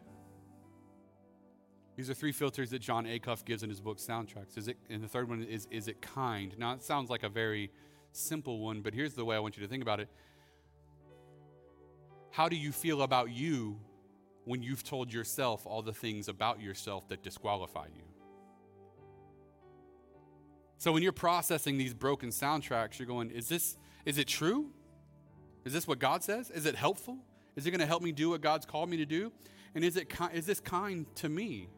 These 1.94 2.09
are 2.09 2.14
three 2.14 2.33
filters 2.33 2.70
that 2.70 2.79
Jon 2.79 3.05
Acuff 3.05 3.44
gives 3.44 3.62
in 3.62 3.68
his 3.68 3.83
book 3.83 3.99
Soundtracks. 3.99 4.57
Is 4.57 4.66
it, 4.66 4.79
and 4.88 5.05
the 5.05 5.09
third 5.09 5.29
one 5.29 5.42
is, 5.42 5.68
is 5.70 5.88
it 5.88 6.01
kind? 6.01 6.55
Now, 6.57 6.73
it 6.73 6.83
sounds 6.83 7.11
like 7.11 7.23
a 7.23 7.29
very 7.29 7.70
simple 8.16 8.61
one, 8.61 8.81
but 8.81 8.94
here's 8.94 9.14
the 9.14 9.24
way 9.24 9.37
I 9.37 9.38
want 9.38 9.57
you 9.57 9.62
to 9.62 9.68
think 9.68 9.83
about 9.83 10.00
it. 10.00 10.09
How 12.31 12.48
do 12.48 12.57
you 12.57 12.72
feel 12.72 13.03
about 13.03 13.31
you 13.31 13.79
when 14.44 14.62
you've 14.62 14.83
told 14.83 15.12
yourself 15.12 15.66
all 15.66 15.83
the 15.83 15.92
things 15.92 16.29
about 16.29 16.61
yourself 16.61 17.09
that 17.09 17.22
disqualify 17.22 17.87
you? 17.94 18.03
So 20.79 20.92
when 20.92 21.03
you're 21.03 21.12
processing 21.12 21.79
these 21.79 21.94
broken 21.94 22.31
soundtracks, 22.31 22.98
you're 22.98 23.07
going, 23.07 23.31
is 23.31 23.48
this 23.48 23.77
is 24.05 24.18
it 24.18 24.29
true? 24.29 24.70
Is 25.64 25.72
this 25.72 25.88
what 25.88 25.98
God 25.98 26.22
says? 26.22 26.50
Is 26.50 26.66
it 26.66 26.74
helpful? 26.74 27.18
Is 27.57 27.66
it 27.66 27.70
going 27.70 27.81
to 27.81 27.87
help 27.87 28.03
me 28.03 28.12
do 28.12 28.31
what 28.31 28.42
God's 28.42 28.66
called 28.66 28.90
me 28.90 28.98
to 28.98 29.07
do? 29.07 29.33
And 29.74 29.83
is 29.85 29.96
it 29.96 30.12
is 30.33 30.46
this 30.46 30.61
kind 30.61 31.07
to 31.16 31.29
me? 31.29 31.68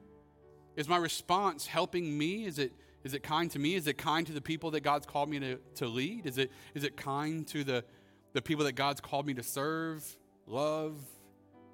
Is 0.74 0.88
my 0.88 0.96
response 0.96 1.66
helping 1.66 2.16
me? 2.18 2.46
Is 2.46 2.58
it 2.58 2.72
is 3.06 3.14
it 3.14 3.22
kind 3.22 3.48
to 3.52 3.60
me? 3.60 3.76
Is 3.76 3.86
it 3.86 3.96
kind 3.96 4.26
to 4.26 4.32
the 4.32 4.40
people 4.40 4.72
that 4.72 4.80
God's 4.80 5.06
called 5.06 5.28
me 5.28 5.38
to, 5.38 5.58
to 5.76 5.86
lead? 5.86 6.26
Is 6.26 6.38
it 6.38 6.50
is 6.74 6.82
it 6.82 6.96
kind 6.96 7.46
to 7.46 7.62
the 7.62 7.84
the 8.32 8.42
people 8.42 8.64
that 8.64 8.72
God's 8.72 9.00
called 9.00 9.28
me 9.28 9.34
to 9.34 9.44
serve, 9.44 10.04
love, 10.48 10.98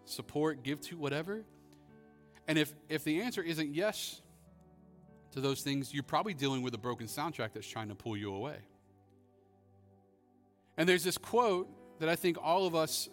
support, 0.04 0.62
give 0.62 0.82
to, 0.82 0.98
whatever? 0.98 1.42
And 2.46 2.58
if 2.58 2.74
if 2.90 3.02
the 3.02 3.22
answer 3.22 3.42
isn't 3.42 3.74
yes 3.74 4.20
to 5.30 5.40
those 5.40 5.62
things, 5.62 5.94
you're 5.94 6.02
probably 6.02 6.34
dealing 6.34 6.60
with 6.60 6.74
a 6.74 6.78
broken 6.78 7.06
soundtrack 7.06 7.54
that's 7.54 7.66
trying 7.66 7.88
to 7.88 7.94
pull 7.94 8.14
you 8.14 8.34
away. 8.34 8.58
And 10.76 10.86
there's 10.86 11.02
this 11.02 11.16
quote 11.16 11.66
that 12.00 12.10
I 12.10 12.16
think 12.16 12.36
all 12.42 12.66
of 12.66 12.74
us 12.74 13.08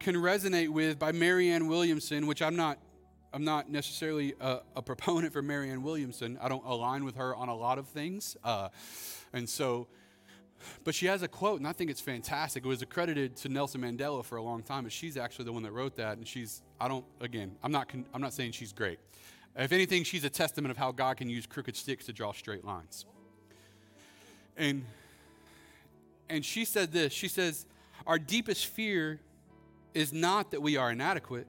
can 0.00 0.14
resonate 0.14 0.70
with 0.70 0.98
by 0.98 1.12
Marianne 1.12 1.68
Williamson, 1.68 2.26
which 2.26 2.40
I'm 2.40 2.56
not 2.56 2.78
I'm 3.34 3.44
not 3.44 3.68
necessarily 3.68 4.34
a, 4.40 4.60
a, 4.76 4.82
proponent 4.82 5.32
for 5.32 5.42
Marianne 5.42 5.82
Williamson. 5.82 6.38
I 6.40 6.48
don't 6.48 6.64
align 6.64 7.04
with 7.04 7.16
her 7.16 7.34
on 7.34 7.48
a 7.48 7.54
lot 7.54 7.78
of 7.78 7.88
things. 7.88 8.36
Uh, 8.44 8.68
and 9.32 9.48
so, 9.48 9.88
but 10.84 10.94
she 10.94 11.06
has 11.06 11.22
a 11.22 11.28
quote, 11.28 11.58
and 11.58 11.66
I 11.66 11.72
think 11.72 11.90
it's 11.90 12.00
fantastic. 12.00 12.64
It 12.64 12.68
was 12.68 12.80
accredited 12.80 13.34
to 13.38 13.48
Nelson 13.48 13.80
Mandela 13.80 14.24
for 14.24 14.36
a 14.36 14.42
long 14.42 14.62
time, 14.62 14.84
but 14.84 14.92
she's 14.92 15.16
actually 15.16 15.46
the 15.46 15.52
one 15.52 15.64
that 15.64 15.72
wrote 15.72 15.96
that. 15.96 16.16
And 16.16 16.28
she's, 16.28 16.62
I 16.80 16.86
don't, 16.86 17.04
again, 17.20 17.56
I'm 17.60 17.72
not, 17.72 17.90
I'm 18.14 18.20
not 18.20 18.32
saying 18.32 18.52
she's 18.52 18.72
great. 18.72 19.00
If 19.56 19.72
anything, 19.72 20.04
she's 20.04 20.22
a 20.22 20.30
testament 20.30 20.70
of 20.70 20.76
how 20.76 20.92
God 20.92 21.16
can 21.16 21.28
use 21.28 21.44
crooked 21.44 21.74
sticks 21.74 22.06
to 22.06 22.12
draw 22.12 22.32
straight 22.32 22.64
lines. 22.64 23.04
And, 24.56 24.84
and 26.30 26.44
she 26.44 26.64
said 26.64 26.92
this 26.92 27.12
she 27.12 27.26
says, 27.26 27.66
Our 28.06 28.20
deepest 28.20 28.66
fear 28.66 29.18
is 29.92 30.12
not 30.12 30.52
that 30.52 30.62
we 30.62 30.76
are 30.76 30.92
inadequate 30.92 31.48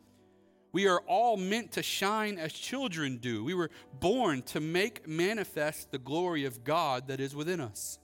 We 0.73 0.87
are 0.87 1.01
all 1.01 1.35
meant 1.35 1.73
to 1.73 1.83
shine 1.83 2.37
as 2.37 2.53
children 2.53 3.17
do. 3.17 3.43
We 3.43 3.53
were 3.53 3.69
born 3.99 4.41
to 4.43 4.59
make 4.59 5.07
manifest 5.07 5.91
the 5.91 5.97
glory 5.97 6.45
of 6.45 6.63
God 6.63 7.07
that 7.07 7.19
is 7.19 7.35
within 7.35 7.59
us. 7.59 7.99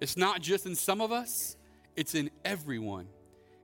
It's 0.00 0.16
not 0.16 0.40
just 0.40 0.66
in 0.66 0.74
some 0.74 1.00
of 1.00 1.12
us, 1.12 1.56
it's 1.94 2.14
in 2.14 2.30
everyone. 2.44 3.08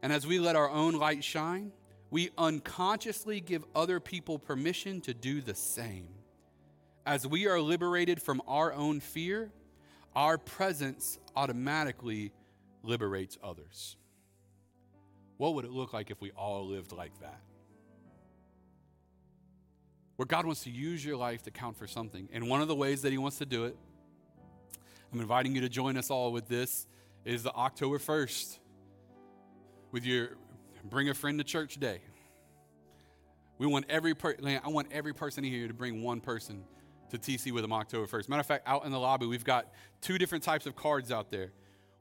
And 0.03 0.13
as 0.13 0.27
we 0.27 0.39
let 0.39 0.57
our 0.57 0.71
own 0.71 0.95
light 0.95 1.23
shine, 1.23 1.73
we 2.11 2.31
unconsciously 2.39 3.41
give 3.41 3.65
other 3.75 3.99
people 3.99 4.39
permission 4.39 5.01
to 5.03 5.15
do 5.15 5.41
the 5.41 5.55
same. 5.55 6.09
As 7.05 7.27
we 7.27 7.49
are 7.49 7.61
liberated 7.61 8.23
from 8.23 8.41
our 8.47 8.73
own 8.73 9.01
fear, 9.01 9.51
our 10.15 10.39
presence 10.39 11.19
automatically 11.35 12.33
liberates 12.83 13.39
others. 13.43 13.97
What 15.39 15.55
would 15.55 15.65
it 15.65 15.71
look 15.71 15.93
like 15.93 16.11
if 16.11 16.21
we 16.21 16.31
all 16.33 16.67
lived 16.67 16.93
like 16.93 17.19
that? 17.21 17.41
Where 20.17 20.27
God 20.27 20.47
wants 20.47 20.65
to 20.65 20.71
use 20.71 21.05
your 21.05 21.17
life 21.17 21.43
to 21.45 21.51
count 21.51 21.77
for 21.77 21.87
something. 21.87 22.29
And 22.33 22.49
one 22.49 22.61
of 22.61 22.69
the 22.69 22.75
ways 22.75 23.03
that 23.03 23.13
He 23.13 23.19
wants 23.19 23.39
to 23.39 23.47
do 23.47 23.65
it, 23.65 23.77
I'm 25.13 25.21
inviting 25.21 25.55
you 25.55 25.61
to 25.63 25.69
join 25.69 25.97
us 25.97 26.11
all 26.11 26.33
with 26.33 26.49
this, 26.49 26.87
is 27.25 27.43
the 27.43 27.53
October 27.53 27.99
1st 27.99 28.59
with 29.93 30.05
your 30.05 30.31
Bring 30.85 31.09
a 31.09 31.15
Friend 31.15 31.39
to 31.39 31.45
Church 31.45 31.79
Day. 31.79 32.01
We 33.59 33.67
want 33.67 33.87
every 33.89 34.15
per- 34.15 34.37
I 34.45 34.69
want 34.69 34.89
every 34.91 35.15
person 35.15 35.45
here 35.45 35.69
to 35.69 35.75
bring 35.75 36.03
one 36.03 36.21
person 36.21 36.65
to 37.11 37.19
TC 37.19 37.53
with 37.53 37.63
them 37.63 37.73
October 37.73 38.07
1st. 38.07 38.29
Matter 38.29 38.41
of 38.41 38.47
fact, 38.47 38.67
out 38.67 38.85
in 38.85 38.91
the 38.91 38.99
lobby, 38.99 39.27
we've 39.27 39.45
got 39.45 39.73
two 40.01 40.19
different 40.19 40.43
types 40.43 40.67
of 40.67 40.75
cards 40.75 41.13
out 41.13 41.31
there. 41.31 41.53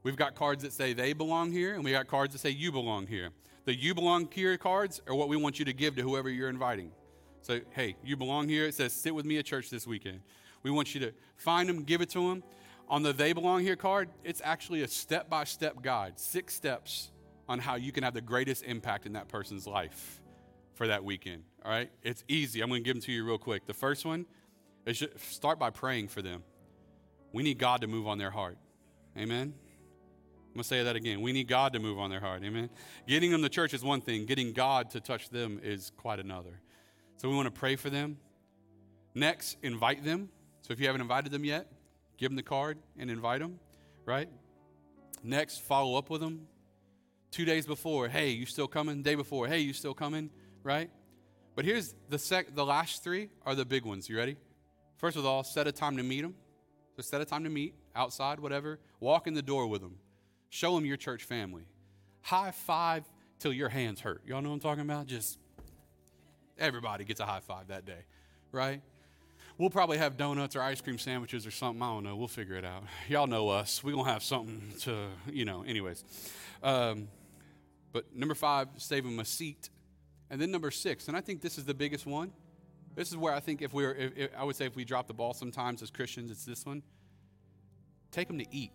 We've 0.02 0.16
got 0.16 0.34
cards 0.34 0.64
that 0.64 0.72
say 0.72 0.92
they 0.94 1.12
belong 1.12 1.52
here, 1.52 1.74
and 1.74 1.84
we 1.84 1.92
got 1.92 2.08
cards 2.08 2.32
that 2.32 2.40
say 2.40 2.50
you 2.50 2.72
belong 2.72 3.06
here. 3.06 3.30
The 3.64 3.74
you 3.74 3.94
belong 3.94 4.28
here 4.32 4.56
cards 4.56 5.00
are 5.06 5.14
what 5.14 5.28
we 5.28 5.36
want 5.36 5.58
you 5.60 5.64
to 5.66 5.72
give 5.72 5.94
to 5.96 6.02
whoever 6.02 6.28
you're 6.28 6.48
inviting. 6.48 6.90
So, 7.42 7.60
hey, 7.70 7.96
you 8.04 8.16
belong 8.16 8.48
here. 8.48 8.66
It 8.66 8.74
says, 8.74 8.92
sit 8.92 9.14
with 9.14 9.26
me 9.26 9.36
at 9.38 9.44
church 9.44 9.68
this 9.68 9.86
weekend. 9.86 10.20
We 10.62 10.70
want 10.70 10.94
you 10.94 11.00
to 11.00 11.12
find 11.36 11.68
them, 11.68 11.82
give 11.82 12.00
it 12.00 12.10
to 12.10 12.28
them. 12.28 12.44
On 12.88 13.02
the 13.02 13.12
They 13.12 13.32
Belong 13.32 13.62
Here 13.62 13.74
card, 13.74 14.10
it's 14.22 14.40
actually 14.44 14.82
a 14.82 14.88
step 14.88 15.28
by 15.28 15.44
step 15.44 15.82
guide, 15.82 16.20
six 16.20 16.54
steps 16.54 17.10
on 17.48 17.58
how 17.58 17.74
you 17.74 17.90
can 17.90 18.04
have 18.04 18.14
the 18.14 18.20
greatest 18.20 18.62
impact 18.64 19.06
in 19.06 19.14
that 19.14 19.28
person's 19.28 19.66
life 19.66 20.20
for 20.74 20.86
that 20.86 21.04
weekend. 21.04 21.42
All 21.64 21.72
right? 21.72 21.90
It's 22.02 22.22
easy. 22.28 22.60
I'm 22.60 22.68
going 22.68 22.82
to 22.82 22.84
give 22.84 22.94
them 22.94 23.02
to 23.02 23.12
you 23.12 23.24
real 23.24 23.38
quick. 23.38 23.66
The 23.66 23.74
first 23.74 24.04
one 24.04 24.26
is 24.86 25.04
start 25.16 25.58
by 25.58 25.70
praying 25.70 26.08
for 26.08 26.22
them. 26.22 26.44
We 27.32 27.42
need 27.42 27.58
God 27.58 27.80
to 27.80 27.86
move 27.86 28.06
on 28.06 28.18
their 28.18 28.30
heart. 28.30 28.58
Amen? 29.16 29.52
I'm 29.52 30.54
going 30.54 30.62
to 30.62 30.64
say 30.64 30.84
that 30.84 30.96
again. 30.96 31.22
We 31.22 31.32
need 31.32 31.48
God 31.48 31.72
to 31.72 31.78
move 31.80 31.98
on 31.98 32.10
their 32.10 32.20
heart. 32.20 32.44
Amen? 32.44 32.68
Getting 33.08 33.30
them 33.32 33.42
to 33.42 33.48
church 33.48 33.74
is 33.74 33.82
one 33.82 34.00
thing, 34.00 34.26
getting 34.26 34.52
God 34.52 34.90
to 34.90 35.00
touch 35.00 35.30
them 35.30 35.60
is 35.62 35.90
quite 35.96 36.20
another. 36.20 36.60
So 37.16 37.28
we 37.28 37.36
want 37.36 37.46
to 37.46 37.58
pray 37.58 37.76
for 37.76 37.90
them. 37.90 38.18
Next, 39.14 39.56
invite 39.62 40.04
them. 40.04 40.28
So 40.62 40.72
if 40.72 40.80
you 40.80 40.86
haven't 40.86 41.02
invited 41.02 41.32
them 41.32 41.44
yet, 41.44 41.70
give 42.16 42.30
them 42.30 42.36
the 42.36 42.42
card 42.42 42.78
and 42.98 43.10
invite 43.10 43.40
them, 43.40 43.58
right? 44.04 44.28
Next, 45.22 45.62
follow 45.62 45.96
up 45.96 46.10
with 46.10 46.20
them. 46.20 46.46
Two 47.30 47.44
days 47.44 47.66
before, 47.66 48.08
hey, 48.08 48.30
you 48.30 48.46
still 48.46 48.68
coming? 48.68 49.02
Day 49.02 49.14
before, 49.14 49.48
hey, 49.48 49.60
you 49.60 49.72
still 49.72 49.94
coming? 49.94 50.30
Right? 50.62 50.90
But 51.54 51.64
here's 51.64 51.94
the 52.08 52.18
sec 52.18 52.54
the 52.54 52.64
last 52.64 53.04
three 53.04 53.28
are 53.44 53.54
the 53.54 53.64
big 53.64 53.84
ones. 53.84 54.08
You 54.08 54.16
ready? 54.16 54.36
First 54.96 55.16
of 55.16 55.26
all, 55.26 55.42
set 55.44 55.66
a 55.66 55.72
time 55.72 55.96
to 55.96 56.02
meet 56.02 56.22
them. 56.22 56.34
So 56.96 57.02
set 57.02 57.20
a 57.20 57.24
time 57.24 57.44
to 57.44 57.50
meet 57.50 57.74
outside, 57.94 58.38
whatever. 58.40 58.78
Walk 59.00 59.26
in 59.26 59.34
the 59.34 59.42
door 59.42 59.66
with 59.66 59.80
them. 59.80 59.96
Show 60.50 60.74
them 60.74 60.84
your 60.84 60.96
church 60.96 61.24
family. 61.24 61.64
High 62.20 62.50
five 62.52 63.04
till 63.38 63.52
your 63.52 63.68
hands 63.68 64.00
hurt. 64.00 64.22
Y'all 64.26 64.42
know 64.42 64.50
what 64.50 64.56
I'm 64.56 64.60
talking 64.60 64.82
about? 64.82 65.06
Just 65.06 65.38
Everybody 66.62 67.02
gets 67.02 67.18
a 67.18 67.26
high 67.26 67.40
five 67.40 67.66
that 67.68 67.84
day, 67.84 68.04
right? 68.52 68.80
We'll 69.58 69.68
probably 69.68 69.98
have 69.98 70.16
donuts 70.16 70.54
or 70.54 70.62
ice 70.62 70.80
cream 70.80 70.96
sandwiches 70.96 71.44
or 71.44 71.50
something. 71.50 71.82
I 71.82 71.86
don't 71.86 72.04
know. 72.04 72.14
We'll 72.14 72.28
figure 72.28 72.54
it 72.54 72.64
out. 72.64 72.84
Y'all 73.08 73.26
know 73.26 73.48
us. 73.48 73.82
We're 73.82 73.94
going 73.94 74.04
to 74.04 74.12
have 74.12 74.22
something 74.22 74.72
to, 74.82 75.08
you 75.28 75.44
know, 75.44 75.64
anyways. 75.64 76.04
Um, 76.62 77.08
but 77.92 78.14
number 78.14 78.36
five, 78.36 78.68
save 78.76 79.02
them 79.02 79.18
a 79.18 79.24
seat. 79.24 79.70
And 80.30 80.40
then 80.40 80.52
number 80.52 80.70
six, 80.70 81.08
and 81.08 81.16
I 81.16 81.20
think 81.20 81.40
this 81.40 81.58
is 81.58 81.64
the 81.64 81.74
biggest 81.74 82.06
one. 82.06 82.30
This 82.94 83.10
is 83.10 83.16
where 83.16 83.34
I 83.34 83.40
think 83.40 83.60
if 83.60 83.74
we're, 83.74 83.92
if, 83.92 84.16
if, 84.16 84.30
I 84.38 84.44
would 84.44 84.54
say 84.54 84.66
if 84.66 84.76
we 84.76 84.84
drop 84.84 85.08
the 85.08 85.14
ball 85.14 85.34
sometimes 85.34 85.82
as 85.82 85.90
Christians, 85.90 86.30
it's 86.30 86.44
this 86.44 86.64
one. 86.64 86.84
Take 88.12 88.28
them 88.28 88.38
to 88.38 88.46
eat. 88.52 88.70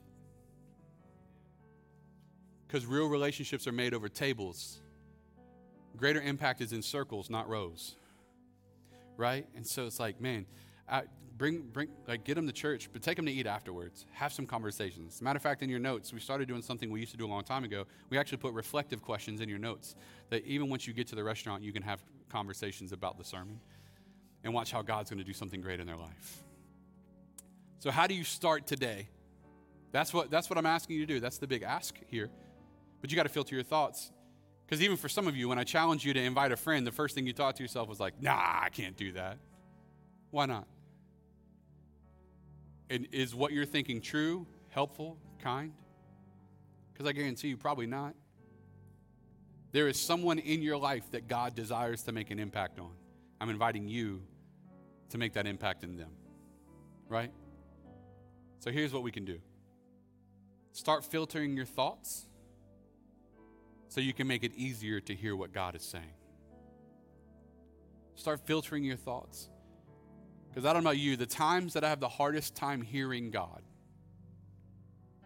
Because 2.68 2.86
real 2.86 3.08
relationships 3.08 3.66
are 3.66 3.72
made 3.72 3.94
over 3.94 4.10
tables 4.10 4.82
Greater 5.96 6.22
impact 6.22 6.62
is 6.62 6.74
in 6.74 6.82
circles, 6.82 7.30
not 7.30 7.48
rows. 7.48 7.96
Right? 9.16 9.48
And 9.56 9.66
so 9.66 9.86
it's 9.86 10.00
like, 10.00 10.22
man, 10.22 10.46
I, 10.88 11.04
bring, 11.38 11.62
bring, 11.62 11.90
like, 12.08 12.24
get 12.24 12.36
them 12.36 12.48
to 12.48 12.54
church, 12.54 12.90
but 12.92 13.02
take 13.02 13.16
them 13.16 13.26
to 13.26 13.32
eat 13.32 13.48
afterwards. 13.48 14.06
Have 14.14 14.34
some 14.34 14.46
conversations. 14.46 15.22
Matter 15.22 15.38
of 15.38 15.44
fact, 15.44 15.62
in 15.62 15.70
your 15.70 15.80
notes, 15.80 16.12
we 16.14 16.20
started 16.20 16.48
doing 16.48 16.62
something 16.62 16.92
we 16.92 17.00
used 17.00 17.12
to 17.12 17.18
do 17.18 17.26
a 17.26 17.30
long 17.30 17.44
time 17.44 17.64
ago. 17.64 17.86
We 18.10 18.18
actually 18.18 18.40
put 18.40 18.54
reflective 18.54 19.02
questions 19.02 19.42
in 19.42 19.50
your 19.50 19.60
notes 19.60 19.96
that 20.30 20.46
even 20.46 20.70
once 20.70 20.88
you 20.88 20.94
get 20.94 21.08
to 21.08 21.16
the 21.16 21.24
restaurant, 21.24 21.64
you 21.64 21.72
can 21.72 21.84
have 21.84 22.04
conversations 22.30 22.92
about 22.92 23.18
the 23.18 23.24
sermon 23.24 23.60
and 24.44 24.54
watch 24.54 24.72
how 24.72 24.82
God's 24.82 25.10
going 25.10 25.20
to 25.20 25.26
do 25.26 25.34
something 25.34 25.62
great 25.62 25.80
in 25.80 25.88
their 25.88 25.98
life. 25.98 26.44
So, 27.80 27.92
how 27.92 28.08
do 28.08 28.16
you 28.16 28.24
start 28.24 28.66
today? 28.66 29.08
That's 29.92 30.14
what, 30.14 30.30
that's 30.30 30.50
what 30.50 30.58
I'm 30.58 30.66
asking 30.66 30.98
you 30.98 31.06
to 31.06 31.14
do. 31.14 31.20
That's 31.20 31.38
the 31.38 31.48
big 31.48 31.64
ask 31.64 31.96
here. 32.08 32.30
But 33.02 33.12
you 33.12 33.16
got 33.16 33.24
to 33.24 33.30
filter 33.30 33.56
your 33.56 33.64
thoughts. 33.64 34.12
Because 34.68 34.84
even 34.84 34.98
for 34.98 35.08
some 35.08 35.28
of 35.28 35.38
you, 35.38 35.48
when 35.48 35.58
I 35.58 35.64
challenge 35.64 36.06
you 36.06 36.14
to 36.14 36.22
invite 36.22 36.52
a 36.52 36.58
friend, 36.58 36.86
the 36.86 36.92
first 36.92 37.16
thing 37.16 37.26
you 37.26 37.32
thought 37.32 37.56
to 37.56 37.64
yourself 37.64 37.88
was 37.88 38.02
like, 38.02 38.22
nah, 38.22 38.34
I 38.36 38.68
can't 38.70 38.98
do 38.98 39.14
that. 39.14 39.38
Why 40.30 40.46
not? 40.46 40.68
And 42.90 43.08
is 43.14 43.34
what 43.34 43.54
you're 43.54 43.66
thinking 43.66 44.02
true, 44.02 44.46
helpful, 44.70 45.18
kind? 45.42 45.72
Because 46.92 47.08
I 47.08 47.14
guarantee 47.14 47.48
you, 47.48 47.56
probably 47.56 47.86
not. 47.86 48.14
There 49.72 49.88
is 49.88 50.00
someone 50.00 50.40
in 50.40 50.62
your 50.62 50.78
life 50.78 51.12
that 51.12 51.30
God 51.30 51.56
desires 51.56 52.04
to 52.04 52.12
make 52.12 52.30
an 52.30 52.40
impact 52.40 52.78
on. 52.78 52.92
I'm 53.40 53.50
inviting 53.50 53.88
you 53.88 54.22
to 55.10 55.18
make 55.18 55.34
that 55.34 55.48
impact 55.48 55.86
in 55.86 55.96
them. 55.96 56.12
Right? 57.08 57.32
So 58.60 58.70
here's 58.70 58.92
what 58.92 59.04
we 59.04 59.12
can 59.12 59.24
do 59.24 59.40
start 60.74 61.06
filtering 61.06 61.56
your 61.56 61.66
thoughts 61.66 62.28
so 63.98 64.02
you 64.02 64.14
can 64.14 64.28
make 64.28 64.44
it 64.44 64.54
easier 64.54 65.00
to 65.00 65.16
hear 65.16 65.36
what 65.36 65.52
God 65.52 65.76
is 65.76 65.82
saying. 65.82 66.14
Start 68.14 68.40
filtering 68.46 68.84
your 68.84 68.96
thoughts. 68.96 69.50
Because 70.50 70.66
I 70.66 70.74
don't 70.74 70.84
know 70.84 70.92
about 70.92 71.00
you, 71.00 71.16
the 71.16 71.26
times 71.26 71.74
that 71.74 71.84
I 71.84 71.90
have 71.90 72.00
the 72.00 72.08
hardest 72.08 72.54
time 72.54 72.84
hearing 72.84 73.32
God 73.32 73.64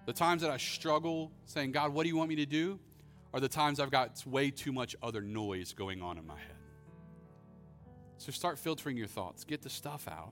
The 0.06 0.14
times 0.14 0.42
that 0.42 0.52
I 0.52 0.56
struggle 0.56 1.34
saying, 1.44 1.74
God, 1.74 1.94
what 1.94 2.04
do 2.04 2.10
you 2.10 2.16
want 2.16 2.30
me 2.30 2.38
to 2.38 2.46
do? 2.46 2.80
Are 3.34 3.42
the 3.42 3.50
times 3.50 3.82
I've 3.82 3.92
got 3.92 4.26
way 4.26 4.52
too 4.52 4.72
much 4.72 4.96
other 5.04 5.22
noise 5.22 5.74
going 5.74 6.02
on 6.02 6.18
in 6.18 6.26
my 6.26 6.38
head. 6.38 6.56
So 8.20 8.32
start 8.32 8.58
filtering 8.58 8.96
your 8.96 9.08
thoughts. 9.08 9.44
Get 9.44 9.62
the 9.62 9.70
stuff 9.70 10.08
out 10.08 10.32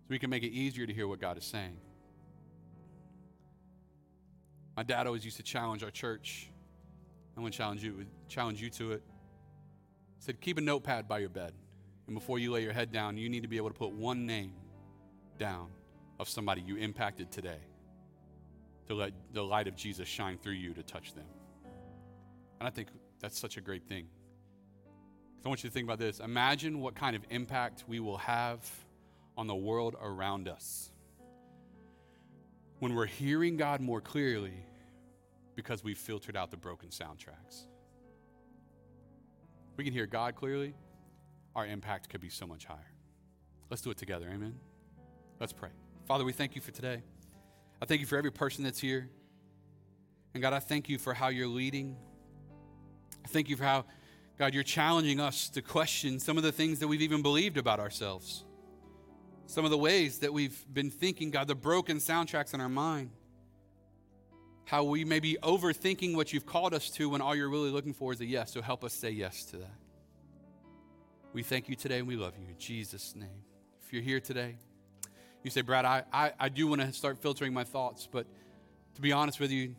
so 0.00 0.06
we 0.08 0.18
can 0.18 0.30
make 0.30 0.44
it 0.44 0.52
easier 0.52 0.86
to 0.86 0.94
hear 0.94 1.06
what 1.06 1.20
God 1.20 1.36
is 1.36 1.44
saying. 1.44 1.76
My 4.78 4.82
dad 4.82 5.06
always 5.06 5.26
used 5.26 5.36
to 5.36 5.42
challenge 5.42 5.84
our 5.84 5.90
church. 5.90 6.50
I 7.38 7.40
want 7.40 7.54
to 7.54 7.58
challenge 7.58 7.84
you, 7.84 8.04
challenge 8.28 8.60
you 8.60 8.68
to 8.70 8.92
it. 8.92 9.02
He 10.16 10.24
said, 10.24 10.40
keep 10.40 10.58
a 10.58 10.60
notepad 10.60 11.06
by 11.06 11.20
your 11.20 11.28
bed. 11.28 11.52
And 12.08 12.14
before 12.16 12.40
you 12.40 12.50
lay 12.50 12.64
your 12.64 12.72
head 12.72 12.90
down, 12.90 13.16
you 13.16 13.28
need 13.28 13.42
to 13.42 13.48
be 13.48 13.58
able 13.58 13.68
to 13.68 13.74
put 13.74 13.92
one 13.92 14.26
name 14.26 14.54
down 15.38 15.68
of 16.18 16.28
somebody 16.28 16.62
you 16.62 16.76
impacted 16.76 17.30
today 17.30 17.60
to 18.88 18.94
let 18.94 19.12
the 19.32 19.42
light 19.42 19.68
of 19.68 19.76
Jesus 19.76 20.08
shine 20.08 20.36
through 20.36 20.54
you 20.54 20.74
to 20.74 20.82
touch 20.82 21.14
them. 21.14 21.26
And 22.58 22.66
I 22.66 22.70
think 22.70 22.88
that's 23.20 23.38
such 23.38 23.56
a 23.56 23.60
great 23.60 23.86
thing. 23.86 24.08
I 25.44 25.48
want 25.48 25.62
you 25.62 25.70
to 25.70 25.74
think 25.74 25.86
about 25.86 26.00
this. 26.00 26.18
Imagine 26.18 26.80
what 26.80 26.96
kind 26.96 27.14
of 27.14 27.22
impact 27.30 27.84
we 27.86 28.00
will 28.00 28.18
have 28.18 28.68
on 29.36 29.46
the 29.46 29.54
world 29.54 29.94
around 30.02 30.48
us 30.48 30.90
when 32.80 32.94
we're 32.94 33.06
hearing 33.06 33.56
God 33.56 33.80
more 33.80 34.00
clearly 34.00 34.54
because 35.58 35.82
we've 35.82 35.98
filtered 35.98 36.36
out 36.36 36.52
the 36.52 36.56
broken 36.56 36.88
soundtracks. 36.88 37.66
we 39.76 39.82
can 39.82 39.92
hear 39.92 40.06
God 40.06 40.36
clearly, 40.36 40.72
our 41.56 41.66
impact 41.66 42.08
could 42.08 42.20
be 42.20 42.28
so 42.28 42.46
much 42.46 42.64
higher. 42.64 42.92
Let's 43.68 43.82
do 43.82 43.90
it 43.90 43.96
together. 43.96 44.30
Amen. 44.32 44.54
Let's 45.40 45.52
pray. 45.52 45.70
Father, 46.06 46.24
we 46.24 46.32
thank 46.32 46.54
you 46.54 46.60
for 46.60 46.70
today. 46.70 47.02
I 47.82 47.86
thank 47.86 48.00
you 48.00 48.06
for 48.06 48.16
every 48.16 48.30
person 48.30 48.62
that's 48.62 48.78
here. 48.78 49.10
And 50.32 50.40
God, 50.40 50.52
I 50.52 50.60
thank 50.60 50.88
you 50.88 50.96
for 50.96 51.12
how 51.12 51.26
you're 51.26 51.48
leading. 51.48 51.96
I 53.24 53.26
thank 53.26 53.48
you 53.48 53.56
for 53.56 53.64
how, 53.64 53.84
God, 54.38 54.54
you're 54.54 54.62
challenging 54.62 55.18
us 55.18 55.48
to 55.50 55.60
question 55.60 56.20
some 56.20 56.36
of 56.36 56.44
the 56.44 56.52
things 56.52 56.78
that 56.78 56.86
we've 56.86 57.02
even 57.02 57.20
believed 57.20 57.56
about 57.56 57.80
ourselves. 57.80 58.44
Some 59.46 59.64
of 59.64 59.72
the 59.72 59.78
ways 59.78 60.20
that 60.20 60.32
we've 60.32 60.64
been 60.72 60.90
thinking, 60.90 61.32
God, 61.32 61.48
the 61.48 61.56
broken 61.56 61.96
soundtracks 61.96 62.54
in 62.54 62.60
our 62.60 62.68
mind. 62.68 63.10
How 64.68 64.84
we 64.84 65.02
may 65.02 65.18
be 65.18 65.38
overthinking 65.42 66.14
what 66.14 66.34
you've 66.34 66.44
called 66.44 66.74
us 66.74 66.90
to 66.90 67.08
when 67.08 67.22
all 67.22 67.34
you're 67.34 67.48
really 67.48 67.70
looking 67.70 67.94
for 67.94 68.12
is 68.12 68.20
a 68.20 68.26
yes. 68.26 68.52
So 68.52 68.60
help 68.60 68.84
us 68.84 68.92
say 68.92 69.08
yes 69.08 69.46
to 69.46 69.56
that. 69.56 69.74
We 71.32 71.42
thank 71.42 71.70
you 71.70 71.74
today 71.74 72.00
and 72.00 72.06
we 72.06 72.16
love 72.16 72.34
you. 72.38 72.46
In 72.46 72.58
Jesus' 72.58 73.16
name. 73.16 73.44
If 73.86 73.94
you're 73.94 74.02
here 74.02 74.20
today, 74.20 74.56
you 75.42 75.50
say, 75.50 75.62
Brad, 75.62 75.86
I, 75.86 76.02
I, 76.12 76.32
I 76.38 76.48
do 76.50 76.66
want 76.66 76.82
to 76.82 76.92
start 76.92 77.16
filtering 77.16 77.54
my 77.54 77.64
thoughts, 77.64 78.06
but 78.12 78.26
to 78.96 79.00
be 79.00 79.10
honest 79.10 79.40
with 79.40 79.50
you, 79.50 79.74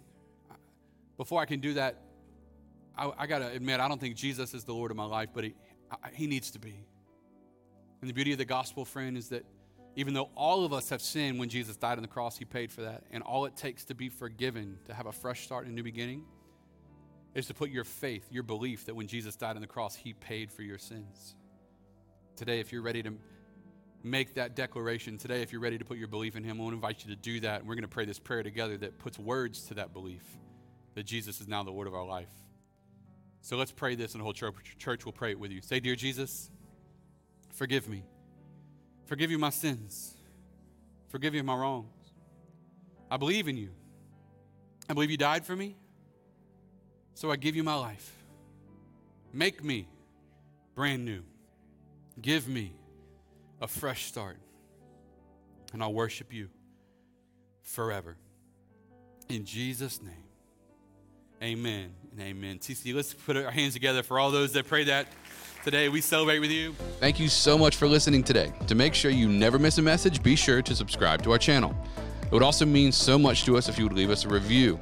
before 1.17 1.39
I 1.39 1.45
can 1.45 1.59
do 1.59 1.75
that, 1.75 2.01
I, 2.97 3.11
I 3.15 3.27
got 3.27 3.39
to 3.39 3.47
admit, 3.51 3.79
I 3.79 3.87
don't 3.87 4.01
think 4.01 4.15
Jesus 4.15 4.55
is 4.55 4.63
the 4.63 4.73
Lord 4.73 4.89
of 4.89 4.97
my 4.97 5.05
life, 5.05 5.29
but 5.35 5.43
he, 5.43 5.53
I, 5.91 6.09
he 6.13 6.25
needs 6.25 6.49
to 6.49 6.59
be. 6.59 6.73
And 8.01 8.09
the 8.09 8.13
beauty 8.15 8.31
of 8.31 8.39
the 8.39 8.45
gospel, 8.45 8.85
friend, 8.85 9.19
is 9.19 9.29
that 9.29 9.45
even 9.95 10.13
though 10.13 10.29
all 10.35 10.65
of 10.65 10.73
us 10.73 10.89
have 10.89 11.01
sinned 11.01 11.39
when 11.39 11.49
Jesus 11.49 11.75
died 11.75 11.97
on 11.97 12.01
the 12.01 12.07
cross, 12.07 12.37
he 12.37 12.45
paid 12.45 12.71
for 12.71 12.81
that. 12.81 13.03
And 13.11 13.23
all 13.23 13.45
it 13.45 13.55
takes 13.55 13.83
to 13.85 13.95
be 13.95 14.09
forgiven, 14.09 14.77
to 14.85 14.93
have 14.93 15.07
a 15.07 15.11
fresh 15.11 15.43
start 15.43 15.65
and 15.65 15.73
a 15.73 15.75
new 15.75 15.83
beginning, 15.83 16.23
is 17.35 17.47
to 17.47 17.53
put 17.53 17.69
your 17.69 17.83
faith, 17.83 18.27
your 18.31 18.43
belief 18.43 18.85
that 18.85 18.95
when 18.95 19.07
Jesus 19.07 19.35
died 19.35 19.55
on 19.55 19.61
the 19.61 19.67
cross, 19.67 19.95
he 19.95 20.13
paid 20.13 20.51
for 20.51 20.61
your 20.61 20.77
sins. 20.77 21.35
Today, 22.35 22.59
if 22.59 22.71
you're 22.71 22.81
ready 22.81 23.03
to 23.03 23.13
make 24.03 24.35
that 24.35 24.55
declaration 24.55 25.17
today, 25.17 25.41
if 25.41 25.51
you're 25.51 25.61
ready 25.61 25.77
to 25.77 25.85
put 25.85 25.97
your 25.97 26.07
belief 26.07 26.35
in 26.35 26.43
Him, 26.43 26.59
I 26.59 26.63
want 26.63 26.71
to 26.73 26.75
invite 26.75 27.03
you 27.03 27.13
to 27.13 27.21
do 27.21 27.41
that. 27.41 27.59
And 27.59 27.67
we're 27.67 27.75
going 27.75 27.83
to 27.83 27.89
pray 27.89 28.05
this 28.05 28.19
prayer 28.19 28.43
together 28.43 28.77
that 28.77 28.97
puts 28.97 29.19
words 29.19 29.63
to 29.63 29.73
that 29.75 29.93
belief 29.93 30.23
that 30.95 31.05
Jesus 31.05 31.39
is 31.39 31.47
now 31.47 31.63
the 31.63 31.71
Lord 31.71 31.87
of 31.87 31.93
our 31.93 32.05
life. 32.05 32.31
So 33.41 33.57
let's 33.57 33.71
pray 33.71 33.95
this, 33.95 34.13
and 34.13 34.21
the 34.21 34.23
whole 34.23 34.33
church, 34.33 35.05
will 35.05 35.11
pray 35.11 35.31
it 35.31 35.39
with 35.39 35.51
you. 35.51 35.61
Say, 35.61 35.79
Dear 35.79 35.95
Jesus, 35.95 36.49
forgive 37.53 37.87
me. 37.87 38.03
Forgive 39.09 39.31
you 39.31 39.39
my 39.39 39.49
sins. 39.49 40.13
Forgive 41.07 41.33
you 41.33 41.41
my 41.41 41.55
wrongs. 41.55 41.87
I 43.09 43.17
believe 43.17 43.47
in 43.47 43.57
you. 43.57 43.69
I 44.87 44.93
believe 44.93 45.09
you 45.09 45.17
died 45.17 45.47
for 45.47 45.55
me. 45.55 45.75
So 47.15 47.31
I 47.31 47.35
give 47.35 47.55
you 47.55 47.63
my 47.63 47.73
life. 47.73 48.15
Make 49.33 49.63
me 49.63 49.87
brand 50.75 51.05
new. 51.05 51.23
Give 52.21 52.47
me 52.47 52.75
a 53.59 53.67
fresh 53.67 54.05
start. 54.05 54.37
And 55.73 55.81
I'll 55.81 55.91
worship 55.91 56.31
you 56.31 56.49
forever. 57.63 58.15
In 59.27 59.43
Jesus' 59.43 60.03
name, 60.03 60.13
amen 61.41 61.93
and 62.11 62.21
amen. 62.21 62.59
TC, 62.59 62.93
let's 62.93 63.15
put 63.15 63.37
our 63.37 63.49
hands 63.49 63.73
together 63.73 64.03
for 64.03 64.19
all 64.19 64.29
those 64.29 64.53
that 64.53 64.67
pray 64.67 64.83
that 64.83 65.07
today. 65.63 65.89
We 65.89 66.01
celebrate 66.01 66.39
with 66.39 66.51
you. 66.51 66.73
Thank 66.99 67.19
you 67.19 67.27
so 67.29 67.57
much 67.57 67.75
for 67.75 67.87
listening 67.87 68.23
today. 68.23 68.51
To 68.67 68.75
make 68.75 68.93
sure 68.93 69.11
you 69.11 69.27
never 69.27 69.59
miss 69.59 69.77
a 69.77 69.81
message, 69.81 70.23
be 70.23 70.35
sure 70.35 70.61
to 70.61 70.75
subscribe 70.75 71.21
to 71.23 71.31
our 71.31 71.37
channel. 71.37 71.75
It 72.23 72.31
would 72.31 72.43
also 72.43 72.65
mean 72.65 72.91
so 72.91 73.17
much 73.17 73.45
to 73.45 73.57
us 73.57 73.69
if 73.69 73.77
you 73.77 73.85
would 73.85 73.93
leave 73.93 74.09
us 74.09 74.25
a 74.25 74.29
review. 74.29 74.79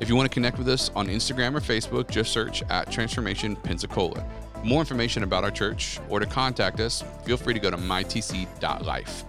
If 0.00 0.08
you 0.08 0.16
want 0.16 0.30
to 0.30 0.34
connect 0.34 0.58
with 0.58 0.68
us 0.68 0.90
on 0.94 1.08
Instagram 1.08 1.54
or 1.54 1.60
Facebook, 1.60 2.10
just 2.10 2.32
search 2.32 2.62
at 2.70 2.90
Transformation 2.90 3.56
Pensacola 3.56 4.24
more 4.64 4.80
information 4.80 5.22
about 5.22 5.44
our 5.44 5.50
church 5.50 6.00
or 6.08 6.20
to 6.20 6.26
contact 6.26 6.80
us, 6.80 7.04
feel 7.24 7.36
free 7.36 7.54
to 7.54 7.60
go 7.60 7.70
to 7.70 7.76
mytc.life. 7.76 9.24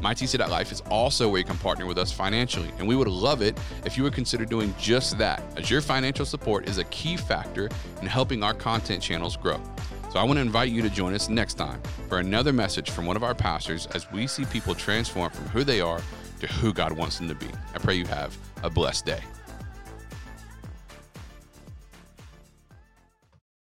MyTC.life 0.00 0.70
is 0.70 0.80
also 0.82 1.28
where 1.28 1.38
you 1.38 1.44
can 1.44 1.58
partner 1.58 1.84
with 1.84 1.98
us 1.98 2.12
financially, 2.12 2.70
and 2.78 2.86
we 2.86 2.94
would 2.94 3.08
love 3.08 3.42
it 3.42 3.58
if 3.84 3.96
you 3.96 4.04
would 4.04 4.12
consider 4.12 4.44
doing 4.44 4.72
just 4.78 5.18
that, 5.18 5.42
as 5.56 5.70
your 5.70 5.80
financial 5.80 6.24
support 6.24 6.68
is 6.68 6.78
a 6.78 6.84
key 6.84 7.16
factor 7.16 7.68
in 8.00 8.06
helping 8.06 8.44
our 8.44 8.54
content 8.54 9.02
channels 9.02 9.36
grow. 9.36 9.60
So 10.10 10.18
I 10.18 10.22
want 10.22 10.38
to 10.38 10.40
invite 10.40 10.70
you 10.70 10.80
to 10.82 10.90
join 10.90 11.14
us 11.14 11.28
next 11.28 11.54
time 11.54 11.80
for 12.08 12.18
another 12.18 12.52
message 12.52 12.90
from 12.90 13.04
one 13.04 13.16
of 13.16 13.22
our 13.22 13.34
pastors 13.34 13.86
as 13.88 14.10
we 14.10 14.26
see 14.26 14.44
people 14.46 14.74
transform 14.74 15.30
from 15.30 15.46
who 15.48 15.64
they 15.64 15.80
are 15.80 16.00
to 16.40 16.46
who 16.46 16.72
God 16.72 16.92
wants 16.92 17.18
them 17.18 17.28
to 17.28 17.34
be. 17.34 17.48
I 17.74 17.78
pray 17.78 17.94
you 17.94 18.06
have 18.06 18.36
a 18.62 18.70
blessed 18.70 19.04
day. 19.04 19.20